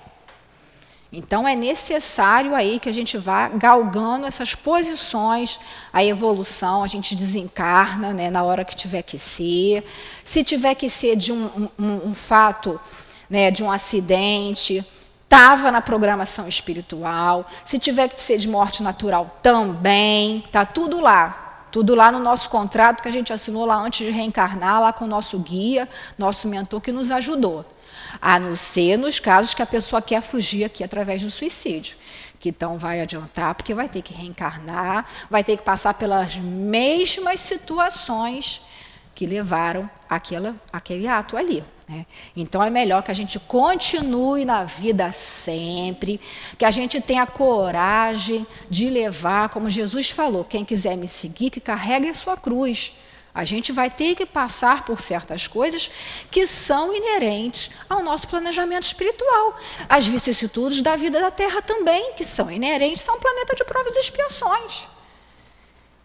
Então 1.11 1.45
é 1.45 1.53
necessário 1.53 2.55
aí 2.55 2.79
que 2.79 2.87
a 2.87 2.93
gente 2.93 3.17
vá 3.17 3.49
galgando 3.49 4.25
essas 4.25 4.55
posições, 4.55 5.59
a 5.91 6.01
evolução, 6.01 6.81
a 6.81 6.87
gente 6.87 7.13
desencarna 7.13 8.13
né, 8.13 8.29
na 8.29 8.41
hora 8.41 8.63
que 8.63 8.73
tiver 8.73 9.01
que 9.01 9.19
ser. 9.19 9.83
Se 10.23 10.45
tiver 10.45 10.75
que 10.75 10.87
ser 10.87 11.17
de 11.17 11.33
um, 11.33 11.69
um, 11.77 12.07
um 12.07 12.13
fato, 12.13 12.79
né, 13.29 13.51
de 13.51 13.61
um 13.61 13.69
acidente, 13.69 14.85
estava 15.31 15.71
na 15.71 15.79
programação 15.79 16.45
espiritual. 16.45 17.49
Se 17.63 17.79
tiver 17.79 18.09
que 18.09 18.19
ser 18.19 18.35
de 18.35 18.49
morte 18.49 18.83
natural, 18.83 19.39
também. 19.41 20.43
Está 20.45 20.65
tudo 20.65 20.99
lá. 20.99 21.67
Tudo 21.71 21.95
lá 21.95 22.11
no 22.11 22.19
nosso 22.19 22.49
contrato 22.49 23.01
que 23.01 23.07
a 23.07 23.11
gente 23.13 23.31
assinou 23.31 23.65
lá 23.65 23.75
antes 23.75 24.05
de 24.05 24.11
reencarnar, 24.11 24.81
lá 24.81 24.91
com 24.91 25.05
o 25.05 25.07
nosso 25.07 25.39
guia, 25.39 25.87
nosso 26.17 26.49
mentor 26.49 26.81
que 26.81 26.91
nos 26.91 27.11
ajudou. 27.11 27.65
A 28.21 28.37
não 28.37 28.57
ser 28.57 28.97
nos 28.97 29.21
casos 29.21 29.53
que 29.53 29.61
a 29.61 29.65
pessoa 29.65 30.01
quer 30.01 30.21
fugir 30.21 30.65
aqui 30.65 30.83
através 30.83 31.23
do 31.23 31.31
suicídio. 31.31 31.95
Que 32.37 32.49
então 32.49 32.77
vai 32.77 32.99
adiantar, 32.99 33.55
porque 33.55 33.73
vai 33.73 33.87
ter 33.87 34.01
que 34.01 34.13
reencarnar, 34.13 35.05
vai 35.29 35.45
ter 35.45 35.55
que 35.55 35.63
passar 35.63 35.93
pelas 35.93 36.35
mesmas 36.35 37.39
situações 37.39 38.61
que 39.13 39.25
levaram 39.25 39.89
aquela, 40.09 40.55
aquele 40.71 41.07
ato 41.07 41.37
ali. 41.37 41.63
Né? 41.87 42.05
Então 42.35 42.63
é 42.63 42.69
melhor 42.69 43.03
que 43.03 43.11
a 43.11 43.13
gente 43.13 43.39
continue 43.39 44.45
na 44.45 44.63
vida 44.63 45.11
sempre, 45.11 46.19
que 46.57 46.65
a 46.65 46.71
gente 46.71 47.01
tenha 47.01 47.25
coragem 47.27 48.47
de 48.69 48.89
levar, 48.89 49.49
como 49.49 49.69
Jesus 49.69 50.09
falou: 50.09 50.43
quem 50.43 50.63
quiser 50.63 50.95
me 50.95 51.07
seguir, 51.07 51.49
que 51.49 51.59
carregue 51.59 52.09
a 52.09 52.13
sua 52.13 52.37
cruz. 52.37 52.93
A 53.33 53.45
gente 53.45 53.71
vai 53.71 53.89
ter 53.89 54.13
que 54.13 54.25
passar 54.25 54.83
por 54.83 54.99
certas 54.99 55.47
coisas 55.47 55.89
que 56.29 56.45
são 56.45 56.93
inerentes 56.93 57.71
ao 57.89 58.03
nosso 58.03 58.27
planejamento 58.27 58.83
espiritual. 58.83 59.57
As 59.87 60.05
vicissitudes 60.05 60.81
da 60.81 60.97
vida 60.97 61.19
da 61.21 61.31
Terra 61.31 61.61
também, 61.61 62.13
que 62.13 62.25
são 62.25 62.51
inerentes 62.51 63.07
a 63.07 63.13
um 63.13 63.19
planeta 63.19 63.55
de 63.55 63.63
provas 63.63 63.95
e 63.95 63.99
expiações. 63.99 64.87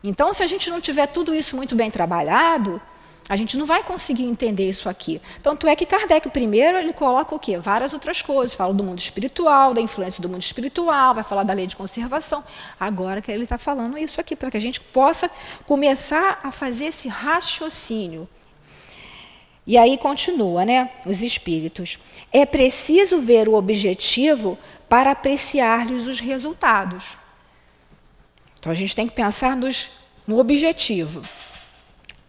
Então, 0.04 0.32
se 0.32 0.44
a 0.44 0.46
gente 0.46 0.70
não 0.70 0.80
tiver 0.80 1.08
tudo 1.08 1.34
isso 1.34 1.56
muito 1.56 1.74
bem 1.74 1.90
trabalhado, 1.90 2.80
a 3.28 3.34
gente 3.34 3.56
não 3.56 3.66
vai 3.66 3.82
conseguir 3.82 4.24
entender 4.24 4.68
isso 4.68 4.88
aqui. 4.88 5.20
Tanto 5.42 5.66
é 5.66 5.74
que 5.74 5.84
Kardec, 5.84 6.28
primeiro, 6.30 6.78
ele 6.78 6.92
coloca 6.92 7.34
o 7.34 7.38
quê? 7.38 7.58
Várias 7.58 7.92
outras 7.92 8.22
coisas. 8.22 8.54
Fala 8.54 8.72
do 8.72 8.84
mundo 8.84 9.00
espiritual, 9.00 9.74
da 9.74 9.80
influência 9.80 10.22
do 10.22 10.28
mundo 10.28 10.42
espiritual, 10.42 11.14
vai 11.14 11.24
falar 11.24 11.42
da 11.42 11.52
lei 11.52 11.66
de 11.66 11.74
conservação. 11.74 12.44
Agora 12.78 13.20
que 13.20 13.32
ele 13.32 13.42
está 13.42 13.58
falando 13.58 13.98
isso 13.98 14.20
aqui, 14.20 14.36
para 14.36 14.50
que 14.50 14.56
a 14.56 14.60
gente 14.60 14.80
possa 14.80 15.28
começar 15.66 16.38
a 16.44 16.52
fazer 16.52 16.86
esse 16.86 17.08
raciocínio. 17.08 18.28
E 19.66 19.76
aí 19.76 19.98
continua, 19.98 20.64
né? 20.64 20.92
Os 21.04 21.20
espíritos. 21.20 21.98
É 22.32 22.46
preciso 22.46 23.20
ver 23.20 23.48
o 23.48 23.54
objetivo 23.54 24.56
para 24.88 25.10
apreciar-lhes 25.10 26.06
os 26.06 26.20
resultados. 26.20 27.18
Então 28.60 28.70
a 28.70 28.74
gente 28.76 28.94
tem 28.94 29.08
que 29.08 29.14
pensar 29.14 29.56
nos, 29.56 29.90
no 30.24 30.38
objetivo. 30.38 31.20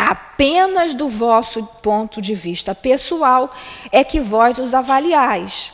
Apenas 0.07 0.93
do 0.93 1.09
vosso 1.09 1.61
ponto 1.83 2.21
de 2.21 2.33
vista 2.33 2.73
pessoal 2.73 3.53
é 3.91 4.05
que 4.05 4.21
vós 4.21 4.57
os 4.57 4.73
avaliais. 4.73 5.73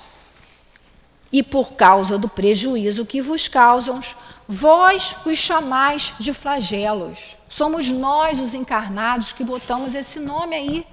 E 1.32 1.43
por 1.43 1.74
causa 1.74 2.17
do 2.17 2.28
prejuízo 2.28 3.06
que 3.06 3.22
vos 3.22 3.48
causam, 3.48 4.00
vós 4.48 5.15
os 5.24 5.38
chamais 5.38 6.15
de 6.19 6.34
flagelos. 6.34 7.38
Somos 7.48 7.91
nós, 7.91 8.39
os 8.39 8.56
encarnados, 8.56 9.34
que 9.34 9.43
botamos 9.43 9.93
esse 9.93 10.19
nome 10.19 10.56
aí. 10.56 10.88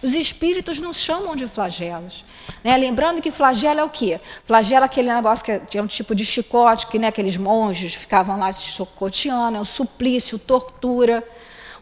Os 0.00 0.14
espíritos 0.14 0.78
nos 0.78 0.98
chamam 0.98 1.34
de 1.34 1.48
flagelos. 1.48 2.24
Né? 2.62 2.76
Lembrando 2.76 3.20
que 3.20 3.32
flagelo 3.32 3.80
é 3.80 3.84
o 3.84 3.90
quê? 3.90 4.20
Flagelo 4.44 4.84
é 4.84 4.86
aquele 4.86 5.12
negócio 5.12 5.44
que 5.44 5.58
tinha 5.66 5.82
um 5.82 5.88
tipo 5.88 6.14
de 6.14 6.24
chicote, 6.24 6.86
que 6.86 6.96
né, 6.96 7.08
aqueles 7.08 7.36
monges 7.36 7.94
ficavam 7.94 8.38
lá 8.38 8.52
se 8.52 8.62
chicoteando, 8.62 9.56
é 9.56 9.60
um 9.60 9.64
suplício, 9.64 10.38
tortura. 10.38 11.26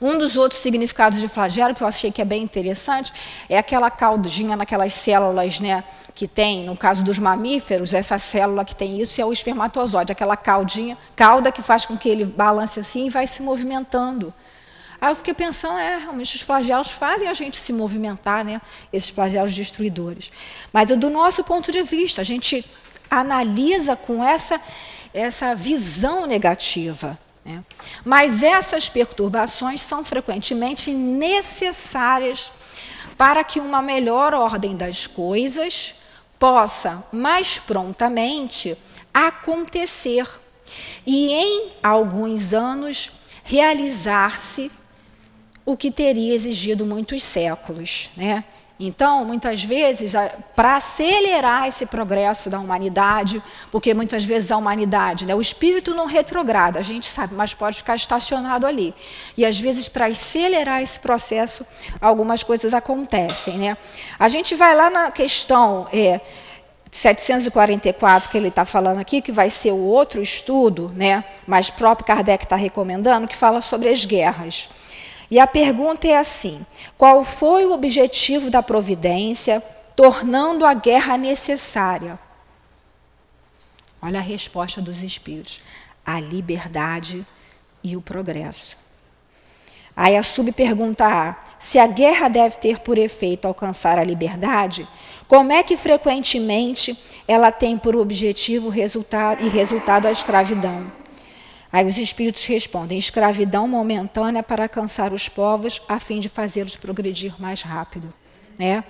Um 0.01 0.19
dos 0.19 0.37
outros 0.37 0.61
significados 0.61 1.21
de 1.21 1.29
flagelo, 1.29 1.75
que 1.75 1.83
eu 1.83 1.87
achei 1.87 2.11
que 2.11 2.21
é 2.21 2.25
bem 2.25 2.43
interessante, 2.43 3.13
é 3.49 3.59
aquela 3.59 3.91
caudinha 3.91 4.57
naquelas 4.57 4.93
células 4.93 5.61
né, 5.61 5.83
que 6.15 6.29
tem, 6.29 6.65
no 6.65 6.77
caso 6.77 7.03
dos 7.03 7.19
mamíferos, 7.19 7.95
essa 7.95 8.19
célula 8.19 8.65
que 8.65 8.75
tem 8.75 9.01
isso 9.01 9.21
é 9.21 9.25
o 9.25 9.33
espermatozoide, 9.33 10.13
aquela 10.13 10.37
caudinha, 10.37 10.97
cauda 11.15 11.51
que 11.51 11.63
faz 11.63 11.87
com 11.87 11.97
que 11.97 12.09
ele 12.09 12.25
balance 12.25 12.81
assim 12.81 13.07
e 13.07 13.11
vai 13.11 13.27
se 13.27 13.43
movimentando. 13.43 14.33
Aí 15.01 15.11
eu 15.11 15.17
fiquei 15.17 15.35
pensando, 15.35 15.79
é, 15.79 15.99
realmente 15.99 16.35
os 16.35 16.41
flagelos 16.41 16.91
fazem 16.91 17.29
a 17.29 17.35
gente 17.35 17.59
se 17.59 17.73
movimentar, 17.73 18.45
né? 18.45 18.61
Esses 18.93 19.11
flagelos 19.11 19.55
destruidores. 19.55 20.31
Mas 20.73 20.89
do 20.89 21.11
nosso 21.11 21.45
ponto 21.45 21.71
de 21.71 21.83
vista, 21.83 22.23
a 22.23 22.25
gente 22.25 22.65
analisa 23.11 23.95
com 23.95 24.25
essa, 24.25 24.61
essa 25.13 25.55
visão 25.55 26.27
negativa. 26.27 27.19
Né? 27.47 27.63
Mas 28.05 28.43
essas 28.43 28.89
perturbações 28.89 29.81
são 29.81 30.05
frequentemente 30.05 30.91
necessárias 30.91 32.53
para 33.17 33.45
que 33.45 33.61
uma 33.61 33.81
melhor 33.81 34.35
ordem 34.35 34.77
das 34.77 35.07
coisas 35.07 35.95
possa 36.39 37.03
mais 37.13 37.59
prontamente 37.61 38.77
acontecer 39.15 40.29
e 41.07 41.33
em 41.33 41.69
alguns 41.83 42.53
anos 42.53 43.13
realizar-se 43.45 44.71
o 45.65 45.77
que 45.77 45.91
teria 45.91 46.35
exigido 46.35 46.85
muitos 46.85 47.23
séculos. 47.23 48.11
Né? 48.17 48.45
Então, 48.79 49.25
muitas 49.25 49.65
vezes, 49.65 50.12
para 50.55 50.77
acelerar 50.77 51.67
esse 51.67 51.87
progresso 51.87 52.51
da 52.51 52.61
humanidade, 52.61 53.43
porque 53.73 53.95
muitas 53.95 54.23
vezes 54.23 54.53
a 54.53 54.57
humanidade, 54.59 55.25
né, 55.25 55.35
o 55.35 55.41
espírito 55.41 55.95
não 55.95 56.05
retrograda, 56.05 56.79
a 56.79 56.83
gente 56.83 57.07
sabe, 57.07 57.35
mas 57.35 57.55
pode 57.55 57.79
ficar 57.79 57.97
estacionado 57.97 58.67
ali. 58.67 58.95
E 59.35 59.47
às 59.47 59.59
vezes, 59.59 59.89
para 59.89 60.07
acelerar 60.07 60.83
esse 60.83 61.01
processo, 61.01 61.65
algumas 62.03 62.43
coisas 62.43 62.75
acontecem. 62.75 63.57
Né? 63.57 63.79
A 64.19 64.29
gente 64.29 64.55
vai 64.55 64.75
lá 64.77 64.91
na 64.91 65.11
questão 65.11 65.89
é, 65.91 66.21
744 66.91 68.29
que 68.29 68.37
ele 68.37 68.49
está 68.49 68.67
falando 68.67 68.99
aqui, 68.99 69.23
que 69.23 69.33
vai 69.33 69.49
ser 69.49 69.73
o 69.73 69.79
outro 69.79 70.21
estudo, 70.21 70.93
né, 70.95 71.25
mas 71.47 71.71
próprio 71.71 72.07
Kardec 72.07 72.45
está 72.45 72.57
recomendando, 72.57 73.27
que 73.27 73.37
fala 73.37 73.62
sobre 73.62 73.89
as 73.89 74.05
guerras. 74.05 74.69
E 75.31 75.39
a 75.39 75.47
pergunta 75.47 76.07
é 76.07 76.17
assim: 76.17 76.65
qual 76.97 77.25
foi 77.25 77.67
o 77.67 77.73
objetivo 77.73 78.51
da 78.51 78.62
providência 78.62 79.62
tornando 79.95 80.65
a 80.65 80.75
guerra 80.75 81.17
necessária? 81.17 82.19
Olha 84.01 84.19
a 84.19 84.23
resposta 84.23 84.81
dos 84.81 85.03
espíritos: 85.03 85.61
a 86.05 86.21
liberdade 86.21 87.27
e 87.83 87.97
o 87.97 88.03
progresso. 88.03 88.77
Aí 89.97 90.17
a 90.17 90.23
subpergunta 90.23 91.07
A: 91.07 91.37
se 91.59 91.79
a 91.79 91.87
guerra 91.87 92.29
deve 92.29 92.59
ter 92.59 92.81
por 92.81 92.99
efeito 92.99 93.49
alcançar 93.49 93.99
a 93.99 94.05
liberdade, 94.05 94.87
como 95.27 95.53
é 95.53 95.62
que 95.62 95.77
frequentemente 95.77 96.97
ela 97.27 97.51
tem 97.51 97.77
por 97.77 97.97
objetivo 97.97 98.69
resultado, 98.69 99.45
e 99.45 99.49
resultado 99.49 100.07
a 100.07 100.12
escravidão? 100.12 101.06
Aí 101.72 101.85
os 101.85 101.98
espíritos 101.98 102.44
respondem: 102.46 102.98
escravidão 102.98 103.66
momentânea 103.66 104.42
para 104.42 104.64
alcançar 104.64 105.12
os 105.12 105.29
povos 105.29 105.83
a 105.88 105.98
fim 105.98 106.20
de 106.20 106.29
fazê-los 106.29 106.76
progredir 106.76 107.40
mais 107.40 107.62
rápido. 107.62 108.12
Né? 108.59 108.85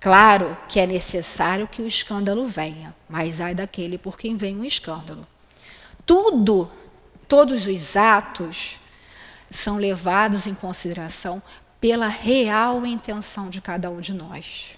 Claro 0.00 0.54
que 0.68 0.78
é 0.78 0.86
necessário 0.86 1.66
que 1.66 1.80
o 1.80 1.86
escândalo 1.86 2.46
venha, 2.46 2.94
mas 3.08 3.40
ai 3.40 3.54
daquele 3.54 3.96
por 3.96 4.18
quem 4.18 4.36
vem 4.36 4.56
um 4.56 4.64
escândalo. 4.64 5.26
Tudo, 6.04 6.70
todos 7.26 7.66
os 7.66 7.96
atos 7.96 8.78
são 9.50 9.76
levados 9.76 10.46
em 10.46 10.54
consideração 10.54 11.42
pela 11.80 12.08
real 12.08 12.84
intenção 12.84 13.48
de 13.48 13.60
cada 13.60 13.90
um 13.90 14.00
de 14.00 14.12
nós. 14.12 14.76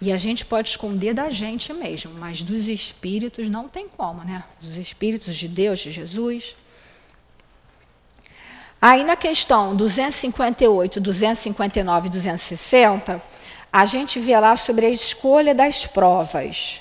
E 0.00 0.10
a 0.10 0.16
gente 0.16 0.46
pode 0.46 0.70
esconder 0.70 1.12
da 1.12 1.28
gente 1.28 1.72
mesmo, 1.74 2.12
mas 2.14 2.42
dos 2.42 2.68
espíritos 2.68 3.48
não 3.48 3.68
tem 3.68 3.86
como, 3.86 4.24
né? 4.24 4.42
Dos 4.60 4.76
espíritos 4.76 5.36
de 5.36 5.46
Deus, 5.46 5.80
de 5.80 5.90
Jesus. 5.90 6.56
Aí 8.80 9.04
na 9.04 9.14
questão 9.14 9.76
258, 9.76 11.00
259 11.00 12.06
e 12.06 12.10
260, 12.10 13.22
a 13.70 13.84
gente 13.84 14.18
vê 14.18 14.38
lá 14.40 14.56
sobre 14.56 14.86
a 14.86 14.90
escolha 14.90 15.54
das 15.54 15.84
provas. 15.84 16.80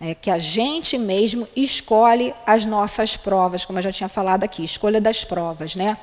É 0.00 0.14
que 0.14 0.30
a 0.30 0.38
gente 0.38 0.96
mesmo 0.96 1.48
escolhe 1.56 2.32
as 2.46 2.64
nossas 2.64 3.16
provas, 3.16 3.64
como 3.64 3.80
eu 3.80 3.82
já 3.82 3.90
tinha 3.90 4.08
falado 4.08 4.44
aqui, 4.44 4.62
escolha 4.64 5.00
das 5.00 5.24
provas. 5.24 5.74
Né? 5.74 5.98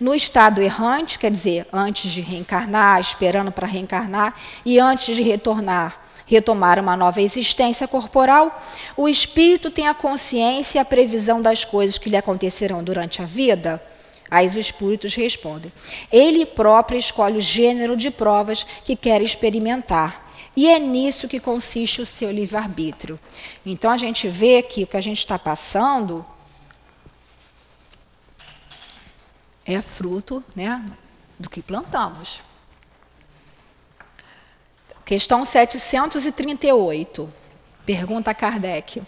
No 0.00 0.14
estado 0.14 0.60
errante, 0.60 1.16
quer 1.16 1.30
dizer, 1.30 1.64
antes 1.72 2.10
de 2.10 2.20
reencarnar, 2.20 2.98
esperando 3.00 3.52
para 3.52 3.66
reencarnar, 3.66 4.34
e 4.64 4.80
antes 4.80 5.16
de 5.16 5.22
retornar, 5.22 6.02
retomar 6.26 6.80
uma 6.80 6.96
nova 6.96 7.22
existência 7.22 7.86
corporal, 7.86 8.60
o 8.96 9.08
espírito 9.08 9.70
tem 9.70 9.86
a 9.86 9.94
consciência 9.94 10.78
e 10.78 10.80
a 10.80 10.84
previsão 10.84 11.40
das 11.40 11.64
coisas 11.64 11.98
que 11.98 12.10
lhe 12.10 12.16
acontecerão 12.16 12.82
durante 12.82 13.22
a 13.22 13.26
vida? 13.26 13.80
Aí 14.28 14.48
os 14.48 14.56
espíritos 14.56 15.14
respondem. 15.14 15.72
Ele 16.10 16.44
próprio 16.44 16.98
escolhe 16.98 17.38
o 17.38 17.40
gênero 17.40 17.96
de 17.96 18.10
provas 18.10 18.66
que 18.84 18.96
quer 18.96 19.22
experimentar 19.22 20.25
e 20.56 20.68
é 20.68 20.78
nisso 20.78 21.28
que 21.28 21.38
consiste 21.38 22.00
o 22.00 22.06
seu 22.06 22.32
livre-arbítrio. 22.32 23.20
Então 23.64 23.90
a 23.90 23.96
gente 23.96 24.26
vê 24.28 24.62
que 24.62 24.84
o 24.84 24.86
que 24.86 24.96
a 24.96 25.00
gente 25.00 25.18
está 25.18 25.38
passando 25.38 26.24
é 29.66 29.82
fruto 29.82 30.42
né, 30.54 30.82
do 31.38 31.50
que 31.50 31.60
plantamos. 31.60 32.42
Questão 35.04 35.44
738. 35.44 37.32
Pergunta 37.84 38.34
Kardec. 38.34 39.02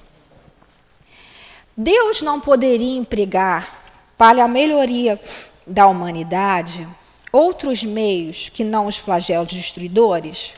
Deus 1.77 2.23
não 2.23 2.41
poderia 2.41 2.99
empregar 2.99 3.77
para 4.19 4.45
a 4.45 4.49
melhoria 4.49 5.19
da 5.67 5.87
humanidade 5.87 6.87
outros 7.33 7.83
meios 7.83 8.49
que 8.49 8.65
não 8.65 8.87
os 8.87 8.97
flagelos 8.97 9.53
destruidores? 9.53 10.55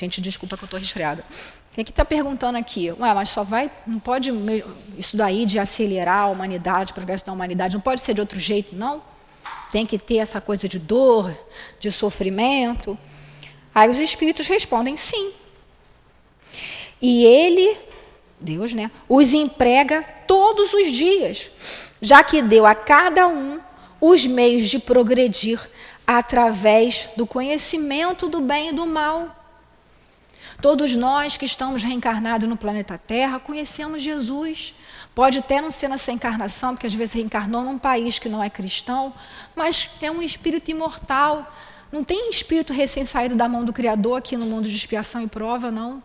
Gente, 0.00 0.18
desculpa 0.18 0.56
que 0.56 0.64
eu 0.64 0.66
estou 0.66 0.80
resfriada. 0.80 1.22
Quem 1.74 1.82
é 1.82 1.84
que 1.84 1.90
está 1.90 2.06
perguntando 2.06 2.56
aqui? 2.56 2.90
Ué, 2.90 3.12
mas 3.12 3.28
só 3.28 3.44
vai. 3.44 3.70
Não 3.86 3.98
pode. 3.98 4.32
Isso 4.96 5.14
daí 5.14 5.44
de 5.44 5.58
acelerar 5.58 6.22
a 6.22 6.26
humanidade, 6.28 6.92
o 6.92 6.94
progresso 6.94 7.26
da 7.26 7.34
humanidade, 7.34 7.74
não 7.74 7.82
pode 7.82 8.00
ser 8.00 8.14
de 8.14 8.20
outro 8.22 8.40
jeito, 8.40 8.74
não? 8.74 9.02
Tem 9.70 9.84
que 9.84 9.98
ter 9.98 10.16
essa 10.16 10.40
coisa 10.40 10.66
de 10.66 10.78
dor, 10.78 11.30
de 11.78 11.92
sofrimento. 11.92 12.96
Aí 13.74 13.90
os 13.90 13.98
espíritos 13.98 14.46
respondem 14.46 14.96
sim. 14.96 15.32
E 17.02 17.26
ele, 17.26 17.76
Deus, 18.40 18.72
né, 18.72 18.90
os 19.06 19.34
emprega 19.34 20.02
todos 20.26 20.72
os 20.72 20.90
dias, 20.90 21.90
já 22.00 22.24
que 22.24 22.40
deu 22.40 22.64
a 22.64 22.74
cada 22.74 23.28
um 23.28 23.60
os 24.00 24.24
meios 24.24 24.66
de 24.66 24.78
progredir 24.78 25.60
através 26.06 27.10
do 27.18 27.26
conhecimento 27.26 28.30
do 28.30 28.40
bem 28.40 28.70
e 28.70 28.72
do 28.72 28.86
mal. 28.86 29.39
Todos 30.60 30.94
nós 30.94 31.38
que 31.38 31.46
estamos 31.46 31.82
reencarnados 31.82 32.46
no 32.46 32.54
planeta 32.54 32.98
Terra 32.98 33.40
conhecemos 33.40 34.02
Jesus. 34.02 34.74
Pode 35.14 35.38
até 35.38 35.58
não 35.58 35.70
ser 35.70 35.88
nessa 35.88 36.12
encarnação, 36.12 36.74
porque 36.74 36.86
às 36.86 36.92
vezes 36.92 37.14
reencarnou 37.14 37.64
num 37.64 37.78
país 37.78 38.18
que 38.18 38.28
não 38.28 38.44
é 38.44 38.50
cristão, 38.50 39.14
mas 39.56 39.90
é 40.02 40.10
um 40.10 40.20
espírito 40.20 40.70
imortal. 40.70 41.50
Não 41.90 42.04
tem 42.04 42.28
espírito 42.28 42.74
recém-saído 42.74 43.34
da 43.36 43.48
mão 43.48 43.64
do 43.64 43.72
Criador 43.72 44.18
aqui 44.18 44.36
no 44.36 44.44
mundo 44.44 44.68
de 44.68 44.76
expiação 44.76 45.22
e 45.22 45.26
prova, 45.26 45.70
não. 45.70 46.02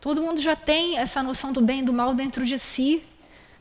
Todo 0.00 0.22
mundo 0.22 0.40
já 0.40 0.54
tem 0.54 0.98
essa 0.98 1.20
noção 1.20 1.52
do 1.52 1.60
bem 1.60 1.80
e 1.80 1.82
do 1.82 1.92
mal 1.92 2.14
dentro 2.14 2.44
de 2.46 2.60
si. 2.60 3.02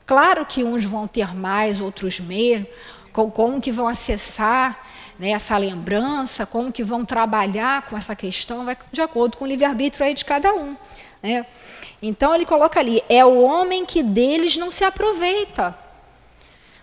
Claro 0.06 0.46
que 0.46 0.64
uns 0.64 0.86
vão 0.86 1.08
ter 1.08 1.34
mais, 1.34 1.82
outros 1.82 2.20
menos, 2.20 2.68
como 3.12 3.60
que 3.60 3.72
vão 3.72 3.88
acessar 3.88 4.86
né, 5.18 5.30
essa 5.30 5.58
lembrança, 5.58 6.46
como 6.46 6.72
que 6.72 6.84
vão 6.84 7.06
trabalhar 7.06 7.84
com 7.84 7.98
essa 7.98 8.16
questão, 8.16 8.66
vai 8.66 8.78
de 8.92 9.02
acordo 9.02 9.38
com 9.38 9.46
o 9.46 9.48
livre-arbítrio 9.48 10.14
de 10.14 10.26
cada 10.26 10.54
um. 10.54 10.76
Né? 11.22 11.46
Então 12.02 12.36
ele 12.36 12.46
coloca 12.46 12.80
ali, 12.80 13.02
é 13.10 13.24
o 13.24 13.42
homem 13.42 13.86
que 13.86 14.04
deles 14.04 14.58
não 14.58 14.72
se 14.72 14.84
aproveita. 14.84 15.78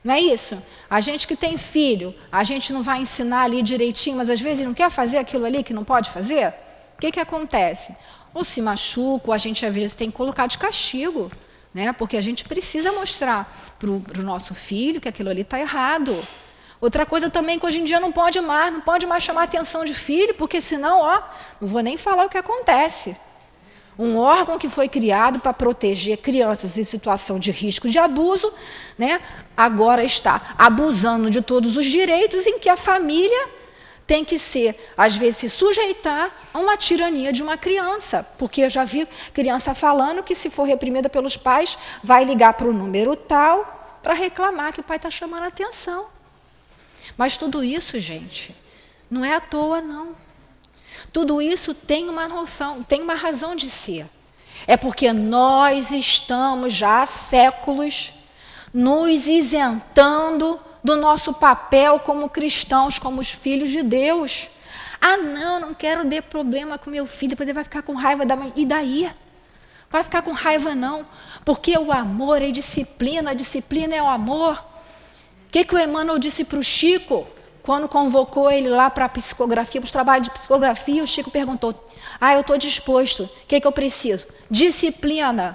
Não 0.02 0.14
é 0.14 0.20
isso? 0.20 0.60
A 0.90 1.00
gente 1.00 1.28
que 1.28 1.36
tem 1.36 1.56
filho, 1.56 2.14
a 2.30 2.42
gente 2.42 2.72
não 2.72 2.82
vai 2.82 3.00
ensinar 3.00 3.42
ali 3.42 3.62
direitinho, 3.62 4.16
mas 4.16 4.28
às 4.28 4.40
vezes 4.40 4.66
não 4.66 4.74
quer 4.74 4.90
fazer 4.90 5.18
aquilo 5.18 5.44
ali 5.44 5.62
que 5.62 5.72
não 5.72 5.84
pode 5.84 6.10
fazer? 6.10 6.48
O 6.96 7.00
que, 7.00 7.12
que 7.12 7.20
acontece? 7.20 7.94
Ou 8.34 8.42
se 8.42 8.60
machuca, 8.60 9.28
ou 9.28 9.32
a 9.32 9.38
gente 9.38 9.64
às 9.64 9.72
vezes 9.72 9.94
tem 9.94 10.10
que 10.10 10.16
colocar 10.16 10.46
de 10.46 10.58
castigo, 10.58 11.30
né? 11.72 11.92
porque 11.92 12.16
a 12.16 12.20
gente 12.20 12.44
precisa 12.44 12.90
mostrar 12.92 13.50
para 13.78 13.90
o 13.90 14.22
nosso 14.22 14.54
filho 14.54 15.00
que 15.00 15.08
aquilo 15.08 15.30
ali 15.30 15.42
está 15.42 15.60
errado. 15.60 16.18
Outra 16.82 17.06
coisa 17.06 17.30
também 17.30 17.60
que 17.60 17.64
hoje 17.64 17.78
em 17.78 17.84
dia 17.84 18.00
não 18.00 18.10
pode 18.10 18.40
mais, 18.40 18.72
não 18.72 18.80
pode 18.80 19.06
mais 19.06 19.22
chamar 19.22 19.44
atenção 19.44 19.84
de 19.84 19.94
filho, 19.94 20.34
porque 20.34 20.60
senão, 20.60 20.98
ó, 21.00 21.22
não 21.60 21.68
vou 21.68 21.80
nem 21.80 21.96
falar 21.96 22.24
o 22.26 22.28
que 22.28 22.36
acontece. 22.36 23.16
Um 23.96 24.18
órgão 24.18 24.58
que 24.58 24.68
foi 24.68 24.88
criado 24.88 25.38
para 25.38 25.52
proteger 25.52 26.18
crianças 26.18 26.76
em 26.76 26.82
situação 26.82 27.38
de 27.38 27.52
risco 27.52 27.88
de 27.88 28.00
abuso, 28.00 28.52
né, 28.98 29.20
agora 29.56 30.02
está 30.02 30.54
abusando 30.58 31.30
de 31.30 31.40
todos 31.40 31.76
os 31.76 31.86
direitos 31.86 32.48
em 32.48 32.58
que 32.58 32.68
a 32.68 32.76
família 32.76 33.48
tem 34.04 34.24
que 34.24 34.36
ser, 34.36 34.76
às 34.96 35.14
vezes, 35.14 35.36
se 35.36 35.50
sujeitar 35.50 36.32
a 36.52 36.58
uma 36.58 36.76
tirania 36.76 37.32
de 37.32 37.44
uma 37.44 37.56
criança. 37.56 38.26
Porque 38.36 38.62
eu 38.62 38.70
já 38.70 38.82
vi 38.82 39.06
criança 39.32 39.72
falando 39.72 40.20
que, 40.24 40.34
se 40.34 40.50
for 40.50 40.64
reprimida 40.64 41.08
pelos 41.08 41.36
pais, 41.36 41.78
vai 42.02 42.24
ligar 42.24 42.54
para 42.54 42.66
o 42.66 42.72
número 42.72 43.14
tal 43.14 44.00
para 44.02 44.14
reclamar 44.14 44.72
que 44.72 44.80
o 44.80 44.82
pai 44.82 44.96
está 44.96 45.08
chamando 45.08 45.44
a 45.44 45.46
atenção. 45.46 46.06
Mas 47.22 47.36
tudo 47.36 47.62
isso, 47.62 48.00
gente, 48.00 48.52
não 49.08 49.24
é 49.24 49.36
à 49.36 49.40
toa, 49.40 49.80
não. 49.80 50.16
Tudo 51.12 51.40
isso 51.40 51.72
tem 51.72 52.08
uma 52.08 52.26
noção, 52.26 52.82
tem 52.82 53.00
uma 53.00 53.14
razão 53.14 53.54
de 53.54 53.70
ser. 53.70 54.08
É 54.66 54.76
porque 54.76 55.12
nós 55.12 55.92
estamos 55.92 56.74
já 56.74 57.00
há 57.00 57.06
séculos 57.06 58.12
nos 58.74 59.28
isentando 59.28 60.60
do 60.82 60.96
nosso 60.96 61.32
papel 61.34 62.00
como 62.00 62.28
cristãos, 62.28 62.98
como 62.98 63.20
os 63.20 63.30
filhos 63.30 63.70
de 63.70 63.84
Deus. 63.84 64.48
Ah, 65.00 65.16
não, 65.16 65.60
não 65.60 65.74
quero 65.74 66.04
ter 66.04 66.22
problema 66.22 66.76
com 66.76 66.90
meu 66.90 67.06
filho, 67.06 67.30
depois 67.30 67.48
ele 67.48 67.54
vai 67.54 67.62
ficar 67.62 67.82
com 67.82 67.94
raiva 67.94 68.26
da 68.26 68.34
mãe. 68.34 68.52
E 68.56 68.66
daí? 68.66 69.08
Vai 69.88 70.02
ficar 70.02 70.22
com 70.22 70.32
raiva, 70.32 70.74
não. 70.74 71.06
Porque 71.44 71.78
o 71.78 71.92
amor 71.92 72.42
é 72.42 72.50
disciplina, 72.50 73.30
a 73.30 73.34
disciplina 73.34 73.94
é 73.94 74.02
o 74.02 74.08
amor. 74.08 74.71
O 75.52 75.58
que, 75.60 75.66
que 75.66 75.74
o 75.74 75.78
Emmanuel 75.78 76.18
disse 76.18 76.44
para 76.44 76.58
o 76.58 76.62
Chico? 76.62 77.26
Quando 77.62 77.86
convocou 77.86 78.50
ele 78.50 78.70
lá 78.70 78.88
para 78.88 79.04
a 79.04 79.08
psicografia, 79.08 79.82
para 79.82 79.86
os 79.86 79.92
trabalhos 79.92 80.26
de 80.26 80.32
psicografia, 80.32 81.04
o 81.04 81.06
Chico 81.06 81.30
perguntou: 81.30 81.74
Ah, 82.18 82.32
eu 82.32 82.40
estou 82.40 82.56
disposto, 82.56 83.24
o 83.24 83.46
que, 83.46 83.60
que 83.60 83.66
eu 83.66 83.70
preciso? 83.70 84.28
Disciplina. 84.50 85.54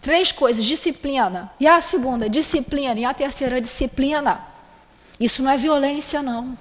Três 0.00 0.32
coisas: 0.32 0.64
disciplina. 0.64 1.52
E 1.60 1.66
a 1.66 1.78
segunda, 1.82 2.26
disciplina. 2.26 2.98
E 2.98 3.04
a 3.04 3.12
terceira, 3.12 3.60
disciplina. 3.60 4.42
Isso 5.20 5.42
não 5.42 5.50
é 5.50 5.58
violência, 5.58 6.22
não. 6.22 6.56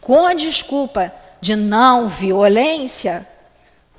Com 0.00 0.26
a 0.26 0.34
desculpa 0.34 1.14
de 1.40 1.54
não 1.54 2.08
violência, 2.08 3.24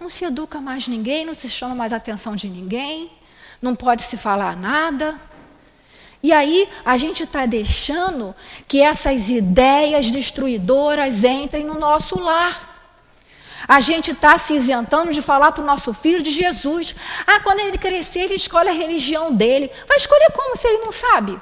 não 0.02 0.10
se 0.10 0.26
educa 0.26 0.60
mais 0.60 0.86
ninguém, 0.86 1.24
não 1.24 1.34
se 1.34 1.48
chama 1.48 1.76
mais 1.76 1.94
a 1.94 1.96
atenção 1.96 2.36
de 2.36 2.50
ninguém, 2.50 3.10
não 3.62 3.74
pode 3.74 4.04
se 4.04 4.18
falar 4.18 4.58
nada. 4.58 5.16
E 6.24 6.32
aí 6.32 6.70
a 6.86 6.98
gente 6.98 7.24
está 7.24 7.46
deixando 7.46 8.36
que 8.68 8.82
essas 8.82 9.30
ideias 9.30 10.12
destruidoras 10.12 11.24
entrem 11.24 11.66
no 11.66 11.80
nosso 11.80 12.20
lar. 12.20 12.70
A 13.68 13.80
gente 13.80 14.12
está 14.12 14.38
se 14.38 14.54
isentando 14.54 15.12
de 15.12 15.22
falar 15.22 15.52
para 15.52 15.64
o 15.64 15.66
nosso 15.66 15.94
filho 15.94 16.22
de 16.22 16.32
Jesus. 16.32 16.96
Ah, 17.26 17.40
quando 17.40 17.60
ele 17.60 17.78
crescer, 17.78 18.22
ele 18.22 18.36
escolhe 18.36 18.70
a 18.70 18.74
religião 18.74 19.34
dele. 19.34 19.72
Vai 19.88 19.98
escolher 19.98 20.32
como 20.32 20.56
se 20.56 20.68
ele 20.68 20.84
não 20.84 20.92
sabe? 20.92 21.40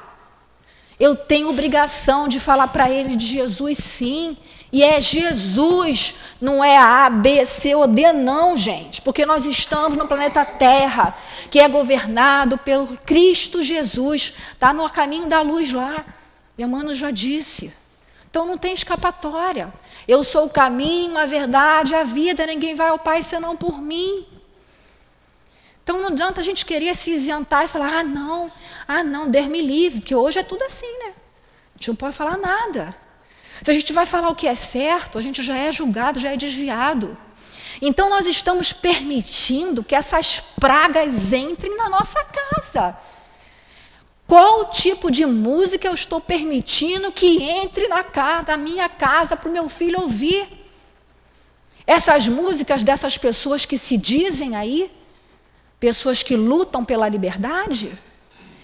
Eu 0.99 1.15
tenho 1.15 1.49
obrigação 1.49 2.27
de 2.27 2.39
falar 2.39 2.67
para 2.67 2.89
ele 2.89 3.15
de 3.15 3.25
Jesus, 3.25 3.77
sim. 3.77 4.37
E 4.71 4.83
é 4.83 5.01
Jesus, 5.01 6.15
não 6.39 6.63
é 6.63 6.77
A, 6.77 7.09
B, 7.09 7.43
C 7.43 7.73
ou 7.73 7.87
D, 7.87 8.13
não, 8.13 8.55
gente. 8.55 9.01
Porque 9.01 9.25
nós 9.25 9.45
estamos 9.45 9.97
no 9.97 10.07
planeta 10.07 10.45
Terra, 10.45 11.17
que 11.49 11.59
é 11.59 11.67
governado 11.67 12.57
pelo 12.57 12.95
Cristo 12.97 13.63
Jesus. 13.63 14.33
Está 14.53 14.71
no 14.71 14.87
caminho 14.89 15.27
da 15.27 15.41
luz 15.41 15.73
lá. 15.73 16.05
Meu 16.57 16.67
mano 16.67 16.93
já 16.93 17.09
disse. 17.09 17.73
Então 18.29 18.45
não 18.45 18.57
tem 18.57 18.73
escapatória. 18.73 19.73
Eu 20.07 20.23
sou 20.23 20.45
o 20.45 20.49
caminho, 20.49 21.17
a 21.17 21.25
verdade, 21.25 21.95
a 21.95 22.03
vida. 22.03 22.45
Ninguém 22.45 22.75
vai 22.75 22.89
ao 22.89 22.99
Pai 22.99 23.23
senão 23.23 23.57
por 23.57 23.81
mim. 23.81 24.25
Então 25.83 25.99
não 25.99 26.09
adianta 26.09 26.39
a 26.39 26.43
gente 26.43 26.63
querer 26.63 26.95
se 26.95 27.09
isentar 27.09 27.65
e 27.65 27.67
falar, 27.67 27.91
ah, 27.91 28.03
não, 28.03 28.51
ah, 28.87 29.03
não, 29.03 29.27
Deus 29.27 29.47
me 29.47 29.59
livre, 29.59 30.01
porque 30.01 30.13
hoje 30.13 30.37
é 30.37 30.43
tudo 30.43 30.61
assim, 30.61 30.85
né? 30.99 31.13
A 31.15 31.77
gente 31.77 31.87
não 31.87 31.95
pode 31.95 32.15
falar 32.15 32.37
nada. 32.37 32.95
Se 33.63 33.71
a 33.71 33.73
gente 33.73 33.91
vai 33.91 34.05
falar 34.05 34.29
o 34.29 34.35
que 34.35 34.47
é 34.47 34.55
certo, 34.55 35.17
a 35.17 35.21
gente 35.21 35.43
já 35.43 35.57
é 35.57 35.71
julgado, 35.71 36.19
já 36.19 36.31
é 36.31 36.37
desviado. 36.37 37.17
Então 37.81 38.09
nós 38.09 38.25
estamos 38.25 38.73
permitindo 38.73 39.83
que 39.83 39.95
essas 39.95 40.41
pragas 40.59 41.31
entrem 41.33 41.77
na 41.77 41.89
nossa 41.89 42.23
casa. 42.23 42.97
Qual 44.27 44.69
tipo 44.69 45.09
de 45.09 45.25
música 45.25 45.87
eu 45.87 45.93
estou 45.93 46.21
permitindo 46.21 47.11
que 47.11 47.41
entre 47.41 47.87
na 47.87 48.03
casa, 48.03 48.51
na 48.51 48.57
minha 48.57 48.87
casa 48.87 49.35
para 49.35 49.49
o 49.49 49.51
meu 49.51 49.67
filho 49.67 50.01
ouvir? 50.01 50.47
Essas 51.87 52.27
músicas 52.27 52.83
dessas 52.83 53.17
pessoas 53.17 53.65
que 53.65 53.77
se 53.77 53.97
dizem 53.97 54.55
aí, 54.55 54.91
pessoas 55.79 56.21
que 56.21 56.35
lutam 56.35 56.85
pela 56.85 57.09
liberdade? 57.09 57.91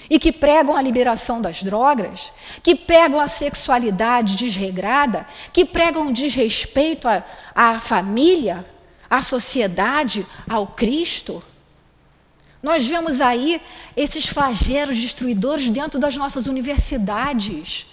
E 0.10 0.20
que 0.20 0.32
pregam 0.32 0.76
a 0.76 0.82
liberação 0.82 1.42
das 1.42 1.64
drogas, 1.64 2.32
que 2.62 2.76
pregam 2.76 3.20
a 3.20 3.28
sexualidade 3.28 4.36
desregrada, 4.36 5.28
que 5.52 5.66
pregam 5.66 6.12
desrespeito 6.12 7.08
à, 7.08 7.24
à 7.56 7.80
família, 7.80 8.66
à 9.10 9.22
sociedade, 9.22 10.26
ao 10.48 10.68
Cristo. 10.68 11.44
Nós 12.62 12.88
vemos 12.88 13.22
aí 13.22 13.62
esses 13.96 14.28
flagelos 14.28 14.98
destruidores 15.00 15.70
dentro 15.70 16.00
das 16.00 16.16
nossas 16.16 16.48
universidades, 16.48 17.88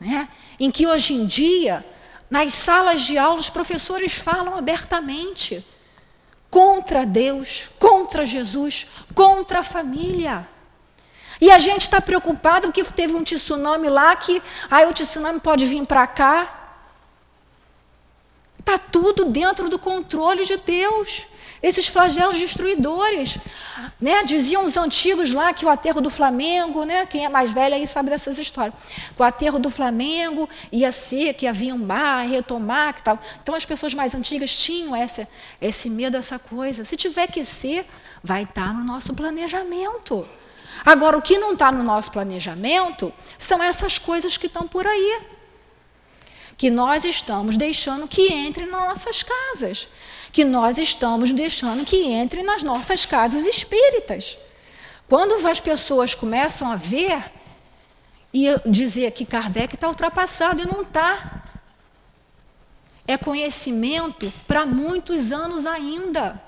né? 0.00 0.28
em 0.58 0.70
que 0.70 0.86
hoje 0.86 1.14
em 1.14 1.26
dia, 1.26 1.84
nas 2.28 2.52
salas 2.52 3.02
de 3.02 3.16
aula, 3.16 3.38
os 3.38 3.50
professores 3.50 4.14
falam 4.14 4.56
abertamente 4.56 5.64
contra 6.50 7.04
Deus, 7.04 7.70
contra 7.78 8.26
Jesus, 8.26 8.86
contra 9.14 9.60
a 9.60 9.62
família. 9.62 10.48
E 11.40 11.50
a 11.50 11.58
gente 11.58 11.82
está 11.82 12.00
preocupado 12.00 12.68
porque 12.68 12.84
teve 12.84 13.14
um 13.14 13.22
tsunami 13.22 13.88
lá 13.88 14.16
que, 14.16 14.42
aí 14.70 14.88
o 14.88 14.92
tsunami 14.92 15.40
pode 15.40 15.66
vir 15.66 15.84
para 15.86 16.06
cá. 16.06 16.66
Está 18.58 18.78
tudo 18.78 19.26
dentro 19.26 19.68
do 19.68 19.78
controle 19.78 20.44
de 20.44 20.56
Deus. 20.56 21.26
Esses 21.62 21.86
flagelos 21.86 22.36
destruidores. 22.36 23.38
Né? 24.00 24.22
Diziam 24.24 24.64
os 24.64 24.76
antigos 24.76 25.32
lá 25.32 25.52
que 25.52 25.64
o 25.64 25.68
aterro 25.68 26.00
do 26.00 26.10
Flamengo, 26.10 26.84
né? 26.84 27.06
quem 27.06 27.24
é 27.24 27.28
mais 27.28 27.52
velho 27.52 27.74
aí 27.74 27.86
sabe 27.86 28.10
dessas 28.10 28.38
histórias, 28.38 28.74
que 29.14 29.20
o 29.20 29.24
aterro 29.24 29.58
do 29.58 29.70
Flamengo 29.70 30.48
ia 30.72 30.90
ser, 30.90 31.34
que 31.34 31.46
havia 31.46 31.74
um 31.74 31.78
mar, 31.78 32.26
retomar, 32.26 32.94
que 32.94 33.02
tal. 33.02 33.18
Então 33.42 33.54
as 33.54 33.64
pessoas 33.64 33.94
mais 33.94 34.14
antigas 34.14 34.54
tinham 34.54 34.94
essa, 34.96 35.28
esse 35.60 35.88
medo, 35.88 36.16
essa 36.16 36.38
coisa. 36.38 36.84
Se 36.84 36.96
tiver 36.96 37.26
que 37.28 37.44
ser, 37.44 37.86
vai 38.22 38.42
estar 38.42 38.68
tá 38.68 38.72
no 38.72 38.84
nosso 38.84 39.14
planejamento. 39.14 40.26
Agora, 40.84 41.16
o 41.16 41.22
que 41.22 41.38
não 41.38 41.52
está 41.52 41.72
no 41.72 41.82
nosso 41.82 42.10
planejamento 42.12 43.12
são 43.38 43.62
essas 43.62 43.98
coisas 43.98 44.36
que 44.36 44.46
estão 44.46 44.66
por 44.66 44.86
aí. 44.86 45.20
Que 46.56 46.70
nós 46.70 47.04
estamos 47.04 47.56
deixando 47.56 48.08
que 48.08 48.32
entrem 48.32 48.66
nas 48.66 48.88
nossas 48.88 49.22
casas. 49.22 49.88
Que 50.32 50.44
nós 50.44 50.78
estamos 50.78 51.32
deixando 51.32 51.84
que 51.84 51.96
entrem 51.96 52.44
nas 52.44 52.62
nossas 52.62 53.04
casas 53.04 53.46
espíritas. 53.46 54.38
Quando 55.08 55.46
as 55.46 55.60
pessoas 55.60 56.14
começam 56.14 56.70
a 56.70 56.76
ver 56.76 57.32
e 58.32 58.46
dizer 58.66 59.12
que 59.12 59.24
Kardec 59.24 59.74
está 59.74 59.88
ultrapassado 59.88 60.60
e 60.60 60.66
não 60.66 60.82
está. 60.82 61.42
É 63.06 63.16
conhecimento 63.16 64.32
para 64.46 64.66
muitos 64.66 65.32
anos 65.32 65.66
ainda. 65.66 66.40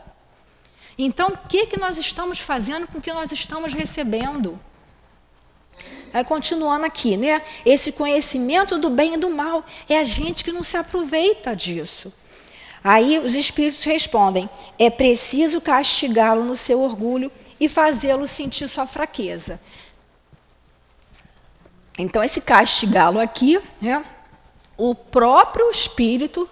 Então, 0.98 1.28
o 1.28 1.38
que, 1.48 1.66
que 1.66 1.78
nós 1.78 1.96
estamos 1.96 2.40
fazendo 2.40 2.88
com 2.88 2.98
o 2.98 3.00
que 3.00 3.12
nós 3.12 3.30
estamos 3.30 3.72
recebendo? 3.72 4.58
Aí, 6.12 6.24
continuando 6.24 6.84
aqui, 6.84 7.16
né? 7.16 7.40
Esse 7.64 7.92
conhecimento 7.92 8.78
do 8.78 8.90
bem 8.90 9.14
e 9.14 9.18
do 9.18 9.30
mal 9.30 9.64
é 9.88 9.98
a 9.98 10.04
gente 10.04 10.42
que 10.42 10.50
não 10.50 10.64
se 10.64 10.76
aproveita 10.76 11.54
disso. 11.54 12.12
Aí 12.82 13.18
os 13.18 13.34
espíritos 13.36 13.84
respondem: 13.84 14.48
é 14.78 14.90
preciso 14.90 15.60
castigá-lo 15.60 16.42
no 16.44 16.56
seu 16.56 16.80
orgulho 16.80 17.30
e 17.60 17.68
fazê-lo 17.68 18.26
sentir 18.26 18.68
sua 18.68 18.86
fraqueza. 18.86 19.60
Então, 21.96 22.22
esse 22.22 22.40
castigá-lo 22.40 23.20
aqui, 23.20 23.60
né, 23.80 24.04
o 24.76 24.94
próprio 24.94 25.68
espírito, 25.68 26.48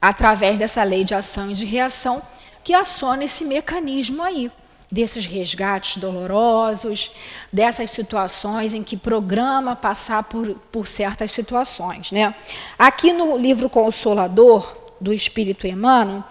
através 0.00 0.58
dessa 0.58 0.82
lei 0.82 1.04
de 1.04 1.14
ação 1.14 1.50
e 1.50 1.54
de 1.54 1.66
reação, 1.66 2.22
que 2.64 2.74
aciona 2.74 3.24
esse 3.24 3.44
mecanismo 3.44 4.22
aí. 4.22 4.50
desses 4.90 5.24
resgates 5.24 5.96
dolorosos, 5.96 7.12
dessas 7.50 7.88
situações 7.88 8.74
em 8.74 8.82
que 8.82 8.94
programa 8.94 9.74
passar 9.74 10.22
por, 10.22 10.54
por 10.70 10.86
certas 10.86 11.30
situações. 11.32 12.12
Né? 12.12 12.34
Aqui 12.78 13.10
no 13.10 13.38
livro 13.38 13.70
Consolador, 13.70 14.76
do 15.00 15.10
Espírito 15.14 15.66
Emmanuel, 15.66 16.22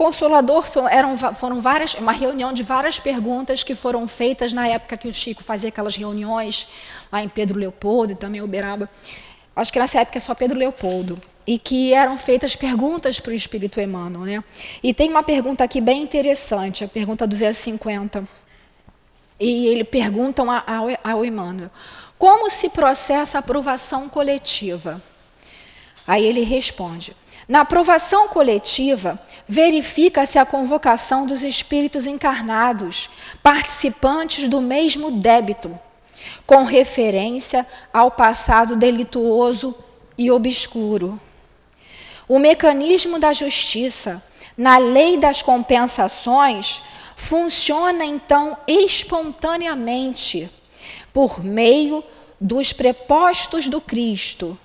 Consolador 0.00 0.64
eram, 0.90 1.18
foram 1.34 1.60
várias, 1.60 1.92
uma 1.92 2.12
reunião 2.12 2.54
de 2.54 2.62
várias 2.62 2.98
perguntas 2.98 3.62
que 3.62 3.74
foram 3.74 4.08
feitas 4.08 4.50
na 4.50 4.66
época 4.66 4.96
que 4.96 5.06
o 5.06 5.12
Chico 5.12 5.44
fazia 5.44 5.68
aquelas 5.68 5.94
reuniões 5.94 6.68
lá 7.12 7.22
em 7.22 7.28
Pedro 7.28 7.58
Leopoldo 7.58 8.14
e 8.14 8.16
também 8.16 8.40
Uberaba. 8.40 8.88
Acho 9.54 9.70
que 9.70 9.78
nessa 9.78 10.00
época 10.00 10.16
é 10.16 10.20
só 10.20 10.34
Pedro 10.34 10.58
Leopoldo. 10.58 11.20
E 11.50 11.58
que 11.58 11.92
eram 11.92 12.16
feitas 12.16 12.54
perguntas 12.54 13.18
para 13.18 13.32
o 13.32 13.34
Espírito 13.34 13.80
Emmanuel. 13.80 14.24
Né? 14.24 14.44
E 14.84 14.94
tem 14.94 15.10
uma 15.10 15.24
pergunta 15.24 15.64
aqui 15.64 15.80
bem 15.80 16.00
interessante, 16.00 16.84
a 16.84 16.86
pergunta 16.86 17.26
250. 17.26 18.22
E 19.40 19.66
ele 19.66 19.82
perguntam 19.82 20.46
ao 20.48 21.24
Emmanuel: 21.24 21.68
como 22.16 22.48
se 22.52 22.68
processa 22.68 23.36
a 23.36 23.40
aprovação 23.40 24.08
coletiva? 24.08 25.02
Aí 26.06 26.24
ele 26.24 26.44
responde: 26.44 27.16
na 27.48 27.62
aprovação 27.62 28.28
coletiva, 28.28 29.20
verifica-se 29.48 30.38
a 30.38 30.46
convocação 30.46 31.26
dos 31.26 31.42
espíritos 31.42 32.06
encarnados, 32.06 33.10
participantes 33.42 34.48
do 34.48 34.60
mesmo 34.60 35.10
débito, 35.10 35.76
com 36.46 36.62
referência 36.62 37.66
ao 37.92 38.12
passado 38.12 38.76
delituoso 38.76 39.74
e 40.16 40.30
obscuro. 40.30 41.20
O 42.30 42.38
mecanismo 42.38 43.18
da 43.18 43.32
justiça, 43.32 44.22
na 44.56 44.78
lei 44.78 45.16
das 45.16 45.42
compensações, 45.42 46.80
funciona 47.16 48.04
então 48.04 48.56
espontaneamente 48.68 50.48
por 51.12 51.42
meio 51.42 52.04
dos 52.40 52.72
prepostos 52.72 53.68
do 53.68 53.80
Cristo 53.80 54.56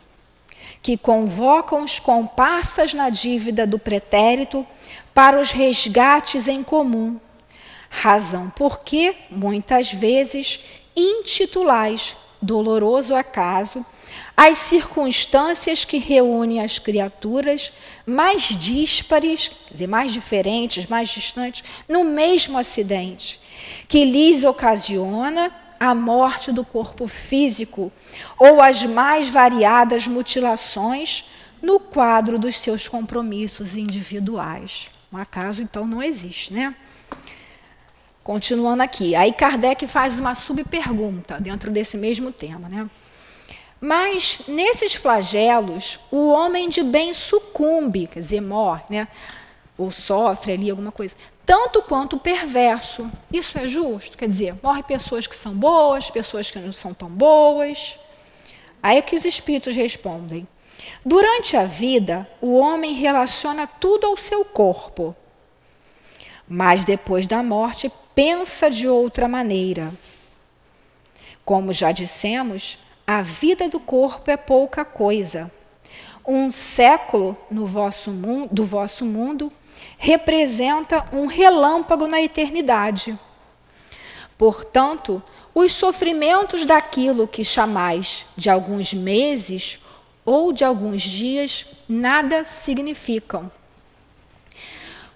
que 0.80 0.96
convocam 0.96 1.84
os 1.84 2.00
comparsas 2.00 2.94
na 2.94 3.10
dívida 3.10 3.66
do 3.66 3.80
pretérito 3.80 4.64
para 5.12 5.42
os 5.42 5.50
resgates 5.50 6.48
em 6.48 6.62
comum, 6.62 7.20
razão 7.90 8.52
porque, 8.56 9.16
muitas 9.28 9.92
vezes, 9.92 10.60
intitulais 10.96 12.16
doloroso 12.40 13.16
acaso, 13.16 13.84
as 14.38 14.58
circunstâncias 14.58 15.86
que 15.86 15.98
reúnem 15.98 16.62
as 16.62 16.78
criaturas 16.78 17.72
mais 18.06 18.44
díspares, 18.44 19.48
quer 19.48 19.74
dizer, 19.74 19.88
mais 19.88 20.12
diferentes, 20.12 20.88
mais 20.88 21.10
distantes, 21.10 21.64
no 21.88 22.04
mesmo 22.04 22.58
acidente, 22.58 23.40
que 23.88 24.04
lhes 24.04 24.44
ocasiona 24.44 25.52
a 25.80 25.96
morte 25.96 26.52
do 26.52 26.66
corpo 26.66 27.08
físico 27.08 27.92
ou 28.38 28.62
as 28.62 28.84
mais 28.84 29.30
variadas 29.30 30.08
mutilações 30.08 31.26
no 31.62 31.80
quadro 31.80 32.38
dos 32.38 32.58
seus 32.58 32.88
compromissos 32.88 33.76
individuais. 33.76 34.90
Um 35.12 35.18
acaso, 35.18 35.62
então, 35.62 35.88
não 35.88 36.04
existe, 36.04 36.54
né? 36.54 36.76
Continuando 38.24 38.84
aqui, 38.84 39.16
aí 39.16 39.32
Kardec 39.32 39.88
faz 39.88 40.20
uma 40.20 40.36
subpergunta 40.36 41.40
dentro 41.40 41.72
desse 41.72 41.96
mesmo 41.96 42.32
tema, 42.32 42.68
né? 42.68 42.90
Mas 43.86 44.40
nesses 44.48 44.96
flagelos, 44.96 46.00
o 46.10 46.30
homem 46.30 46.70
de 46.70 46.82
bem 46.82 47.14
sucumbe, 47.14 48.08
quer 48.08 48.20
dizer, 48.20 48.42
morre, 48.42 48.84
né? 48.90 49.08
ou 49.78 49.92
sofre 49.92 50.54
ali 50.54 50.70
alguma 50.70 50.92
coisa 50.92 51.16
tanto 51.46 51.82
quanto 51.84 52.16
o 52.16 52.20
perverso. 52.20 53.10
Isso 53.32 53.58
é 53.60 53.68
justo? 53.68 54.18
Quer 54.18 54.28
dizer, 54.28 54.56
morrem 54.64 54.82
pessoas 54.82 55.28
que 55.28 55.36
são 55.36 55.54
boas, 55.54 56.10
pessoas 56.10 56.50
que 56.50 56.58
não 56.58 56.74
são 56.74 56.94
tão 56.94 57.08
boas. 57.08 58.00
Aí 58.82 58.98
é 58.98 59.02
que 59.02 59.16
os 59.16 59.24
espíritos 59.24 59.76
respondem. 59.76 60.48
Durante 61.06 61.56
a 61.56 61.66
vida, 61.66 62.28
o 62.42 62.58
homem 62.58 62.94
relaciona 62.94 63.68
tudo 63.68 64.08
ao 64.08 64.18
seu 64.18 64.44
corpo, 64.44 65.16
mas 66.48 66.84
depois 66.84 67.28
da 67.28 67.44
morte 67.44 67.92
pensa 68.16 68.70
de 68.70 68.88
outra 68.88 69.28
maneira. 69.28 69.94
Como 71.46 71.72
já 71.72 71.92
dissemos, 71.92 72.80
a 73.08 73.22
vida 73.22 73.70
do 73.70 73.80
corpo 73.80 74.32
é 74.32 74.38
pouca 74.38 74.84
coisa. 74.84 75.52
Um 76.26 76.50
século 76.50 77.38
no 77.52 77.68
vosso 77.68 78.10
mundo, 78.12 78.50
do 78.52 78.66
vosso 78.66 79.06
mundo 79.06 79.52
representa 79.98 81.06
um 81.12 81.28
relâmpago 81.28 82.08
na 82.08 82.22
eternidade. 82.22 83.18
Portanto, 84.38 85.22
os 85.54 85.72
sofrimentos 85.72 86.66
daquilo 86.66 87.28
que 87.28 87.44
chamais 87.44 88.26
de 88.36 88.50
alguns 88.50 88.94
meses 88.94 89.80
ou 90.26 90.52
de 90.52 90.66
alguns 90.66 91.04
dias 91.04 91.66
nada 91.88 92.44
significam. 92.44 93.52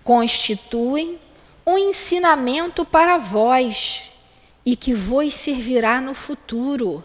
Constituem 0.04 1.20
um 1.66 1.78
ensinamento 1.78 2.86
para 2.86 3.18
vós 3.18 4.12
e 4.66 4.76
que 4.76 4.94
vos 4.94 5.34
servirá 5.34 6.00
no 6.00 6.14
futuro. 6.14 7.04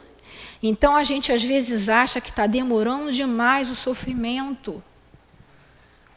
Então 0.66 0.96
a 0.96 1.02
gente 1.02 1.30
às 1.30 1.44
vezes 1.44 1.90
acha 1.90 2.22
que 2.22 2.30
está 2.30 2.46
demorando 2.46 3.12
demais 3.12 3.68
o 3.68 3.74
sofrimento, 3.74 4.82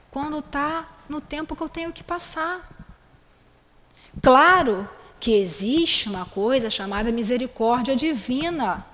quando 0.09 0.39
está 0.39 0.87
no 1.09 1.19
tempo 1.19 1.53
que 1.53 1.61
eu 1.61 1.67
tenho 1.67 1.91
que 1.91 2.01
passar. 2.01 2.65
Claro 4.21 4.89
que 5.19 5.33
existe 5.33 6.07
uma 6.07 6.25
coisa 6.25 6.69
chamada 6.69 7.11
misericórdia 7.11 7.93
divina. 7.93 8.85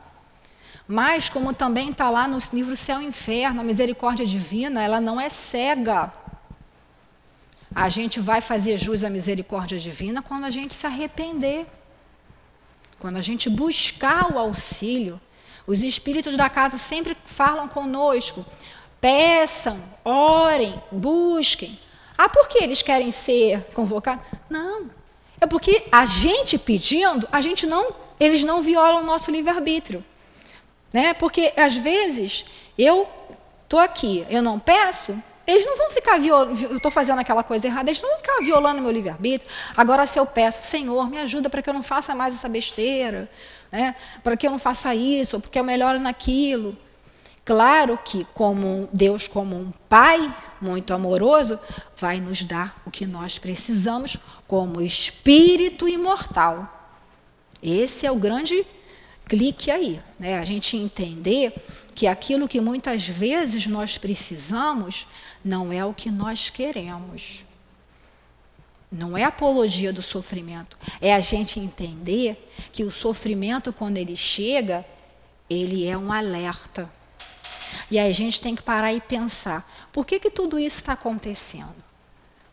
Mas, 0.87 1.29
como 1.29 1.53
também 1.53 1.91
está 1.91 2.09
lá 2.09 2.27
no 2.27 2.39
livro 2.51 2.75
Céu 2.75 2.99
e 2.99 3.05
Inferno, 3.05 3.61
a 3.61 3.63
misericórdia 3.63 4.25
divina, 4.25 4.81
ela 4.81 4.99
não 4.99 5.21
é 5.21 5.29
cega. 5.29 6.11
A 7.75 7.89
gente 7.89 8.19
vai 8.19 8.41
fazer 8.41 8.79
jus 8.79 9.03
à 9.03 9.09
misericórdia 9.09 9.77
divina 9.77 10.23
quando 10.23 10.45
a 10.45 10.49
gente 10.49 10.73
se 10.73 10.87
arrepender. 10.87 11.67
Quando 12.97 13.17
a 13.17 13.21
gente 13.21 13.51
buscar 13.51 14.33
o 14.33 14.39
auxílio. 14.39 15.21
Os 15.65 15.81
espíritos 15.81 16.35
da 16.35 16.49
casa 16.49 16.77
sempre 16.77 17.15
falam 17.25 17.67
conosco. 17.67 18.45
Peçam, 18.99 19.81
orem, 20.03 20.81
busquem. 20.91 21.77
Ah, 22.17 22.29
por 22.29 22.47
que 22.47 22.63
eles 22.63 22.81
querem 22.81 23.11
ser 23.11 23.65
convocados? 23.73 24.25
Não. 24.49 24.89
É 25.39 25.45
porque 25.45 25.83
a 25.91 26.05
gente 26.05 26.57
pedindo, 26.57 27.27
a 27.31 27.41
gente 27.41 27.65
não, 27.65 27.93
eles 28.19 28.43
não 28.43 28.61
violam 28.61 29.01
o 29.01 29.05
nosso 29.05 29.31
livre-arbítrio. 29.31 30.03
Né? 30.91 31.13
Porque 31.13 31.51
às 31.57 31.75
vezes 31.75 32.45
eu 32.77 33.07
estou 33.63 33.79
aqui, 33.79 34.25
eu 34.29 34.41
não 34.41 34.59
peço, 34.59 35.15
eles 35.45 35.65
não 35.65 35.75
vão 35.75 35.89
ficar 35.91 36.17
violando, 36.19 36.65
eu 36.65 36.77
estou 36.77 36.91
fazendo 36.91 37.19
aquela 37.19 37.43
coisa 37.43 37.67
errada, 37.67 37.89
eles 37.89 38.01
não 38.01 38.09
vão 38.09 38.17
ficar 38.19 38.39
violando 38.39 38.81
meu 38.81 38.91
livre-arbítrio. 38.91 39.51
Agora, 39.75 40.05
se 40.05 40.17
eu 40.17 40.25
peço, 40.25 40.63
Senhor, 40.63 41.09
me 41.09 41.17
ajuda 41.17 41.49
para 41.49 41.61
que 41.61 41.69
eu 41.69 41.73
não 41.73 41.83
faça 41.83 42.15
mais 42.15 42.33
essa 42.33 42.47
besteira, 42.47 43.29
né? 43.73 43.95
para 44.23 44.37
que 44.37 44.45
eu 44.45 44.51
não 44.51 44.59
faça 44.59 44.93
isso, 44.93 45.39
porque 45.39 45.57
eu 45.57 45.63
melhoro 45.63 45.99
naquilo. 45.99 46.77
Claro 47.43 47.99
que 48.05 48.25
como 48.33 48.87
Deus 48.93 49.27
como 49.27 49.57
um 49.57 49.71
pai 49.89 50.33
muito 50.61 50.93
amoroso 50.93 51.59
vai 51.97 52.21
nos 52.21 52.45
dar 52.45 52.81
o 52.85 52.91
que 52.91 53.05
nós 53.05 53.37
precisamos 53.37 54.15
como 54.47 54.79
espírito 54.79 55.89
imortal. 55.89 56.91
Esse 57.61 58.05
é 58.05 58.11
o 58.11 58.15
grande 58.15 58.65
clique 59.27 59.71
aí, 59.71 59.99
né? 60.19 60.37
A 60.39 60.45
gente 60.45 60.77
entender 60.77 61.53
que 61.95 62.07
aquilo 62.07 62.47
que 62.47 62.61
muitas 62.61 63.07
vezes 63.07 63.67
nós 63.67 63.97
precisamos 63.97 65.07
não 65.43 65.71
é 65.73 65.83
o 65.83 65.93
que 65.93 66.09
nós 66.09 66.49
queremos. 66.49 67.43
Não 68.93 69.17
é 69.17 69.23
apologia 69.23 69.91
do 69.91 70.01
sofrimento, 70.01 70.77
é 71.01 71.13
a 71.13 71.19
gente 71.19 71.59
entender 71.59 72.49
que 72.71 72.83
o 72.83 72.91
sofrimento 72.91 73.73
quando 73.73 73.97
ele 73.97 74.15
chega, 74.15 74.85
ele 75.49 75.87
é 75.87 75.97
um 75.97 76.13
alerta 76.13 76.89
e 77.89 77.99
aí 77.99 78.09
a 78.09 78.13
gente 78.13 78.39
tem 78.39 78.55
que 78.55 78.63
parar 78.63 78.93
e 78.93 79.01
pensar: 79.01 79.71
por 79.91 80.05
que, 80.05 80.19
que 80.19 80.29
tudo 80.29 80.57
isso 80.59 80.77
está 80.77 80.93
acontecendo? 80.93 81.75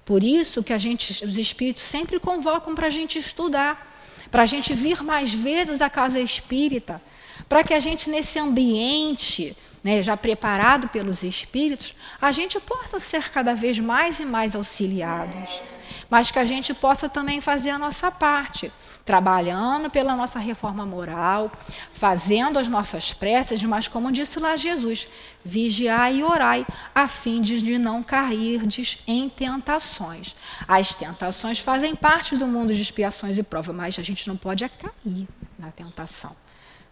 Por 0.05 0.23
isso 0.23 0.63
que 0.63 0.73
a 0.73 0.79
gente, 0.79 1.25
os 1.25 1.37
espíritos 1.37 1.83
sempre 1.83 2.19
convocam 2.19 2.75
para 2.75 2.89
a 2.89 2.91
gente 2.91 3.19
estudar, 3.19 3.97
para 4.31 4.43
a 4.43 4.47
gente 4.47 4.75
vir 4.75 5.03
mais 5.03 5.33
vezes 5.33 5.81
à 5.81 5.89
casa 5.89 6.19
espírita, 6.21 7.01
para 7.49 7.63
que 7.63 7.73
a 7.73 7.79
gente, 7.79 8.11
nesse 8.11 8.39
ambiente, 8.39 9.57
né, 9.85 10.03
já 10.03 10.17
preparado 10.17 10.89
pelos 10.89 11.23
espíritos, 11.23 11.95
a 12.21 12.33
gente 12.33 12.59
possa 12.61 12.99
ser 12.99 13.31
cada 13.31 13.55
vez 13.55 13.79
mais 13.79 14.19
e 14.21 14.25
mais 14.25 14.57
auxiliados. 14.57 15.63
Mas 16.09 16.31
que 16.31 16.39
a 16.39 16.45
gente 16.45 16.73
possa 16.75 17.09
também 17.09 17.41
fazer 17.41 17.71
a 17.71 17.79
nossa 17.79 18.11
parte, 18.11 18.73
trabalhando 19.05 19.91
pela 19.91 20.17
nossa 20.17 20.39
reforma 20.39 20.85
moral, 20.87 21.51
fazendo 21.93 22.59
as 22.59 22.69
nossas 22.69 23.13
preces, 23.13 23.63
mas 23.63 23.89
como 23.89 24.13
disse 24.13 24.39
lá 24.39 24.57
Jesus, 24.57 25.09
vigiai 25.45 26.17
e 26.17 26.25
orai, 26.25 26.67
a 26.95 27.09
fim 27.09 27.41
de 27.41 27.79
não 27.79 28.03
cairdes 28.03 28.99
em 29.07 29.29
tentações. 29.29 30.37
As 30.67 30.95
tentações 30.95 31.59
fazem 31.59 31.95
parte 31.95 32.37
do 32.37 32.47
mundo 32.47 32.75
de 32.75 32.83
expiações 32.83 33.39
e 33.39 33.43
provas, 33.43 33.75
mas 33.75 33.99
a 33.99 34.03
gente 34.03 34.29
não 34.29 34.37
pode 34.37 34.65
é 34.65 34.69
cair 34.69 35.29
na 35.59 35.71
tentação. 35.71 36.35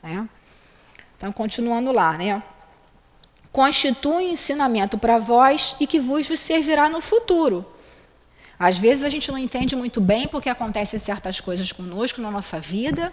Né? 0.03 0.29
Então, 1.17 1.33
continuando 1.33 1.93
lá, 1.93 2.17
né? 2.17 2.43
Constitui 3.51 4.25
ensinamento 4.31 4.99
para 4.99 5.19
vós 5.19 5.75
e 5.81 5.87
que 5.87 5.99
vos 5.99 6.27
servirá 6.39 6.89
no 6.89 7.01
futuro. 7.01 7.67
Às 8.59 8.77
vezes 8.77 9.05
a 9.05 9.09
gente 9.09 9.31
não 9.31 9.39
entende 9.39 9.77
muito 9.77 10.01
bem 10.01 10.27
porque 10.27 10.49
acontecem 10.49 10.99
certas 10.99 11.41
coisas 11.41 11.71
conosco 11.73 12.21
na 12.21 12.31
nossa 12.31 12.59
vida, 12.59 13.13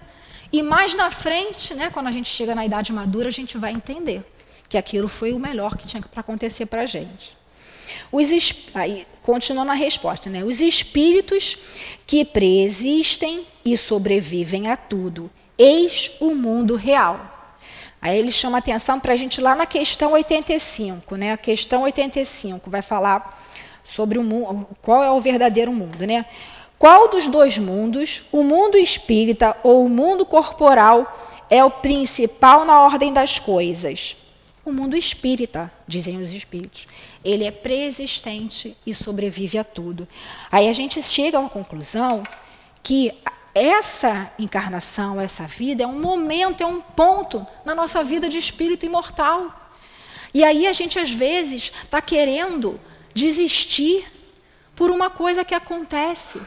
e 0.51 0.63
mais 0.63 0.95
na 0.95 1.11
frente, 1.11 1.73
né, 1.73 1.89
quando 1.89 2.07
a 2.07 2.11
gente 2.11 2.29
chega 2.29 2.55
na 2.55 2.65
idade 2.65 2.91
madura, 2.91 3.27
a 3.27 3.31
gente 3.31 3.57
vai 3.57 3.71
entender 3.71 4.23
que 4.69 4.77
aquilo 4.77 5.07
foi 5.07 5.33
o 5.33 5.39
melhor 5.39 5.75
que 5.77 5.87
tinha 5.87 6.01
para 6.01 6.21
acontecer 6.21 6.65
para 6.65 6.81
a 6.81 6.85
gente. 6.85 7.37
Os, 8.11 8.29
aí, 8.73 9.05
continuando 9.21 9.71
a 9.71 9.75
resposta, 9.75 10.29
né? 10.29 10.43
Os 10.43 10.61
espíritos 10.61 11.57
que 12.05 12.23
preexistem 12.23 13.45
e 13.63 13.77
sobrevivem 13.77 14.67
a 14.67 14.77
tudo, 14.77 15.29
eis 15.57 16.11
o 16.19 16.33
mundo 16.33 16.75
real. 16.75 17.31
Aí 18.01 18.17
ele 18.17 18.31
chama 18.31 18.59
atenção 18.59 18.99
para 18.99 19.13
a 19.13 19.15
gente 19.15 19.41
lá 19.41 19.55
na 19.55 19.65
questão 19.65 20.13
85, 20.13 21.15
né? 21.15 21.33
A 21.33 21.37
questão 21.37 21.83
85 21.83 22.69
vai 22.69 22.81
falar 22.81 23.44
sobre 23.85 24.17
o 24.17 24.23
mundo, 24.23 24.67
qual 24.81 25.03
é 25.03 25.11
o 25.11 25.21
verdadeiro 25.21 25.71
mundo, 25.71 26.05
né? 26.05 26.25
Qual 26.77 27.07
dos 27.07 27.29
dois 27.29 27.57
mundos, 27.57 28.23
o 28.31 28.43
mundo 28.43 28.77
espírita 28.77 29.55
ou 29.63 29.85
o 29.85 29.89
mundo 29.89 30.25
corporal, 30.25 31.15
é 31.49 31.63
o 31.63 31.71
principal 31.71 32.65
na 32.65 32.81
ordem 32.81 33.13
das 33.13 33.39
coisas? 33.39 34.17
O 34.65 34.71
mundo 34.71 34.97
espírita, 34.97 35.71
dizem 35.87 36.21
os 36.21 36.33
espíritos. 36.33 36.87
Ele 37.23 37.45
é 37.45 37.51
preexistente 37.51 38.75
e 38.85 38.93
sobrevive 38.93 39.57
a 39.57 39.63
tudo. 39.63 40.07
Aí 40.51 40.67
a 40.67 40.73
gente 40.73 41.01
chega 41.01 41.39
à 41.39 41.47
conclusão 41.47 42.23
que 42.83 43.13
essa 43.53 44.31
encarnação, 44.37 45.21
essa 45.21 45.43
vida 45.47 45.83
é 45.83 45.87
um 45.87 46.01
momento, 46.01 46.61
é 46.61 46.65
um 46.65 46.81
ponto 46.81 47.45
na 47.63 47.73
nossa 47.73 48.03
vida 48.03 48.27
de 48.27 48.37
espírito 48.37 48.85
imortal. 48.85 49.61
E 50.33 50.43
aí 50.43 50.67
a 50.67 50.73
gente 50.73 50.99
às 50.99 51.09
vezes 51.09 51.71
está 51.83 52.01
querendo 52.01 52.77
desistir 53.15 54.05
por 54.75 54.91
uma 54.91 55.09
coisa 55.09 55.45
que 55.45 55.55
acontece 55.55 56.41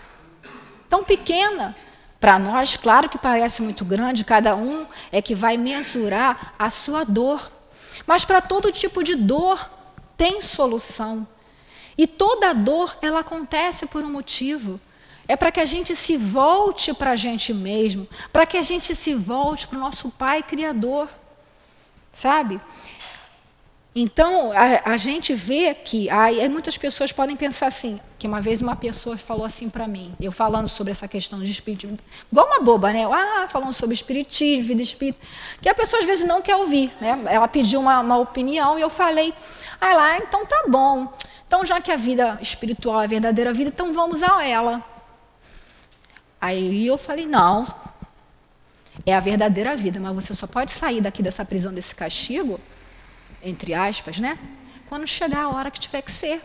tão 0.88 1.02
pequena. 1.02 1.74
Para 2.20 2.38
nós, 2.38 2.76
claro 2.76 3.08
que 3.08 3.16
parece 3.16 3.62
muito 3.62 3.84
grande, 3.84 4.24
cada 4.24 4.54
um 4.54 4.86
é 5.10 5.22
que 5.22 5.34
vai 5.34 5.56
mensurar 5.56 6.54
a 6.58 6.68
sua 6.68 7.04
dor. 7.04 7.50
Mas 8.06 8.24
para 8.24 8.42
todo 8.42 8.70
tipo 8.70 9.02
de 9.02 9.14
dor 9.14 9.58
tem 10.16 10.42
solução. 10.42 11.26
E 11.96 12.06
toda 12.06 12.52
dor, 12.52 12.96
ela 13.00 13.20
acontece 13.20 13.86
por 13.86 14.04
um 14.04 14.10
motivo. 14.10 14.78
É 15.26 15.36
para 15.36 15.50
que 15.50 15.60
a 15.60 15.64
gente 15.64 15.96
se 15.96 16.16
volte 16.16 16.92
para 16.92 17.12
a 17.12 17.16
gente 17.16 17.54
mesmo, 17.54 18.06
para 18.32 18.46
que 18.46 18.56
a 18.56 18.62
gente 18.62 18.94
se 18.94 19.14
volte 19.14 19.66
para 19.66 19.78
o 19.78 19.80
nosso 19.80 20.10
Pai 20.10 20.42
Criador. 20.42 21.08
Sabe? 22.12 22.60
Então, 24.00 24.52
a, 24.52 24.92
a, 24.92 24.96
gente 24.96 25.34
vê 25.34 25.74
que 25.74 26.08
aí, 26.08 26.48
muitas 26.48 26.78
pessoas 26.78 27.10
podem 27.10 27.34
pensar 27.34 27.66
assim, 27.66 27.98
que 28.16 28.28
uma 28.28 28.40
vez 28.40 28.62
uma 28.62 28.76
pessoa 28.76 29.16
falou 29.16 29.44
assim 29.44 29.68
para 29.68 29.88
mim, 29.88 30.14
eu 30.20 30.30
falando 30.30 30.68
sobre 30.68 30.92
essa 30.92 31.08
questão 31.08 31.40
de 31.40 31.50
espiritismo, 31.50 31.98
igual 32.30 32.46
uma 32.46 32.60
boba, 32.60 32.92
né? 32.92 33.04
Ah, 33.06 33.48
falando 33.48 33.72
sobre 33.72 33.94
espiritismo, 33.94 34.68
vida 34.68 34.80
espírita, 34.80 35.18
que 35.60 35.68
a 35.68 35.74
pessoa 35.74 35.98
às 35.98 36.06
vezes 36.06 36.24
não 36.28 36.40
quer 36.40 36.54
ouvir, 36.54 36.92
né? 37.00 37.20
Ela 37.26 37.48
pediu 37.48 37.80
uma, 37.80 37.98
uma 37.98 38.18
opinião 38.18 38.78
e 38.78 38.82
eu 38.82 38.88
falei, 38.88 39.34
ah 39.80 39.92
lá, 39.92 40.18
então 40.18 40.46
tá 40.46 40.66
bom. 40.68 41.12
Então, 41.48 41.66
já 41.66 41.80
que 41.80 41.90
a 41.90 41.96
vida 41.96 42.38
espiritual 42.40 43.00
é 43.00 43.04
a 43.04 43.08
verdadeira 43.08 43.52
vida, 43.52 43.70
então 43.70 43.92
vamos 43.92 44.22
a 44.22 44.46
ela. 44.46 44.80
Aí 46.40 46.86
eu 46.86 46.96
falei: 46.96 47.26
não, 47.26 47.66
é 49.04 49.12
a 49.12 49.18
verdadeira 49.18 49.74
vida, 49.76 49.98
mas 49.98 50.14
você 50.14 50.36
só 50.36 50.46
pode 50.46 50.70
sair 50.70 51.00
daqui 51.00 51.20
dessa 51.20 51.44
prisão, 51.44 51.74
desse 51.74 51.96
castigo, 51.96 52.60
entre 53.42 53.74
aspas, 53.74 54.18
né? 54.18 54.38
Quando 54.88 55.06
chegar 55.06 55.42
a 55.42 55.48
hora 55.48 55.70
que 55.70 55.78
tiver 55.78 56.02
que 56.02 56.10
ser. 56.10 56.42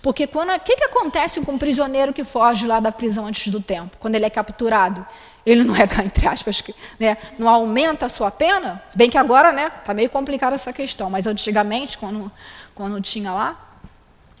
Porque 0.00 0.24
o 0.24 0.60
que, 0.60 0.76
que 0.76 0.84
acontece 0.84 1.40
com 1.42 1.52
um 1.52 1.58
prisioneiro 1.58 2.12
que 2.12 2.24
foge 2.24 2.66
lá 2.66 2.80
da 2.80 2.90
prisão 2.90 3.26
antes 3.26 3.52
do 3.52 3.60
tempo, 3.60 3.96
quando 3.98 4.14
ele 4.14 4.24
é 4.24 4.30
capturado? 4.30 5.06
Ele 5.44 5.62
não 5.62 5.76
é, 5.76 5.82
entre 6.04 6.26
aspas, 6.26 6.62
né, 6.98 7.16
não 7.38 7.48
aumenta 7.48 8.06
a 8.06 8.08
sua 8.08 8.30
pena? 8.30 8.82
Bem 8.94 9.10
que 9.10 9.18
agora 9.18 9.52
né, 9.52 9.70
está 9.80 9.92
meio 9.92 10.08
complicada 10.08 10.54
essa 10.54 10.72
questão, 10.72 11.10
mas 11.10 11.26
antigamente, 11.26 11.98
quando, 11.98 12.32
quando 12.74 13.00
tinha 13.00 13.32
lá, 13.32 13.78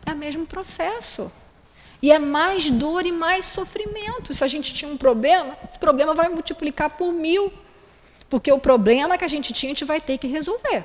é 0.06 0.12
o 0.12 0.16
mesmo 0.16 0.46
processo. 0.46 1.30
E 2.02 2.12
é 2.12 2.18
mais 2.18 2.70
dor 2.70 3.06
e 3.06 3.12
mais 3.12 3.46
sofrimento. 3.46 4.34
Se 4.34 4.44
a 4.44 4.48
gente 4.48 4.74
tinha 4.74 4.90
um 4.90 4.96
problema, 4.96 5.56
esse 5.66 5.78
problema 5.78 6.14
vai 6.14 6.28
multiplicar 6.28 6.90
por 6.90 7.12
mil. 7.12 7.50
Porque 8.28 8.52
o 8.52 8.58
problema 8.58 9.16
que 9.16 9.24
a 9.24 9.28
gente 9.28 9.52
tinha, 9.52 9.70
a 9.70 9.74
gente 9.74 9.84
vai 9.86 10.00
ter 10.00 10.18
que 10.18 10.26
resolver. 10.26 10.84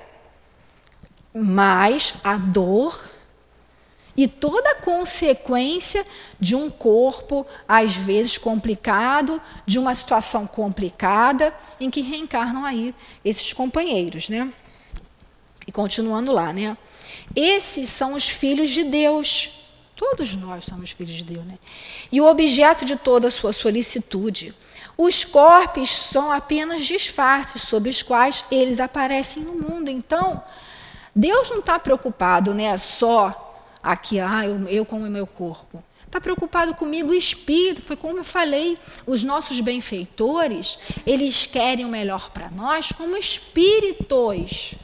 Mas 1.34 2.16
a 2.24 2.38
dor 2.38 3.10
e 4.18 4.28
toda 4.28 4.72
a 4.72 4.76
consequência 4.76 6.06
de 6.40 6.56
um 6.56 6.70
corpo, 6.70 7.46
às 7.68 7.96
vezes 7.96 8.38
complicado, 8.38 9.42
de 9.66 9.80
uma 9.80 9.96
situação 9.96 10.46
complicada, 10.46 11.54
em 11.80 11.90
que 11.90 12.02
reencarnam 12.02 12.66
aí 12.66 12.94
esses 13.24 13.54
companheiros, 13.54 14.28
né? 14.28 14.52
E 15.66 15.72
continuando 15.72 16.32
lá, 16.32 16.52
né? 16.52 16.76
Esses 17.36 17.90
são 17.90 18.14
os 18.14 18.28
filhos 18.28 18.70
de 18.70 18.84
Deus 18.84 19.60
Todos 20.00 20.34
nós 20.34 20.64
somos 20.64 20.92
filhos 20.92 21.12
de 21.12 21.26
Deus, 21.26 21.46
né? 21.46 21.60
E 22.10 22.22
o 22.22 22.26
objeto 22.26 22.86
de 22.86 22.96
toda 22.96 23.28
a 23.28 23.32
sua 23.32 23.52
solicitude. 23.52 24.54
Os 24.98 25.26
corpos 25.26 25.90
são 25.90 26.32
apenas 26.32 26.86
disfarces 26.86 27.64
sob 27.64 27.90
os 27.90 28.02
quais 28.02 28.46
eles 28.50 28.80
aparecem 28.80 29.44
no 29.44 29.56
mundo. 29.56 29.90
Então, 29.90 30.42
Deus 31.20 31.50
não 31.50 31.60
está 31.60 31.78
preocupado, 31.78 32.54
né? 32.54 32.78
Só 32.78 33.68
aqui, 33.84 34.22
ah, 34.22 34.48
eu, 34.48 34.66
eu 34.70 34.86
com 34.86 35.00
o 35.00 35.10
meu 35.10 35.28
corpo. 35.28 35.84
Está 36.06 36.22
preocupado 36.22 36.74
comigo 36.74 37.12
o 37.12 37.14
espírito. 37.14 37.82
Foi 37.82 37.98
como 37.98 38.20
eu 38.20 38.24
falei, 38.24 38.80
os 39.06 39.26
nossos 39.26 39.60
benfeitores, 39.60 40.80
eles 41.06 41.46
querem 41.46 41.84
o 41.84 41.90
melhor 41.90 42.30
para 42.30 42.50
nós 42.50 42.94
como 42.94 43.18
espíritos, 43.18 44.76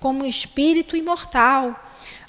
como 0.00 0.24
espírito 0.24 0.96
imortal. 0.96 1.78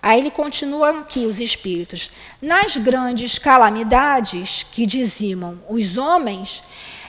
Aí 0.02 0.20
ele 0.20 0.30
continua 0.30 1.00
aqui, 1.00 1.26
os 1.26 1.40
espíritos. 1.40 2.12
Nas 2.42 2.76
grandes 2.76 3.40
calamidades 3.40 4.64
que 4.70 4.86
dizimam 4.86 5.58
os 5.70 5.98
homens, 5.98 6.64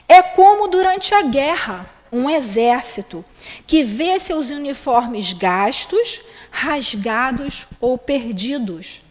é 0.07 0.21
como 0.21 0.69
durante 0.69 1.13
a 1.13 1.21
guerra, 1.21 1.98
um 2.11 2.29
exército 2.29 3.23
que 3.67 3.83
vê 3.83 4.19
seus 4.19 4.49
uniformes 4.49 5.33
gastos, 5.33 6.21
rasgados 6.51 7.67
ou 7.79 7.97
perdidos. 7.97 9.03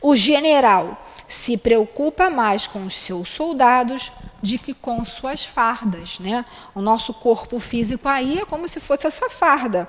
O 0.00 0.14
general 0.14 1.04
se 1.26 1.56
preocupa 1.56 2.30
mais 2.30 2.66
com 2.66 2.84
os 2.84 2.94
seus 2.94 3.28
soldados 3.28 4.12
do 4.42 4.58
que 4.58 4.72
com 4.74 5.04
suas 5.04 5.44
fardas. 5.44 6.18
Né? 6.20 6.44
O 6.74 6.80
nosso 6.80 7.12
corpo 7.12 7.58
físico 7.58 8.08
aí 8.08 8.38
é 8.40 8.44
como 8.44 8.68
se 8.68 8.78
fosse 8.78 9.06
essa 9.06 9.28
farda. 9.28 9.88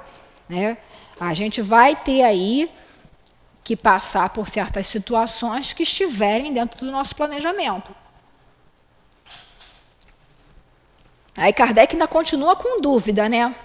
Né? 0.49 0.77
A 1.19 1.33
gente 1.33 1.61
vai 1.61 1.95
ter 1.95 2.23
aí 2.23 2.69
que 3.63 3.75
passar 3.75 4.29
por 4.29 4.47
certas 4.47 4.87
situações 4.87 5.73
que 5.73 5.83
estiverem 5.83 6.53
dentro 6.53 6.85
do 6.85 6.91
nosso 6.91 7.15
planejamento. 7.15 7.93
Aí 11.37 11.53
Kardec 11.53 11.93
ainda 11.93 12.07
continua 12.07 12.55
com 12.55 12.81
dúvida, 12.81 13.29
né? 13.29 13.55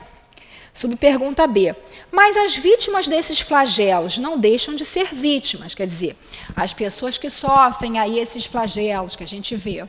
Subpergunta 0.74 1.46
B. 1.46 1.74
Mas 2.10 2.36
as 2.36 2.54
vítimas 2.54 3.08
desses 3.08 3.40
flagelos 3.40 4.18
não 4.18 4.38
deixam 4.38 4.74
de 4.74 4.84
ser 4.84 5.14
vítimas, 5.14 5.74
quer 5.74 5.86
dizer, 5.86 6.14
as 6.54 6.74
pessoas 6.74 7.16
que 7.16 7.30
sofrem 7.30 7.98
aí 7.98 8.18
esses 8.18 8.44
flagelos 8.44 9.16
que 9.16 9.24
a 9.24 9.26
gente 9.26 9.56
vê, 9.56 9.86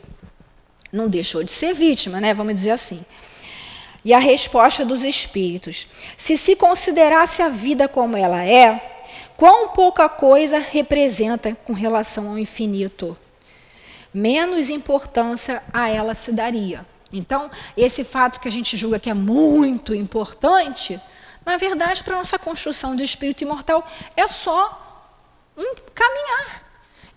não 0.92 1.10
deixou 1.10 1.44
de 1.44 1.52
ser 1.52 1.74
vítima, 1.74 2.22
né? 2.22 2.34
Vamos 2.34 2.56
dizer 2.56 2.72
assim. 2.72 3.04
E 4.06 4.14
a 4.14 4.20
resposta 4.20 4.86
dos 4.86 5.04
espíritos: 5.04 5.88
se 6.16 6.38
se 6.38 6.56
considerasse 6.56 7.42
a 7.42 7.50
vida 7.50 7.88
como 7.88 8.16
ela 8.16 8.44
é, 8.46 8.82
quão 9.36 9.70
pouca 9.70 10.08
coisa 10.08 10.60
representa 10.60 11.54
com 11.66 11.74
relação 11.74 12.30
ao 12.30 12.40
infinito, 12.40 13.18
menos 14.14 14.70
importância 14.70 15.62
a 15.74 15.90
ela 15.90 16.14
se 16.14 16.32
daria. 16.32 16.86
Então, 17.14 17.50
esse 17.78 18.04
fato 18.04 18.40
que 18.40 18.48
a 18.48 18.52
gente 18.52 18.76
julga 18.76 19.00
que 19.00 19.10
é 19.10 19.14
muito 19.14 19.94
importante, 19.94 21.00
na 21.46 21.58
verdade, 21.58 22.04
para 22.04 22.16
a 22.16 22.20
nossa 22.20 22.40
construção 22.40 22.96
de 22.96 23.04
espírito 23.04 23.44
imortal, 23.44 23.88
é 24.18 24.28
só 24.28 25.06
um 25.56 25.76
caminhar. 25.94 26.64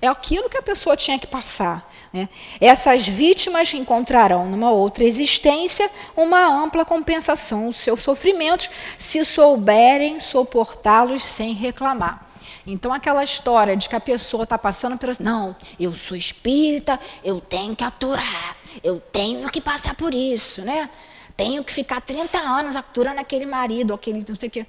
É 0.00 0.08
aquilo 0.08 0.50
que 0.50 0.58
a 0.58 0.62
pessoa 0.62 0.94
tinha 0.94 1.18
que 1.18 1.26
passar. 1.26 1.90
Né? 2.12 2.28
Essas 2.60 3.08
vítimas 3.08 3.72
encontrarão 3.72 4.44
numa 4.46 4.70
outra 4.70 5.04
existência 5.04 5.90
uma 6.14 6.46
ampla 6.46 6.84
compensação 6.84 7.68
dos 7.68 7.78
seus 7.78 8.00
sofrimentos, 8.00 8.68
se 8.98 9.24
souberem 9.24 10.20
suportá-los 10.20 11.24
sem 11.24 11.54
reclamar. 11.54 12.26
Então, 12.66 12.92
aquela 12.92 13.22
história 13.22 13.76
de 13.76 13.88
que 13.88 13.96
a 13.96 14.00
pessoa 14.00 14.42
está 14.42 14.58
passando 14.58 14.98
por. 14.98 15.08
Não, 15.20 15.56
eu 15.78 15.94
sou 15.94 16.16
espírita, 16.16 17.00
eu 17.24 17.40
tenho 17.40 17.76
que 17.76 17.84
aturar, 17.84 18.56
eu 18.82 19.00
tenho 19.00 19.48
que 19.50 19.60
passar 19.60 19.94
por 19.94 20.14
isso, 20.14 20.62
né? 20.62 20.88
Tenho 21.36 21.62
que 21.62 21.72
ficar 21.72 22.00
30 22.00 22.38
anos 22.38 22.76
aturando 22.76 23.20
aquele 23.20 23.46
marido, 23.46 23.92
aquele 23.92 24.24
não 24.26 24.34
sei 24.34 24.48
o 24.48 24.52
quê. 24.52 24.66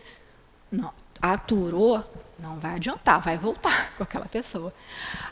Não, 0.71 0.93
aturou, 1.21 2.03
não 2.37 2.59
vai 2.59 2.75
adiantar, 2.75 3.21
vai 3.21 3.37
voltar 3.37 3.93
com 3.97 4.03
aquela 4.03 4.25
pessoa. 4.25 4.73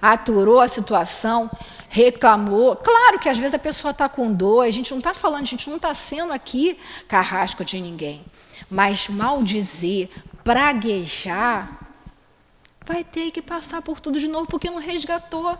Aturou 0.02 0.62
a 0.62 0.68
situação, 0.68 1.50
reclamou. 1.90 2.76
Claro 2.76 3.20
que 3.20 3.30
às 3.30 3.38
vezes 3.38 3.54
a 3.54 3.60
pessoa 3.60 3.92
está 3.92 4.08
com 4.08 4.34
dor, 4.34 4.66
a 4.66 4.72
gente 4.72 4.92
não 4.92 5.00
está 5.00 5.14
falando, 5.14 5.44
a 5.44 5.46
gente 5.46 5.70
não 5.70 5.78
está 5.78 5.94
sendo 5.94 6.32
aqui 6.32 6.78
carrasco 7.08 7.66
de 7.66 7.80
ninguém. 7.82 8.24
Mas 8.70 9.08
maldizer, 9.08 10.10
praguejar, 10.44 11.86
vai 12.86 13.04
ter 13.04 13.32
que 13.32 13.42
passar 13.42 13.82
por 13.82 14.00
tudo 14.00 14.20
de 14.20 14.28
novo, 14.28 14.48
porque 14.48 14.70
não 14.70 14.80
resgatou. 14.80 15.58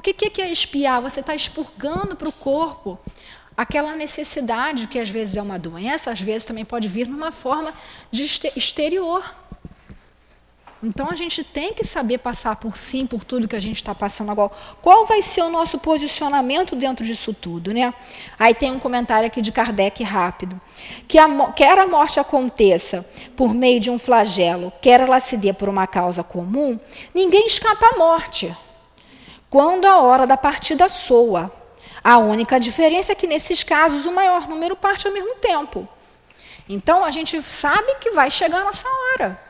Porque 0.00 0.12
o 0.12 0.30
que 0.30 0.40
é 0.40 0.48
espiar? 0.48 1.02
Você 1.02 1.18
está 1.18 1.34
expurgando 1.34 2.14
para 2.14 2.28
o 2.28 2.32
corpo 2.32 2.96
aquela 3.56 3.96
necessidade, 3.96 4.86
que 4.86 4.96
às 4.96 5.10
vezes 5.10 5.36
é 5.36 5.42
uma 5.42 5.58
doença, 5.58 6.12
às 6.12 6.20
vezes 6.20 6.44
também 6.44 6.64
pode 6.64 6.86
vir 6.86 7.08
numa 7.08 7.32
forma 7.32 7.74
de 8.08 8.22
exterior. 8.54 9.24
Então 10.80 11.10
a 11.10 11.16
gente 11.16 11.42
tem 11.42 11.74
que 11.74 11.84
saber 11.84 12.18
passar 12.18 12.54
por 12.54 12.76
sim, 12.76 13.08
por 13.08 13.24
tudo 13.24 13.48
que 13.48 13.56
a 13.56 13.60
gente 13.60 13.78
está 13.78 13.92
passando 13.92 14.30
agora. 14.30 14.52
Qual 14.80 15.04
vai 15.04 15.20
ser 15.20 15.42
o 15.42 15.50
nosso 15.50 15.80
posicionamento 15.80 16.76
dentro 16.76 17.04
disso 17.04 17.34
tudo, 17.34 17.74
né? 17.74 17.92
Aí 18.38 18.54
tem 18.54 18.70
um 18.70 18.78
comentário 18.78 19.26
aqui 19.26 19.42
de 19.42 19.50
Kardec 19.50 20.04
rápido. 20.04 20.60
Que 21.08 21.18
a, 21.18 21.50
quer 21.50 21.76
a 21.76 21.88
morte 21.88 22.20
aconteça 22.20 23.04
por 23.36 23.52
meio 23.52 23.80
de 23.80 23.90
um 23.90 23.98
flagelo, 23.98 24.72
quer 24.80 25.00
ela 25.00 25.18
se 25.18 25.36
dê 25.36 25.52
por 25.52 25.68
uma 25.68 25.88
causa 25.88 26.22
comum, 26.22 26.78
ninguém 27.12 27.48
escapa 27.48 27.84
à 27.94 27.98
morte. 27.98 28.56
Quando 29.50 29.86
a 29.86 29.98
hora 29.98 30.26
da 30.26 30.36
partida 30.36 30.88
soa. 30.88 31.52
A 32.02 32.18
única 32.18 32.60
diferença 32.60 33.12
é 33.12 33.14
que 33.14 33.26
nesses 33.26 33.62
casos 33.62 34.06
o 34.06 34.12
maior 34.12 34.48
número 34.48 34.76
parte 34.76 35.06
ao 35.06 35.12
mesmo 35.12 35.34
tempo. 35.36 35.86
Então 36.68 37.04
a 37.04 37.10
gente 37.10 37.42
sabe 37.42 37.96
que 38.00 38.10
vai 38.10 38.30
chegar 38.30 38.60
a 38.60 38.64
nossa 38.64 38.86
hora. 38.88 39.40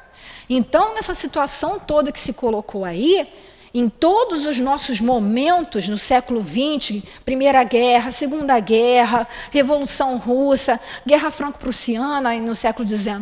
Então, 0.49 0.95
nessa 0.95 1.15
situação 1.15 1.79
toda 1.79 2.11
que 2.11 2.19
se 2.19 2.33
colocou 2.33 2.85
aí, 2.85 3.29
em 3.75 3.89
todos 3.89 4.47
os 4.47 4.59
nossos 4.59 4.99
momentos 4.99 5.89
no 5.89 5.99
século 5.99 6.43
XX, 6.43 7.03
Primeira 7.23 7.63
Guerra, 7.65 8.11
Segunda 8.11 8.59
Guerra, 8.59 9.29
Revolução 9.51 10.17
Russa, 10.17 10.81
Guerra 11.07 11.31
Franco-Prussiana 11.31 12.35
no 12.37 12.57
século 12.57 12.89
XIX, 12.89 13.19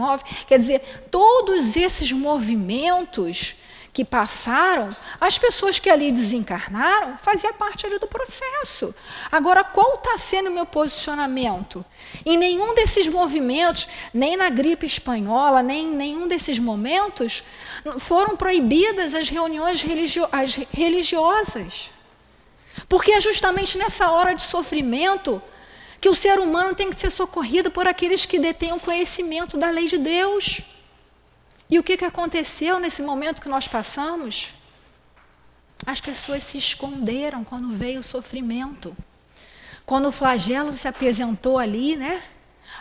quer 0.47 0.59
dizer, 0.59 0.81
todos 1.11 1.77
esses 1.77 2.13
movimentos 2.13 3.57
que 3.97 4.05
passaram, 4.05 4.95
as 5.19 5.39
pessoas 5.39 5.79
que 5.79 5.89
ali 5.89 6.13
desencarnaram, 6.13 7.17
fazia 7.23 7.51
parte 7.55 7.87
ali 7.87 7.99
do 7.99 8.07
processo. 8.07 8.95
Agora, 9.33 9.65
qual 9.65 9.95
está 9.95 10.19
sendo 10.19 10.51
o 10.51 10.53
meu 10.53 10.67
posicionamento? 10.67 11.83
Em 12.23 12.37
nenhum 12.37 12.75
desses 12.75 13.09
movimentos, 13.09 13.89
nem 14.13 14.37
na 14.37 14.51
gripe 14.51 14.85
espanhola, 14.85 15.63
nem 15.63 15.87
em 15.87 15.97
nenhum 15.97 16.29
desses 16.29 16.59
momentos, 16.59 17.43
foram 17.99 18.37
proibidas 18.37 19.15
as 19.15 19.31
reuniões 19.31 19.81
religio 19.81 20.29
as 20.31 20.57
religiosas. 20.57 21.91
Porque 22.91 23.13
é 23.13 23.21
justamente 23.23 23.79
nessa 23.79 24.11
hora 24.11 24.35
de 24.35 24.43
sofrimento 24.43 25.41
que 26.03 26.11
o 26.11 26.15
ser 26.15 26.39
humano 26.39 26.75
tem 26.75 26.91
que 26.91 26.97
ser 26.97 27.09
socorrido 27.11 27.71
por 27.71 27.89
aqueles 27.89 28.27
que 28.27 28.39
detêm 28.39 28.75
o 28.75 28.79
conhecimento 28.79 29.57
da 29.57 29.71
lei 29.71 29.87
de 29.87 29.97
Deus. 29.97 30.61
E 31.69 31.79
o 31.79 31.83
que, 31.83 31.97
que 31.97 32.05
aconteceu 32.05 32.79
nesse 32.79 33.03
momento 33.03 33.43
que 33.43 33.49
nós 33.49 33.67
passamos? 33.67 34.53
As 35.85 36.01
pessoas 36.01 36.45
se 36.45 36.59
esconderam 36.59 37.45
quando 37.45 37.71
veio 37.71 38.01
o 38.01 38.05
sofrimento. 38.05 38.97
Quando 39.85 40.09
o 40.09 40.13
flagelo 40.13 40.73
se 40.73 40.89
apresentou 40.89 41.59
ali, 41.59 41.97
né? 41.97 42.23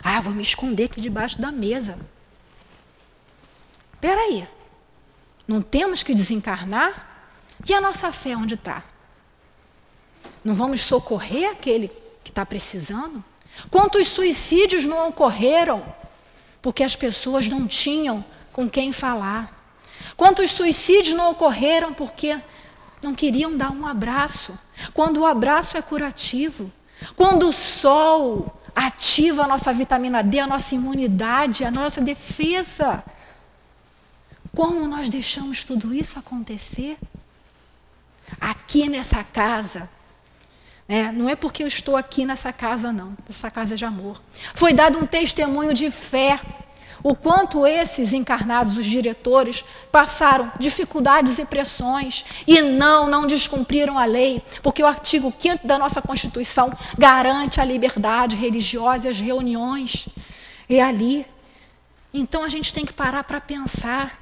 Ah, 0.02 0.20
vou 0.20 0.32
me 0.32 0.42
esconder 0.42 0.84
aqui 0.84 1.00
debaixo 1.00 1.40
da 1.40 1.50
mesa. 1.50 1.98
Espera 3.94 4.20
aí. 4.20 4.46
Não 5.46 5.62
temos 5.62 6.02
que 6.02 6.14
desencarnar? 6.14 7.14
E 7.68 7.74
a 7.74 7.80
nossa 7.80 8.12
fé 8.12 8.36
onde 8.36 8.54
está? 8.54 8.84
Não 10.44 10.54
vamos 10.54 10.80
socorrer 10.82 11.50
aquele 11.50 11.88
que 12.22 12.30
está 12.30 12.44
precisando? 12.44 13.24
Quantos 13.70 14.08
suicídios 14.08 14.84
não 14.84 15.08
ocorreram 15.08 15.84
porque 16.60 16.82
as 16.82 16.96
pessoas 16.96 17.46
não 17.46 17.66
tinham 17.66 18.24
com 18.56 18.70
quem 18.70 18.90
falar. 18.90 19.54
Quantos 20.16 20.50
suicídios 20.50 21.14
não 21.14 21.32
ocorreram 21.32 21.92
porque 21.92 22.40
não 23.02 23.14
queriam 23.14 23.54
dar 23.54 23.70
um 23.70 23.86
abraço? 23.86 24.58
Quando 24.94 25.18
o 25.18 25.26
abraço 25.26 25.76
é 25.76 25.82
curativo, 25.82 26.72
quando 27.14 27.50
o 27.50 27.52
sol 27.52 28.58
ativa 28.74 29.44
a 29.44 29.46
nossa 29.46 29.74
vitamina 29.74 30.22
D, 30.22 30.40
a 30.40 30.46
nossa 30.46 30.74
imunidade, 30.74 31.66
a 31.66 31.70
nossa 31.70 32.00
defesa. 32.00 33.04
Como 34.54 34.88
nós 34.88 35.10
deixamos 35.10 35.62
tudo 35.62 35.92
isso 35.92 36.18
acontecer? 36.18 36.96
Aqui 38.40 38.88
nessa 38.88 39.22
casa, 39.22 39.86
né? 40.88 41.12
não 41.12 41.28
é 41.28 41.36
porque 41.36 41.62
eu 41.62 41.68
estou 41.68 41.94
aqui 41.94 42.24
nessa 42.24 42.54
casa, 42.54 42.90
não, 42.90 43.14
essa 43.28 43.50
casa 43.50 43.76
de 43.76 43.84
amor. 43.84 44.18
Foi 44.54 44.72
dado 44.72 44.98
um 44.98 45.04
testemunho 45.04 45.74
de 45.74 45.90
fé 45.90 46.40
o 47.02 47.14
quanto 47.14 47.66
esses 47.66 48.12
encarnados, 48.12 48.76
os 48.76 48.86
diretores, 48.86 49.64
passaram 49.92 50.50
dificuldades 50.58 51.38
e 51.38 51.46
pressões 51.46 52.24
e 52.46 52.62
não, 52.62 53.08
não 53.08 53.26
descumpriram 53.26 53.98
a 53.98 54.04
lei, 54.04 54.42
porque 54.62 54.82
o 54.82 54.86
artigo 54.86 55.32
5 55.38 55.66
da 55.66 55.78
nossa 55.78 56.02
Constituição 56.02 56.72
garante 56.98 57.60
a 57.60 57.64
liberdade 57.64 58.36
religiosa 58.36 59.06
e 59.06 59.10
as 59.10 59.20
reuniões. 59.20 60.08
É 60.68 60.82
ali. 60.82 61.26
Então 62.12 62.42
a 62.42 62.48
gente 62.48 62.72
tem 62.72 62.84
que 62.84 62.92
parar 62.92 63.24
para 63.24 63.40
pensar. 63.40 64.18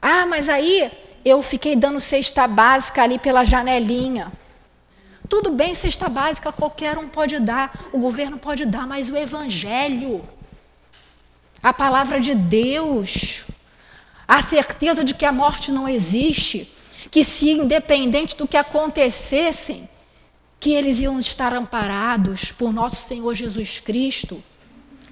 Ah, 0.00 0.26
mas 0.26 0.48
aí 0.48 0.90
eu 1.24 1.42
fiquei 1.42 1.76
dando 1.76 2.00
cesta 2.00 2.46
básica 2.46 3.02
ali 3.02 3.18
pela 3.18 3.44
janelinha. 3.44 4.32
Tudo 5.28 5.50
bem, 5.50 5.74
cesta 5.74 6.08
básica 6.08 6.52
qualquer 6.52 6.98
um 6.98 7.08
pode 7.08 7.38
dar, 7.38 7.72
o 7.92 7.98
governo 7.98 8.38
pode 8.38 8.66
dar, 8.66 8.86
mas 8.86 9.08
o 9.08 9.16
evangelho 9.16 10.22
a 11.62 11.72
palavra 11.72 12.20
de 12.20 12.34
Deus, 12.34 13.44
a 14.26 14.42
certeza 14.42 15.04
de 15.04 15.14
que 15.14 15.24
a 15.24 15.32
morte 15.32 15.70
não 15.70 15.88
existe, 15.88 16.70
que 17.10 17.22
se 17.22 17.50
independente 17.50 18.36
do 18.36 18.48
que 18.48 18.56
acontecesse, 18.56 19.88
que 20.58 20.72
eles 20.72 21.00
iam 21.00 21.18
estar 21.18 21.52
amparados 21.52 22.52
por 22.52 22.72
nosso 22.72 23.08
Senhor 23.08 23.34
Jesus 23.34 23.80
Cristo, 23.80 24.42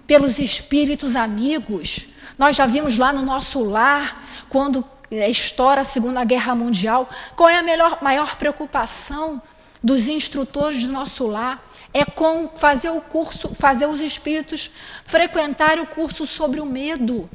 pelos 0.07 0.39
espíritos 0.39 1.15
amigos. 1.15 2.07
Nós 2.39 2.57
já 2.57 2.67
vimos 2.67 2.99
lá 2.99 3.13
no 3.13 3.23
nosso 3.23 3.63
lar, 3.63 4.25
quando 4.49 4.85
estoura 5.11 5.83
a 5.83 5.85
Segunda 5.85 6.25
Guerra 6.25 6.55
Mundial, 6.55 7.09
qual 7.37 7.49
é 7.49 7.59
a 7.59 7.63
melhor, 7.63 7.99
maior 8.01 8.37
preocupação 8.37 9.43
dos 9.83 10.09
instrutores 10.09 10.85
do 10.85 10.93
nosso 10.93 11.27
lar? 11.27 11.65
É 11.93 12.05
com 12.05 12.49
fazer 12.55 12.91
o 12.91 13.01
curso, 13.01 13.55
fazer 13.55 13.87
os 13.87 14.01
espíritos 14.01 14.71
frequentarem 15.05 15.83
o 15.83 15.87
curso 15.87 16.27
sobre 16.27 16.61
o 16.61 16.67
medo. 16.67 17.29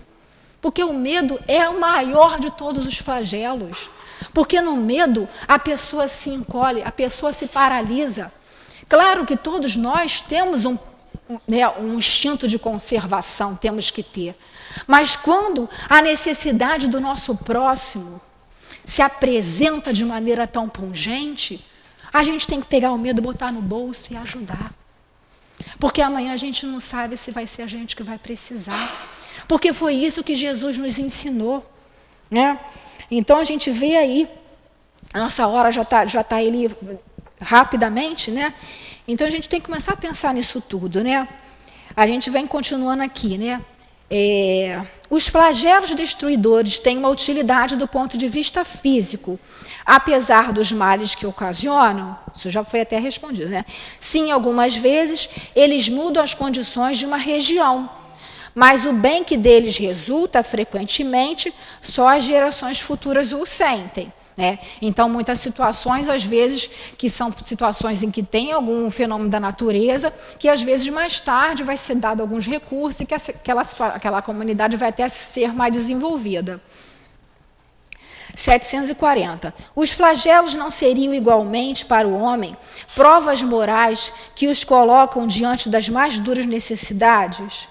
Porque 0.62 0.84
o 0.84 0.93
medo 0.93 1.39
é 1.47 1.68
o 1.70 1.80
maior 1.80 2.39
de 2.39 2.51
todos 2.51 2.88
os 2.88 2.97
flagelos. 2.97 3.89
Porque 4.34 4.62
no 4.62 4.76
medo 4.76 5.28
a 5.47 5.60
pessoa 5.60 6.08
se 6.08 6.30
encolhe, 6.30 6.82
a 6.82 6.91
pessoa 6.91 7.32
se 7.32 7.47
paralisa. 7.47 8.32
Claro 8.88 9.26
que 9.26 9.36
todos 9.36 9.76
nós 9.76 10.22
temos 10.22 10.66
um, 10.66 10.78
né, 11.47 11.68
um 11.70 11.97
instinto 11.97 12.47
de 12.47 12.58
conservação, 12.58 13.56
temos 13.56 13.91
que 13.91 14.03
ter. 14.03 14.36
Mas 14.88 15.16
quando 15.16 15.70
a 15.89 16.01
necessidade 16.01 16.88
do 16.88 16.99
nosso 16.99 17.36
próximo 17.36 18.22
se 18.84 19.01
apresenta 19.01 19.91
de 19.91 20.06
maneira 20.06 20.45
tão 20.47 20.70
pungente, 20.70 21.64
a 22.16 22.24
gente 22.24 22.47
tem 22.47 22.61
que 22.61 22.68
pegar 22.68 22.93
o 22.93 22.97
medo, 22.97 23.22
botar 23.22 23.51
no 23.51 23.61
bolso 23.61 24.13
e 24.13 24.16
ajudar. 24.16 24.72
Porque 25.78 26.01
amanhã 26.01 26.32
a 26.32 26.38
gente 26.38 26.66
não 26.66 26.80
sabe 26.80 27.18
se 27.18 27.30
vai 27.30 27.45
ser 27.45 27.63
a 27.63 27.68
gente 27.68 27.93
que 27.93 28.03
vai 28.03 28.18
precisar. 28.18 28.89
Porque 29.49 29.74
foi 29.74 29.95
isso 29.95 30.24
que 30.24 30.34
Jesus 30.34 30.78
nos 30.78 30.97
ensinou. 30.97 31.70
Né? 32.32 32.57
Então 33.11 33.38
a 33.38 33.43
gente 33.43 33.70
vê 33.70 33.97
aí, 33.97 34.30
a 35.13 35.20
nossa 35.20 35.45
hora 35.45 35.70
já 35.72 35.82
está 35.82 36.05
já 36.05 36.24
tá 36.24 36.38
ali 36.38 36.74
rapidamente, 37.41 38.32
né? 38.32 38.53
Então 39.05 39.28
a 39.28 39.30
gente 39.30 39.49
tem 39.49 39.59
que 39.59 39.66
começar 39.66 39.91
a 39.91 39.97
pensar 39.97 40.34
nisso 40.34 40.61
tudo, 40.61 41.03
né? 41.03 41.28
A 41.97 42.07
gente 42.07 42.30
vem 42.30 42.47
continuando 42.47 43.03
aqui, 43.03 43.38
né? 43.38 43.61
É, 44.10 44.82
os 45.10 45.28
flagelos 45.28 45.95
destruidores 45.95 46.80
têm 46.80 46.97
uma 46.97 47.10
utilidade 47.10 47.76
do 47.76 47.88
ponto 47.88 48.18
de 48.18 48.28
vista 48.28 48.64
físico, 48.64 49.39
apesar 49.86 50.51
dos 50.51 50.72
males 50.72 51.16
que 51.16 51.26
ocasionam. 51.26 52.18
Isso 52.36 52.49
já 52.51 52.64
foi 52.64 52.82
até 52.82 52.99
respondido, 52.99 53.49
né? 53.49 53.66
Sim, 53.99 54.32
algumas 54.32 54.76
vezes 54.76 55.30
eles 55.56 55.89
mudam 55.89 56.24
as 56.24 56.34
condições 56.34 56.97
de 56.97 57.06
uma 57.06 57.18
região, 57.18 57.89
mas 58.53 58.86
o 58.86 58.93
bem 58.93 59.24
que 59.24 59.38
deles 59.38 59.78
resulta 59.78 60.43
frequentemente 60.43 61.53
só 61.82 62.10
as 62.10 62.24
gerações 62.24 62.80
futuras 62.80 63.32
o 63.32 63.45
sentem. 63.45 64.12
Né? 64.38 64.59
Então, 64.81 65.07
muitas 65.07 65.39
situações, 65.39 66.09
às 66.09 66.23
vezes, 66.23 66.69
que 66.97 67.09
são 67.09 67.33
situações 67.45 68.03
em 68.03 68.11
que 68.11 68.21
tem 68.21 68.51
algum 68.51 68.91
fenômeno 68.91 69.29
da 69.29 69.39
natureza, 69.39 70.13
que 70.38 70.49
às 70.49 70.61
vezes 70.61 70.89
mais 70.89 71.21
tarde 71.21 71.63
vai 71.63 71.77
ser 71.77 71.95
dado 71.95 72.21
alguns 72.21 72.45
recursos 72.45 73.01
e 73.01 73.05
que 73.05 73.15
aquela, 73.15 73.61
aquela 73.93 74.21
comunidade 74.21 74.75
vai 74.75 74.89
até 74.89 75.07
ser 75.07 75.53
mais 75.53 75.71
desenvolvida. 75.71 76.61
740. 78.36 79.53
Os 79.73 79.91
flagelos 79.91 80.55
não 80.55 80.69
seriam 80.69 81.13
igualmente 81.13 81.86
para 81.86 82.05
o 82.05 82.19
homem 82.19 82.57
provas 82.93 83.41
morais 83.41 84.11
que 84.36 84.47
os 84.47 84.65
colocam 84.65 85.25
diante 85.25 85.69
das 85.69 85.88
mais 85.88 86.19
duras 86.19 86.45
necessidades? 86.45 87.69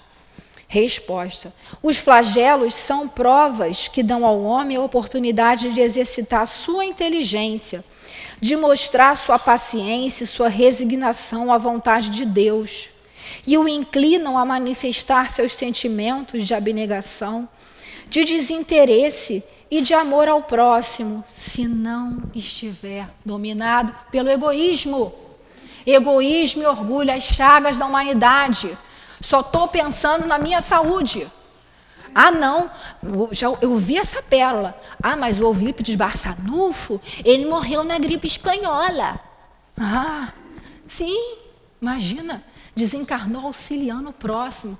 Resposta: 0.74 1.54
Os 1.80 1.98
flagelos 1.98 2.74
são 2.74 3.06
provas 3.06 3.86
que 3.86 4.02
dão 4.02 4.26
ao 4.26 4.42
homem 4.42 4.76
a 4.76 4.82
oportunidade 4.82 5.72
de 5.72 5.80
exercitar 5.80 6.44
sua 6.48 6.84
inteligência, 6.84 7.84
de 8.40 8.56
mostrar 8.56 9.16
sua 9.16 9.38
paciência 9.38 10.24
e 10.24 10.26
sua 10.26 10.48
resignação 10.48 11.52
à 11.52 11.58
vontade 11.58 12.10
de 12.10 12.24
Deus, 12.24 12.90
e 13.46 13.56
o 13.56 13.68
inclinam 13.68 14.36
a 14.36 14.44
manifestar 14.44 15.30
seus 15.30 15.54
sentimentos 15.54 16.44
de 16.44 16.52
abnegação, 16.54 17.48
de 18.08 18.24
desinteresse 18.24 19.44
e 19.70 19.80
de 19.80 19.94
amor 19.94 20.28
ao 20.28 20.42
próximo, 20.42 21.22
se 21.32 21.68
não 21.68 22.20
estiver 22.34 23.08
dominado 23.24 23.94
pelo 24.10 24.28
egoísmo. 24.28 25.14
Egoísmo 25.86 26.64
e 26.64 26.66
orgulho, 26.66 27.12
as 27.12 27.22
chagas 27.22 27.78
da 27.78 27.86
humanidade. 27.86 28.76
Só 29.24 29.40
estou 29.40 29.66
pensando 29.68 30.26
na 30.26 30.38
minha 30.38 30.60
saúde. 30.60 31.26
Ah, 32.14 32.30
não, 32.30 32.70
já, 33.32 33.46
eu 33.62 33.74
vi 33.74 33.96
essa 33.96 34.20
pérola. 34.20 34.78
Ah, 35.02 35.16
mas 35.16 35.40
o 35.40 35.44
Eurípides 35.44 35.96
Barçanufo, 35.96 37.00
ele 37.24 37.46
morreu 37.46 37.82
na 37.84 37.98
gripe 37.98 38.26
espanhola. 38.26 39.18
Ah, 39.80 40.28
sim, 40.86 41.38
imagina, 41.80 42.44
desencarnou 42.76 43.46
auxiliando 43.46 44.10
o 44.10 44.12
próximo. 44.12 44.78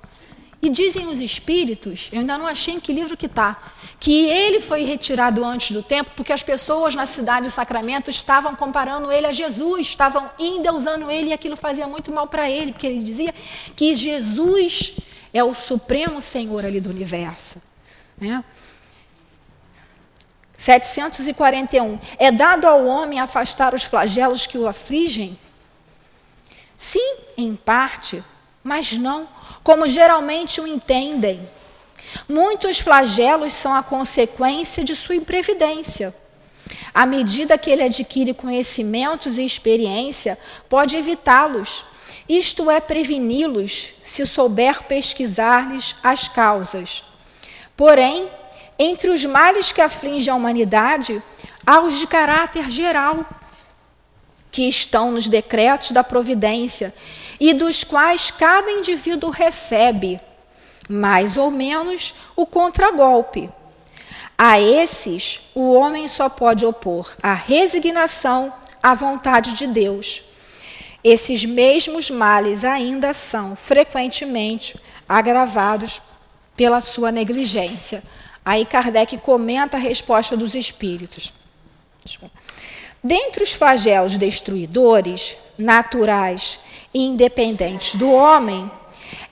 E 0.65 0.69
dizem 0.71 1.05
os 1.05 1.21
espíritos, 1.21 2.09
eu 2.11 2.21
ainda 2.21 2.39
não 2.39 2.47
achei 2.47 2.73
em 2.73 2.79
que 2.79 2.91
livro 2.91 3.15
que 3.15 3.27
está, 3.27 3.55
que 3.99 4.25
ele 4.25 4.59
foi 4.59 4.83
retirado 4.83 5.45
antes 5.45 5.69
do 5.69 5.83
tempo 5.83 6.09
porque 6.15 6.33
as 6.33 6.41
pessoas 6.41 6.95
na 6.95 7.05
cidade 7.05 7.45
de 7.45 7.51
Sacramento 7.51 8.09
estavam 8.09 8.55
comparando 8.55 9.11
ele 9.11 9.27
a 9.27 9.31
Jesus, 9.31 9.81
estavam 9.81 10.27
endeusando 10.39 11.11
ele 11.11 11.27
e 11.27 11.33
aquilo 11.33 11.55
fazia 11.55 11.85
muito 11.85 12.11
mal 12.11 12.25
para 12.25 12.49
ele, 12.49 12.71
porque 12.71 12.87
ele 12.87 13.03
dizia 13.03 13.31
que 13.75 13.93
Jesus 13.93 14.95
é 15.31 15.43
o 15.43 15.53
supremo 15.53 16.19
Senhor 16.19 16.65
ali 16.65 16.81
do 16.81 16.89
universo. 16.89 17.61
Né? 18.17 18.43
741. 20.57 21.99
É 22.17 22.31
dado 22.31 22.65
ao 22.65 22.87
homem 22.87 23.19
afastar 23.19 23.75
os 23.75 23.83
flagelos 23.83 24.47
que 24.47 24.57
o 24.57 24.67
afligem? 24.67 25.37
Sim, 26.75 27.17
em 27.37 27.55
parte, 27.55 28.23
mas 28.63 28.93
não 28.93 29.34
como 29.65 29.87
geralmente 29.89 30.61
o 30.61 30.67
entendem. 30.67 31.41
Muitos 32.29 32.79
flagelos 32.79 33.51
são 33.55 33.73
a 33.73 33.81
consequência 33.81 34.83
de 34.83 34.95
sua 34.95 35.15
imprevidência. 35.15 36.13
À 36.93 37.03
medida 37.03 37.57
que 37.57 37.71
ele 37.71 37.81
adquire 37.81 38.31
conhecimentos 38.31 39.39
e 39.39 39.43
experiência, 39.43 40.37
pode 40.69 40.95
evitá-los, 40.95 41.83
isto 42.29 42.69
é, 42.69 42.79
preveni-los, 42.79 43.95
se 44.03 44.27
souber 44.27 44.83
pesquisar-lhes 44.83 45.95
as 46.03 46.27
causas. 46.27 47.03
Porém, 47.75 48.29
entre 48.77 49.09
os 49.09 49.25
males 49.25 49.71
que 49.71 49.81
afligem 49.81 50.31
a 50.31 50.37
humanidade, 50.37 51.19
há 51.65 51.79
os 51.79 51.97
de 51.97 52.05
caráter 52.05 52.69
geral, 52.69 53.25
que 54.51 54.69
estão 54.69 55.11
nos 55.11 55.27
decretos 55.27 55.89
da 55.89 56.03
providência 56.03 56.93
e 57.39 57.53
dos 57.53 57.83
quais 57.83 58.31
cada 58.31 58.71
indivíduo 58.71 59.29
recebe, 59.29 60.19
mais 60.87 61.37
ou 61.37 61.51
menos, 61.51 62.15
o 62.35 62.45
contragolpe. 62.45 63.49
A 64.37 64.59
esses, 64.59 65.41
o 65.53 65.73
homem 65.73 66.07
só 66.07 66.27
pode 66.27 66.65
opor 66.65 67.15
a 67.23 67.33
resignação 67.33 68.53
à 68.83 68.93
vontade 68.93 69.53
de 69.53 69.65
Deus. 69.65 70.23
Esses 71.03 71.45
mesmos 71.45 72.09
males 72.09 72.63
ainda 72.63 73.13
são 73.13 73.55
frequentemente 73.55 74.75
agravados 75.07 76.01
pela 76.55 76.81
sua 76.81 77.11
negligência. 77.11 78.03
Aí 78.43 78.65
Kardec 78.65 79.17
comenta 79.19 79.77
a 79.77 79.79
resposta 79.79 80.35
dos 80.35 80.53
espíritos. 80.53 81.33
Dentre 83.03 83.43
os 83.43 83.53
flagelos 83.53 84.17
destruidores, 84.17 85.37
naturais 85.57 86.59
independentes 87.03 87.95
do 87.95 88.11
homem, 88.11 88.69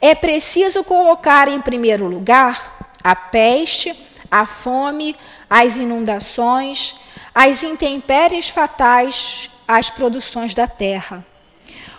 é 0.02 0.14
preciso 0.14 0.84
colocar 0.84 1.48
em 1.48 1.62
primeiro 1.62 2.08
lugar 2.08 2.90
a 3.04 3.16
peste, 3.16 3.98
a 4.30 4.46
fome, 4.46 5.16
as 5.50 5.78
inundações, 5.78 6.96
as 7.34 7.64
intempéries 7.64 8.50
fatais 8.50 9.50
às 9.68 9.90
produções 9.90 10.54
da 10.54 10.68
terra. 10.68 11.26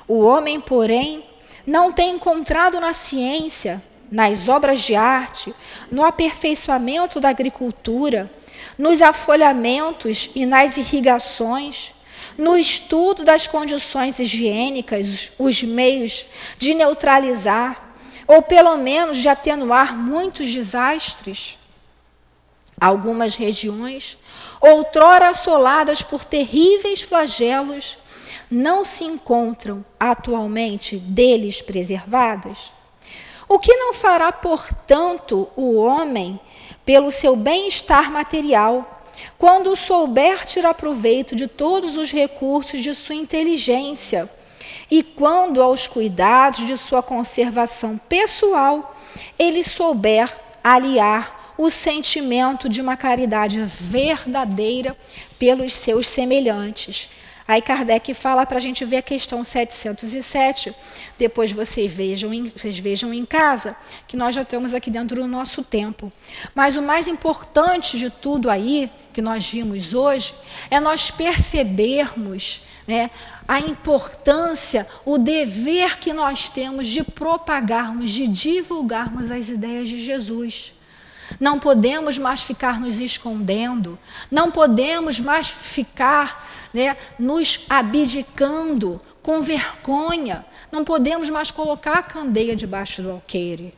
O 0.07 0.21
homem, 0.21 0.61
porém, 0.61 1.25
não 1.67 1.91
tem 1.91 2.17
encontrado 2.17 2.79
na 2.79 2.93
ciência, 2.93 3.83
nas 4.11 4.49
obras 4.49 4.81
de 4.81 4.95
arte, 4.95 5.55
no 5.91 6.05
aperfeiçoamento 6.05 7.21
da 7.21 7.31
agricultura, 7.31 8.31
nos 8.77 9.01
afolhamentos 9.01 10.31
e 10.35 10.45
nas 10.45 10.77
irrigações, 10.77 11.95
no 12.37 12.57
estudo 12.57 13.25
das 13.25 13.47
condições 13.47 14.19
higiênicas, 14.19 15.33
os 15.39 15.63
meios 15.63 16.27
de 16.59 16.75
neutralizar 16.75 17.85
ou 18.27 18.43
pelo 18.43 18.77
menos 18.77 19.19
de 19.19 19.29
atenuar 19.29 19.97
muitos 19.97 20.53
desastres. 20.53 21.59
Algumas 22.81 23.37
regiões, 23.37 24.19
outrora 24.61 25.29
assoladas 25.29 26.03
por 26.03 26.25
terríveis 26.25 27.03
flagelos, 27.03 27.99
não 28.51 28.85
se 28.85 29.05
encontram 29.05 29.85
atualmente 29.99 30.97
deles 30.97 31.63
preservadas. 31.63 32.73
O 33.49 33.59
que 33.59 33.75
não 33.77 33.95
fará, 33.95 34.33
portanto, 34.33 35.49
o 35.55 35.77
homem 35.77 36.41
pelo 36.85 37.11
seu 37.11 37.37
bem-estar 37.37 38.11
material 38.11 38.94
quando 39.39 39.77
souber 39.77 40.45
tirar 40.45 40.75
proveito 40.75 41.35
de 41.35 41.47
todos 41.47 41.97
os 41.97 42.13
recursos 42.13 42.83
de 42.83 42.95
sua 42.95 43.15
inteligência 43.15 44.29
e 44.91 45.03
quando 45.03 45.63
aos 45.63 45.87
cuidados 45.87 46.67
de 46.67 46.77
sua 46.77 47.03
conservação 47.03 47.99
pessoal 47.99 48.95
ele 49.39 49.63
souber 49.63 50.33
aliar 50.63 51.55
o 51.57 51.71
sentimento 51.71 52.69
de 52.69 52.81
uma 52.81 52.97
caridade 52.97 53.61
verdadeira 53.61 54.97
pelos 55.39 55.73
seus 55.75 56.09
semelhantes. 56.09 57.11
Aí 57.47 57.61
Kardec 57.61 58.15
fala 58.15 58.47
para 58.47 58.57
a 58.57 58.61
gente 58.61 58.85
ver 58.85 58.97
a 58.97 59.03
questão 59.03 59.45
707. 59.45 60.75
Depois 61.19 61.53
vocês 61.53 61.93
vejam, 61.93 62.31
vocês 62.49 62.79
vejam 62.79 63.13
em 63.13 63.25
casa, 63.25 63.77
que 64.09 64.17
nós 64.17 64.35
já 64.35 64.45
temos 64.45 64.73
aqui 64.73 64.91
dentro 64.91 65.17
do 65.21 65.29
nosso 65.29 65.63
tempo. 65.63 66.11
Mas 66.55 66.77
o 66.77 66.83
mais 66.83 67.07
importante 67.07 67.99
de 67.99 68.09
tudo 68.09 68.51
aí 68.51 68.91
que 69.15 69.23
nós 69.23 69.49
vimos 69.49 69.95
hoje 69.95 70.35
é 70.71 70.81
nós 70.81 71.11
percebermos 71.11 72.63
né, 72.87 73.09
a 73.47 73.61
importância, 73.61 74.87
o 75.07 75.17
dever 75.17 75.99
que 75.99 76.13
nós 76.13 76.49
temos 76.49 76.89
de 76.89 77.05
propagarmos, 77.05 78.11
de 78.11 78.27
divulgarmos 78.27 79.31
as 79.31 79.49
ideias 79.49 79.89
de 79.89 80.05
Jesus. 80.05 80.75
Não 81.41 81.59
podemos 81.59 82.19
mais 82.19 82.43
ficar 82.43 82.81
nos 82.81 82.99
escondendo, 82.99 83.99
não 84.31 84.51
podemos 84.51 85.21
mais 85.21 85.49
ficar 85.49 86.51
né, 86.75 86.97
nos 87.19 87.61
abdicando 87.71 89.01
com 89.23 89.41
vergonha, 89.41 90.45
não 90.71 90.85
podemos 90.85 91.31
mais 91.31 91.51
colocar 91.51 91.99
a 91.99 92.03
candeia 92.03 92.55
debaixo 92.55 93.01
do 93.01 93.13
alqueire. 93.13 93.73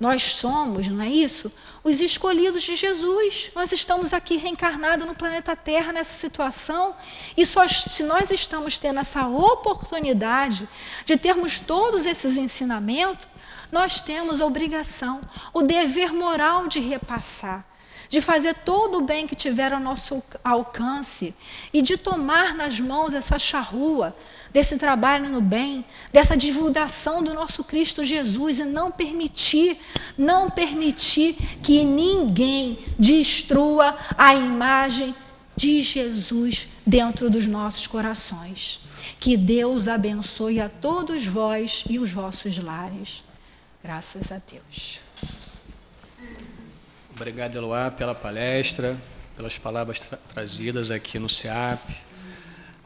Nós 0.00 0.22
somos, 0.22 0.88
não 0.88 1.00
é 1.00 1.08
isso? 1.08 1.52
Os 1.84 2.00
escolhidos 2.00 2.62
de 2.62 2.76
Jesus. 2.76 3.50
Nós 3.56 3.72
estamos 3.72 4.12
aqui 4.12 4.36
reencarnados 4.36 5.04
no 5.04 5.16
planeta 5.16 5.56
Terra 5.56 5.92
nessa 5.92 6.16
situação. 6.16 6.94
E 7.36 7.44
só 7.44 7.66
se 7.66 8.04
nós 8.04 8.30
estamos 8.30 8.78
tendo 8.78 9.00
essa 9.00 9.26
oportunidade 9.26 10.68
de 11.04 11.16
termos 11.16 11.58
todos 11.58 12.06
esses 12.06 12.36
ensinamentos, 12.36 13.26
nós 13.72 14.00
temos 14.00 14.40
a 14.40 14.46
obrigação, 14.46 15.20
o 15.52 15.62
dever 15.62 16.12
moral 16.12 16.68
de 16.68 16.78
repassar, 16.78 17.64
de 18.08 18.20
fazer 18.20 18.54
todo 18.54 18.98
o 18.98 19.02
bem 19.02 19.26
que 19.26 19.34
tiver 19.34 19.72
ao 19.72 19.80
nosso 19.80 20.22
alcance 20.44 21.34
e 21.72 21.82
de 21.82 21.96
tomar 21.96 22.54
nas 22.54 22.78
mãos 22.78 23.12
essa 23.12 23.38
charrua 23.40 24.14
desse 24.52 24.76
trabalho 24.76 25.28
no 25.28 25.40
bem, 25.40 25.84
dessa 26.12 26.36
divulgação 26.36 27.22
do 27.22 27.32
nosso 27.32 27.64
Cristo 27.64 28.04
Jesus 28.04 28.58
e 28.58 28.64
não 28.64 28.90
permitir, 28.90 29.78
não 30.16 30.50
permitir 30.50 31.34
que 31.62 31.84
ninguém 31.84 32.78
destrua 32.98 33.96
a 34.16 34.34
imagem 34.34 35.14
de 35.56 35.82
Jesus 35.82 36.68
dentro 36.86 37.30
dos 37.30 37.46
nossos 37.46 37.86
corações. 37.86 38.80
Que 39.18 39.36
Deus 39.36 39.88
abençoe 39.88 40.60
a 40.60 40.68
todos 40.68 41.26
vós 41.26 41.84
e 41.88 41.98
os 41.98 42.10
vossos 42.10 42.58
lares. 42.58 43.24
Graças 43.82 44.30
a 44.30 44.40
Deus. 44.50 45.00
Obrigado, 47.14 47.56
Eloá, 47.56 47.90
pela 47.90 48.14
palestra, 48.14 48.96
pelas 49.36 49.58
palavras 49.58 50.00
tra 50.00 50.16
trazidas 50.16 50.90
aqui 50.90 51.18
no 51.18 51.28
SEAP. 51.28 51.80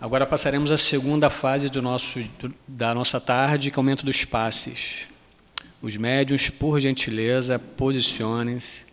Agora 0.00 0.26
passaremos 0.26 0.70
à 0.70 0.76
segunda 0.76 1.30
fase 1.30 1.70
do 1.70 1.80
nosso, 1.80 2.20
da 2.68 2.94
nossa 2.94 3.18
tarde, 3.18 3.70
que 3.70 3.76
é 3.76 3.78
o 3.78 3.80
aumento 3.80 4.04
dos 4.04 4.24
passes. 4.24 5.08
Os 5.80 5.96
médios, 5.96 6.50
por 6.50 6.78
gentileza, 6.78 7.58
posicionem-se. 7.58 8.85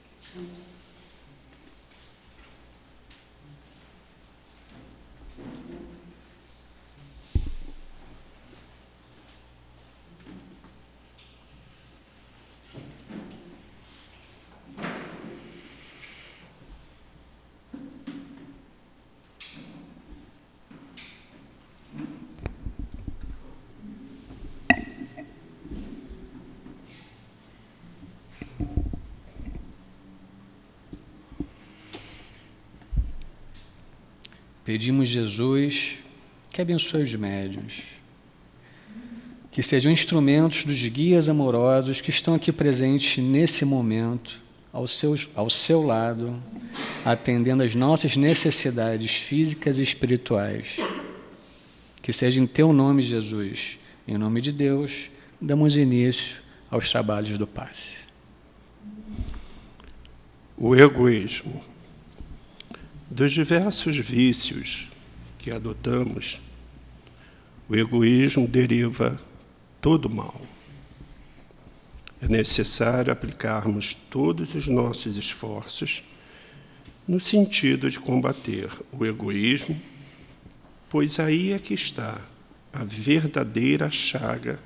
Pedimos, 34.74 35.08
Jesus, 35.08 36.00
que 36.50 36.60
abençoe 36.60 37.04
os 37.04 37.14
médios, 37.14 37.84
que 39.52 39.62
sejam 39.62 39.92
instrumentos 39.92 40.66
dos 40.66 40.84
guias 40.88 41.30
amorosos 41.30 42.02
que 42.02 42.10
estão 42.10 42.34
aqui 42.34 42.52
presentes 42.52 43.24
nesse 43.24 43.66
momento, 43.66 44.42
ao 44.74 44.88
seu, 44.88 45.16
ao 45.36 45.48
seu 45.48 45.86
lado, 45.86 46.42
atendendo 47.06 47.62
às 47.62 47.76
nossas 47.76 48.18
necessidades 48.18 49.14
físicas 49.14 49.78
e 49.78 49.84
espirituais. 49.84 50.78
Que 52.02 52.12
seja 52.12 52.40
em 52.40 52.48
Teu 52.48 52.74
nome, 52.74 53.04
Jesus, 53.04 53.78
em 54.08 54.18
nome 54.18 54.42
de 54.42 54.52
Deus, 54.52 55.12
damos 55.40 55.78
início 55.78 56.38
aos 56.72 56.90
trabalhos 56.90 57.38
do 57.38 57.46
passe. 57.46 57.98
O 60.58 60.76
egoísmo 60.76 61.73
dos 63.14 63.32
diversos 63.32 63.96
vícios 63.96 64.90
que 65.38 65.52
adotamos, 65.52 66.42
o 67.70 67.76
egoísmo 67.76 68.48
deriva 68.48 69.22
todo 69.80 70.10
mal. 70.10 70.42
É 72.20 72.28
necessário 72.28 73.14
aplicarmos 73.14 73.94
todos 73.94 74.56
os 74.56 74.68
nossos 74.68 75.16
esforços 75.16 76.04
no 77.08 77.20
sentido 77.20 77.88
de 77.88 78.00
combater 78.00 78.68
o 78.92 79.06
egoísmo, 79.06 79.80
pois 80.90 81.20
aí 81.20 81.52
é 81.52 81.60
que 81.60 81.76
está 81.76 82.20
a 82.74 82.84
verdadeira 82.84 83.92
chaga 83.92 84.60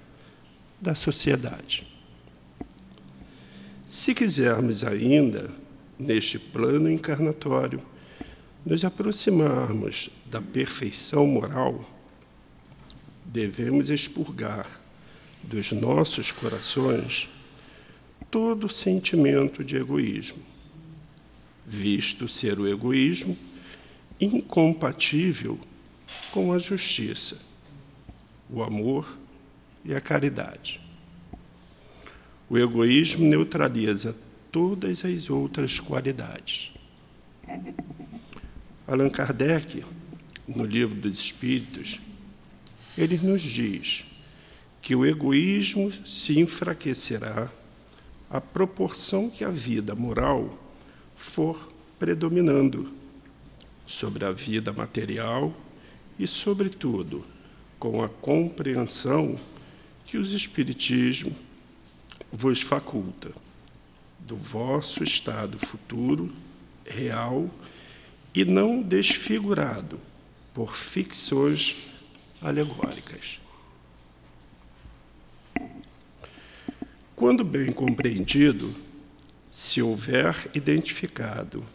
da 0.80 0.95
sociedade. 0.95 1.86
Se 3.86 4.16
quisermos 4.16 4.86
ainda, 4.86 5.54
neste 6.00 6.39
plano 6.39 6.89
encarnatório, 6.89 7.82
nos 8.68 8.84
aproximarmos 8.84 10.09
da 10.26 10.41
perfeição 10.41 11.26
moral, 11.26 11.89
devemos 13.26 13.89
expurgar 13.89 14.82
dos 15.41 15.72
nossos 15.72 16.34
corações 16.34 17.30
todo 18.30 18.68
sentimento 18.68 19.63
de 19.63 19.78
egoísmo, 19.78 20.43
visto 21.65 22.28
ser 22.28 22.59
o 22.59 22.68
egoísmo 22.68 23.38
incompatível 24.20 25.57
com 26.32 26.51
a 26.51 26.59
justiça, 26.59 27.38
o 28.49 28.61
amor 28.61 29.18
e 29.86 29.95
a 29.95 30.01
caridade. 30.01 30.82
O 32.49 32.57
egoísmo 32.57 33.26
neutraliza 33.26 34.13
todas 34.51 35.05
as 35.05 35.30
outras 35.30 35.80
qualidades. 35.80 36.74
Allan 38.88 39.10
Kardec, 39.10 39.84
no 40.48 40.64
livro 40.64 40.96
dos 40.96 41.20
Espíritos, 41.20 42.00
ele 42.98 43.18
nos 43.18 43.42
diz 43.42 44.06
que 44.82 44.96
o 44.96 45.06
egoísmo 45.06 45.92
se 45.92 46.40
enfraquecerá 46.40 47.52
à 48.30 48.40
proporção 48.40 49.30
que 49.30 49.44
a 49.44 49.50
vida 49.50 49.94
moral 49.94 50.58
for 51.18 51.70
predominando 52.00 52.90
sobre 53.86 54.24
a 54.24 54.32
vida 54.32 54.72
material 54.72 55.54
e, 56.18 56.26
sobretudo, 56.26 57.26
com 57.78 58.02
a 58.02 58.08
compreensão 58.08 59.38
que 60.06 60.18
os 60.18 60.32
Espiritismo 60.32 61.36
vos 62.32 62.62
faculta 62.62 63.32
do 64.20 64.38
vosso 64.38 65.04
estado 65.04 65.60
futuro, 65.60 66.32
real 66.86 67.50
e 67.50 67.76
não 68.46 68.82
desfigurado 68.82 70.00
por 70.54 70.76
ficções 70.76 71.78
alegóricas. 72.42 73.40
Quando 77.16 77.44
bem 77.44 77.72
compreendido, 77.72 78.76
se 79.50 79.82
houver 79.82 80.36
identificado 80.54 81.66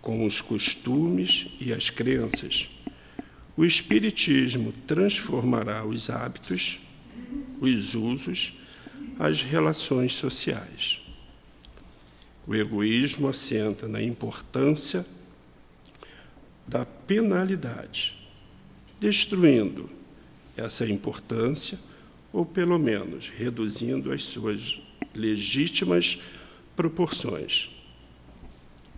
com 0.00 0.24
os 0.24 0.40
costumes 0.40 1.48
e 1.60 1.72
as 1.72 1.90
crenças, 1.90 2.70
o 3.56 3.64
Espiritismo 3.64 4.72
transformará 4.86 5.84
os 5.84 6.08
hábitos, 6.08 6.80
os 7.60 7.94
usos, 7.94 8.54
as 9.18 9.42
relações 9.42 10.14
sociais. 10.14 11.00
O 12.46 12.54
egoísmo 12.54 13.28
assenta 13.28 13.86
na 13.86 14.02
importância 14.02 15.04
da 16.72 16.86
penalidade, 16.86 18.16
destruindo 18.98 19.90
essa 20.56 20.88
importância 20.88 21.78
ou, 22.32 22.46
pelo 22.46 22.78
menos, 22.78 23.28
reduzindo 23.28 24.10
as 24.10 24.22
suas 24.22 24.80
legítimas 25.14 26.18
proporções. 26.74 27.70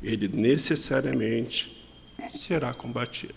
Ele 0.01 0.29
necessariamente 0.29 1.85
será 2.29 2.73
combatido. 2.73 3.35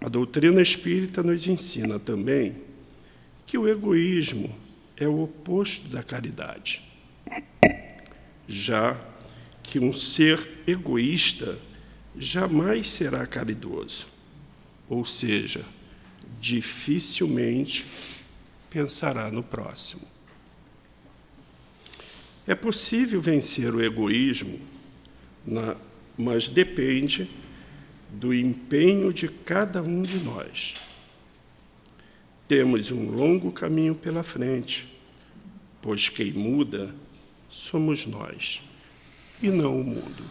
A 0.00 0.08
doutrina 0.08 0.60
espírita 0.60 1.22
nos 1.22 1.46
ensina 1.46 2.00
também 2.00 2.56
que 3.46 3.56
o 3.56 3.68
egoísmo 3.68 4.52
é 4.96 5.06
o 5.06 5.22
oposto 5.22 5.88
da 5.88 6.02
caridade, 6.02 6.82
já 8.48 9.00
que 9.62 9.78
um 9.78 9.92
ser 9.92 10.62
egoísta 10.66 11.56
jamais 12.16 12.90
será 12.90 13.26
caridoso, 13.26 14.08
ou 14.88 15.04
seja, 15.04 15.64
dificilmente 16.40 17.86
pensará 18.68 19.30
no 19.30 19.42
próximo. 19.42 20.02
É 22.46 22.54
possível 22.54 23.20
vencer 23.20 23.74
o 23.74 23.82
egoísmo, 23.82 24.58
mas 26.16 26.48
depende 26.48 27.30
do 28.10 28.34
empenho 28.34 29.12
de 29.12 29.28
cada 29.28 29.82
um 29.82 30.02
de 30.02 30.18
nós. 30.18 30.74
Temos 32.48 32.90
um 32.90 33.10
longo 33.10 33.52
caminho 33.52 33.94
pela 33.94 34.24
frente, 34.24 34.88
pois 35.80 36.08
quem 36.08 36.32
muda 36.32 36.92
somos 37.48 38.06
nós 38.06 38.62
e 39.40 39.48
não 39.48 39.80
o 39.80 39.84
mundo. 39.84 40.24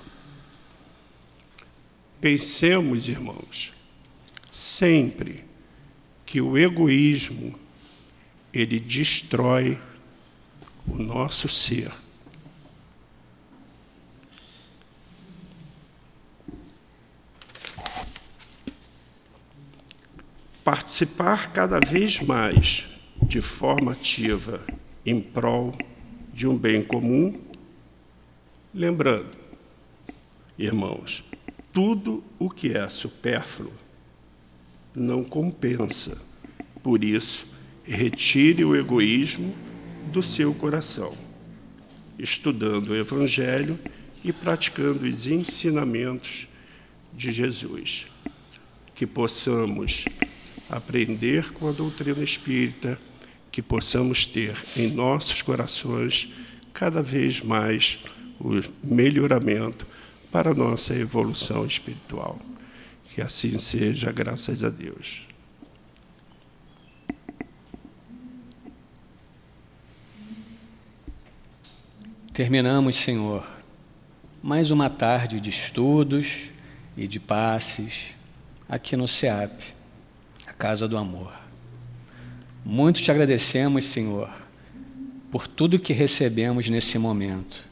Pensemos, 2.21 3.07
irmãos, 3.07 3.73
sempre 4.51 5.45
que 6.25 6.41
o 6.41 6.57
egoísmo 6.57 7.57
ele 8.53 8.77
destrói 8.77 9.79
o 10.85 10.97
nosso 10.97 11.47
ser. 11.47 11.91
Participar 20.63 21.53
cada 21.53 21.79
vez 21.79 22.19
mais 22.19 22.87
de 23.23 23.39
forma 23.39 23.93
ativa 23.93 24.65
em 25.05 25.21
prol 25.21 25.73
de 26.33 26.45
um 26.45 26.57
bem 26.57 26.83
comum, 26.83 27.39
lembrando, 28.73 29.37
irmãos, 30.57 31.23
tudo 31.73 32.23
o 32.37 32.49
que 32.49 32.73
é 32.73 32.87
supérfluo 32.89 33.71
não 34.95 35.23
compensa. 35.23 36.17
Por 36.81 37.03
isso, 37.03 37.47
retire 37.83 38.63
o 38.63 38.75
egoísmo 38.75 39.53
do 40.11 40.23
seu 40.23 40.53
coração, 40.53 41.15
estudando 42.17 42.89
o 42.89 42.95
Evangelho 42.95 43.79
e 44.23 44.33
praticando 44.33 45.05
os 45.05 45.27
ensinamentos 45.27 46.47
de 47.13 47.31
Jesus. 47.31 48.07
Que 48.95 49.05
possamos 49.05 50.05
aprender 50.69 51.51
com 51.53 51.69
a 51.69 51.71
doutrina 51.71 52.23
espírita, 52.23 52.99
que 53.51 53.61
possamos 53.61 54.25
ter 54.25 54.55
em 54.75 54.91
nossos 54.91 55.41
corações 55.41 56.29
cada 56.73 57.01
vez 57.01 57.41
mais 57.41 57.99
o 58.39 58.59
melhoramento 58.83 59.85
para 60.31 60.51
a 60.51 60.53
nossa 60.53 60.93
evolução 60.95 61.65
espiritual. 61.65 62.39
Que 63.13 63.21
assim 63.21 63.57
seja, 63.57 64.11
graças 64.11 64.63
a 64.63 64.69
Deus. 64.69 65.27
Terminamos, 72.31 72.95
Senhor, 72.95 73.45
mais 74.41 74.71
uma 74.71 74.89
tarde 74.89 75.41
de 75.41 75.49
estudos 75.49 76.51
e 76.95 77.05
de 77.05 77.19
passes 77.19 78.11
aqui 78.67 78.95
no 78.95 79.07
SEAP, 79.07 79.61
a 80.47 80.53
Casa 80.53 80.87
do 80.87 80.97
Amor. 80.97 81.33
Muito 82.63 83.01
te 83.01 83.11
agradecemos, 83.11 83.83
Senhor, 83.85 84.29
por 85.29 85.47
tudo 85.47 85.79
que 85.79 85.91
recebemos 85.91 86.69
nesse 86.69 86.97
momento. 86.97 87.68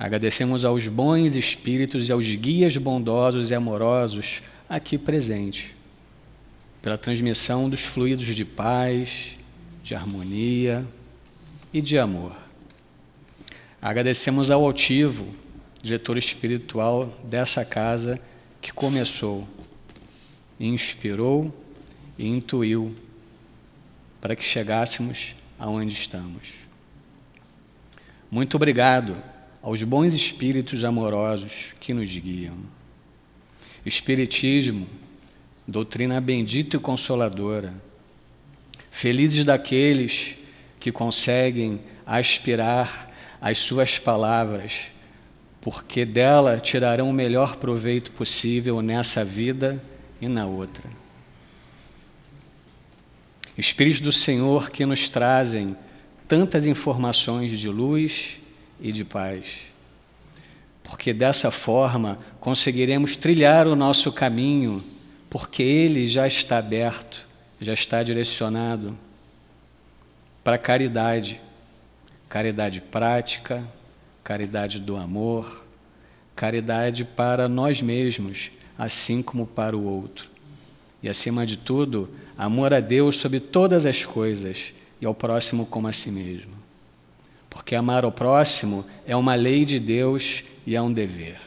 Agradecemos 0.00 0.64
aos 0.64 0.86
bons 0.86 1.36
espíritos 1.36 2.08
e 2.08 2.12
aos 2.12 2.24
guias 2.24 2.74
bondosos 2.78 3.50
e 3.50 3.54
amorosos 3.54 4.40
aqui 4.66 4.96
presentes, 4.96 5.72
pela 6.80 6.96
transmissão 6.96 7.68
dos 7.68 7.80
fluidos 7.80 8.34
de 8.34 8.42
paz, 8.42 9.32
de 9.84 9.94
harmonia 9.94 10.86
e 11.70 11.82
de 11.82 11.98
amor. 11.98 12.34
Agradecemos 13.82 14.50
ao 14.50 14.64
altivo, 14.64 15.28
diretor 15.82 16.16
espiritual 16.16 17.14
dessa 17.22 17.62
casa, 17.62 18.18
que 18.58 18.72
começou, 18.72 19.46
inspirou 20.58 21.54
e 22.18 22.26
intuiu 22.26 22.94
para 24.18 24.34
que 24.34 24.42
chegássemos 24.42 25.34
aonde 25.58 25.92
estamos. 25.92 26.54
Muito 28.30 28.56
obrigado 28.56 29.29
aos 29.62 29.82
bons 29.82 30.14
espíritos 30.14 30.84
amorosos 30.84 31.74
que 31.78 31.92
nos 31.92 32.16
guiam. 32.16 32.56
Espiritismo, 33.84 34.86
doutrina 35.66 36.20
bendita 36.20 36.76
e 36.76 36.80
consoladora. 36.80 37.72
Felizes 38.90 39.44
daqueles 39.44 40.34
que 40.78 40.90
conseguem 40.90 41.80
aspirar 42.06 43.10
as 43.40 43.58
suas 43.58 43.98
palavras, 43.98 44.88
porque 45.60 46.04
dela 46.04 46.58
tirarão 46.58 47.10
o 47.10 47.12
melhor 47.12 47.56
proveito 47.56 48.12
possível 48.12 48.82
nessa 48.82 49.24
vida 49.24 49.82
e 50.20 50.28
na 50.28 50.46
outra. 50.46 50.88
Espíritos 53.56 54.00
do 54.00 54.12
Senhor 54.12 54.70
que 54.70 54.86
nos 54.86 55.08
trazem 55.08 55.76
tantas 56.26 56.64
informações 56.64 57.58
de 57.58 57.68
luz 57.68 58.39
e 58.80 58.92
de 58.92 59.04
paz, 59.04 59.60
porque 60.82 61.12
dessa 61.12 61.50
forma 61.50 62.18
conseguiremos 62.40 63.16
trilhar 63.16 63.66
o 63.66 63.76
nosso 63.76 64.10
caminho, 64.12 64.82
porque 65.28 65.62
ele 65.62 66.06
já 66.06 66.26
está 66.26 66.58
aberto, 66.58 67.28
já 67.60 67.72
está 67.72 68.02
direcionado 68.02 68.96
para 70.42 70.58
caridade 70.58 71.40
caridade 72.30 72.80
prática, 72.80 73.64
caridade 74.22 74.78
do 74.78 74.96
amor, 74.96 75.64
caridade 76.36 77.04
para 77.04 77.48
nós 77.48 77.82
mesmos, 77.82 78.52
assim 78.78 79.20
como 79.20 79.44
para 79.44 79.76
o 79.76 79.84
outro. 79.84 80.30
E, 81.02 81.08
acima 81.08 81.44
de 81.44 81.56
tudo, 81.56 82.08
amor 82.38 82.72
a 82.72 82.78
Deus 82.78 83.16
sobre 83.16 83.40
todas 83.40 83.84
as 83.84 84.04
coisas 84.04 84.72
e 85.00 85.06
ao 85.06 85.12
próximo 85.12 85.66
como 85.66 85.88
a 85.88 85.92
si 85.92 86.08
mesmo. 86.12 86.59
Porque 87.50 87.74
amar 87.74 88.04
ao 88.04 88.12
próximo 88.12 88.86
é 89.06 89.14
uma 89.14 89.34
lei 89.34 89.66
de 89.66 89.78
Deus 89.78 90.44
e 90.64 90.76
é 90.76 90.80
um 90.80 90.92
dever. 90.92 91.38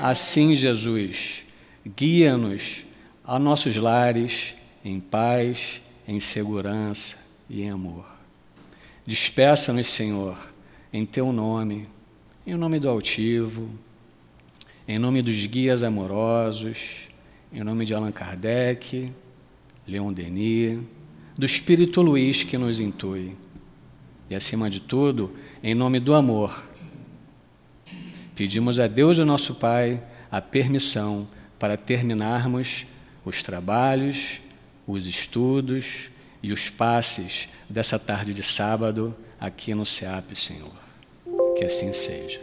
Assim, 0.00 0.54
Jesus, 0.54 1.44
guia-nos 1.86 2.84
a 3.22 3.38
nossos 3.38 3.76
lares 3.76 4.54
em 4.84 4.98
paz, 4.98 5.80
em 6.08 6.18
segurança 6.18 7.18
e 7.48 7.62
em 7.62 7.70
amor. 7.70 8.06
Despeça-nos, 9.06 9.86
Senhor, 9.86 10.38
em 10.92 11.04
teu 11.04 11.32
nome, 11.32 11.86
em 12.46 12.54
nome 12.54 12.78
do 12.78 12.88
altivo, 12.88 13.68
em 14.86 14.98
nome 14.98 15.22
dos 15.22 15.44
guias 15.46 15.82
amorosos, 15.82 17.08
em 17.52 17.62
nome 17.62 17.84
de 17.84 17.94
Allan 17.94 18.12
Kardec, 18.12 19.12
Leon 19.86 20.12
Denis, 20.12 20.80
do 21.36 21.46
Espírito 21.46 22.02
Luiz 22.02 22.42
que 22.42 22.58
nos 22.58 22.80
intui. 22.80 23.36
E, 24.34 24.36
acima 24.36 24.68
de 24.68 24.80
tudo, 24.80 25.32
em 25.62 25.76
nome 25.76 26.00
do 26.00 26.12
amor, 26.12 26.68
pedimos 28.34 28.80
a 28.80 28.88
Deus, 28.88 29.18
o 29.18 29.24
nosso 29.24 29.54
Pai, 29.54 30.02
a 30.28 30.40
permissão 30.40 31.28
para 31.56 31.76
terminarmos 31.76 32.84
os 33.24 33.44
trabalhos, 33.44 34.40
os 34.88 35.06
estudos 35.06 36.10
e 36.42 36.52
os 36.52 36.68
passes 36.68 37.48
dessa 37.70 37.96
tarde 37.96 38.34
de 38.34 38.42
sábado 38.42 39.14
aqui 39.38 39.72
no 39.72 39.86
SEAP, 39.86 40.34
Senhor. 40.34 40.74
Que 41.56 41.64
assim 41.64 41.92
seja. 41.92 42.40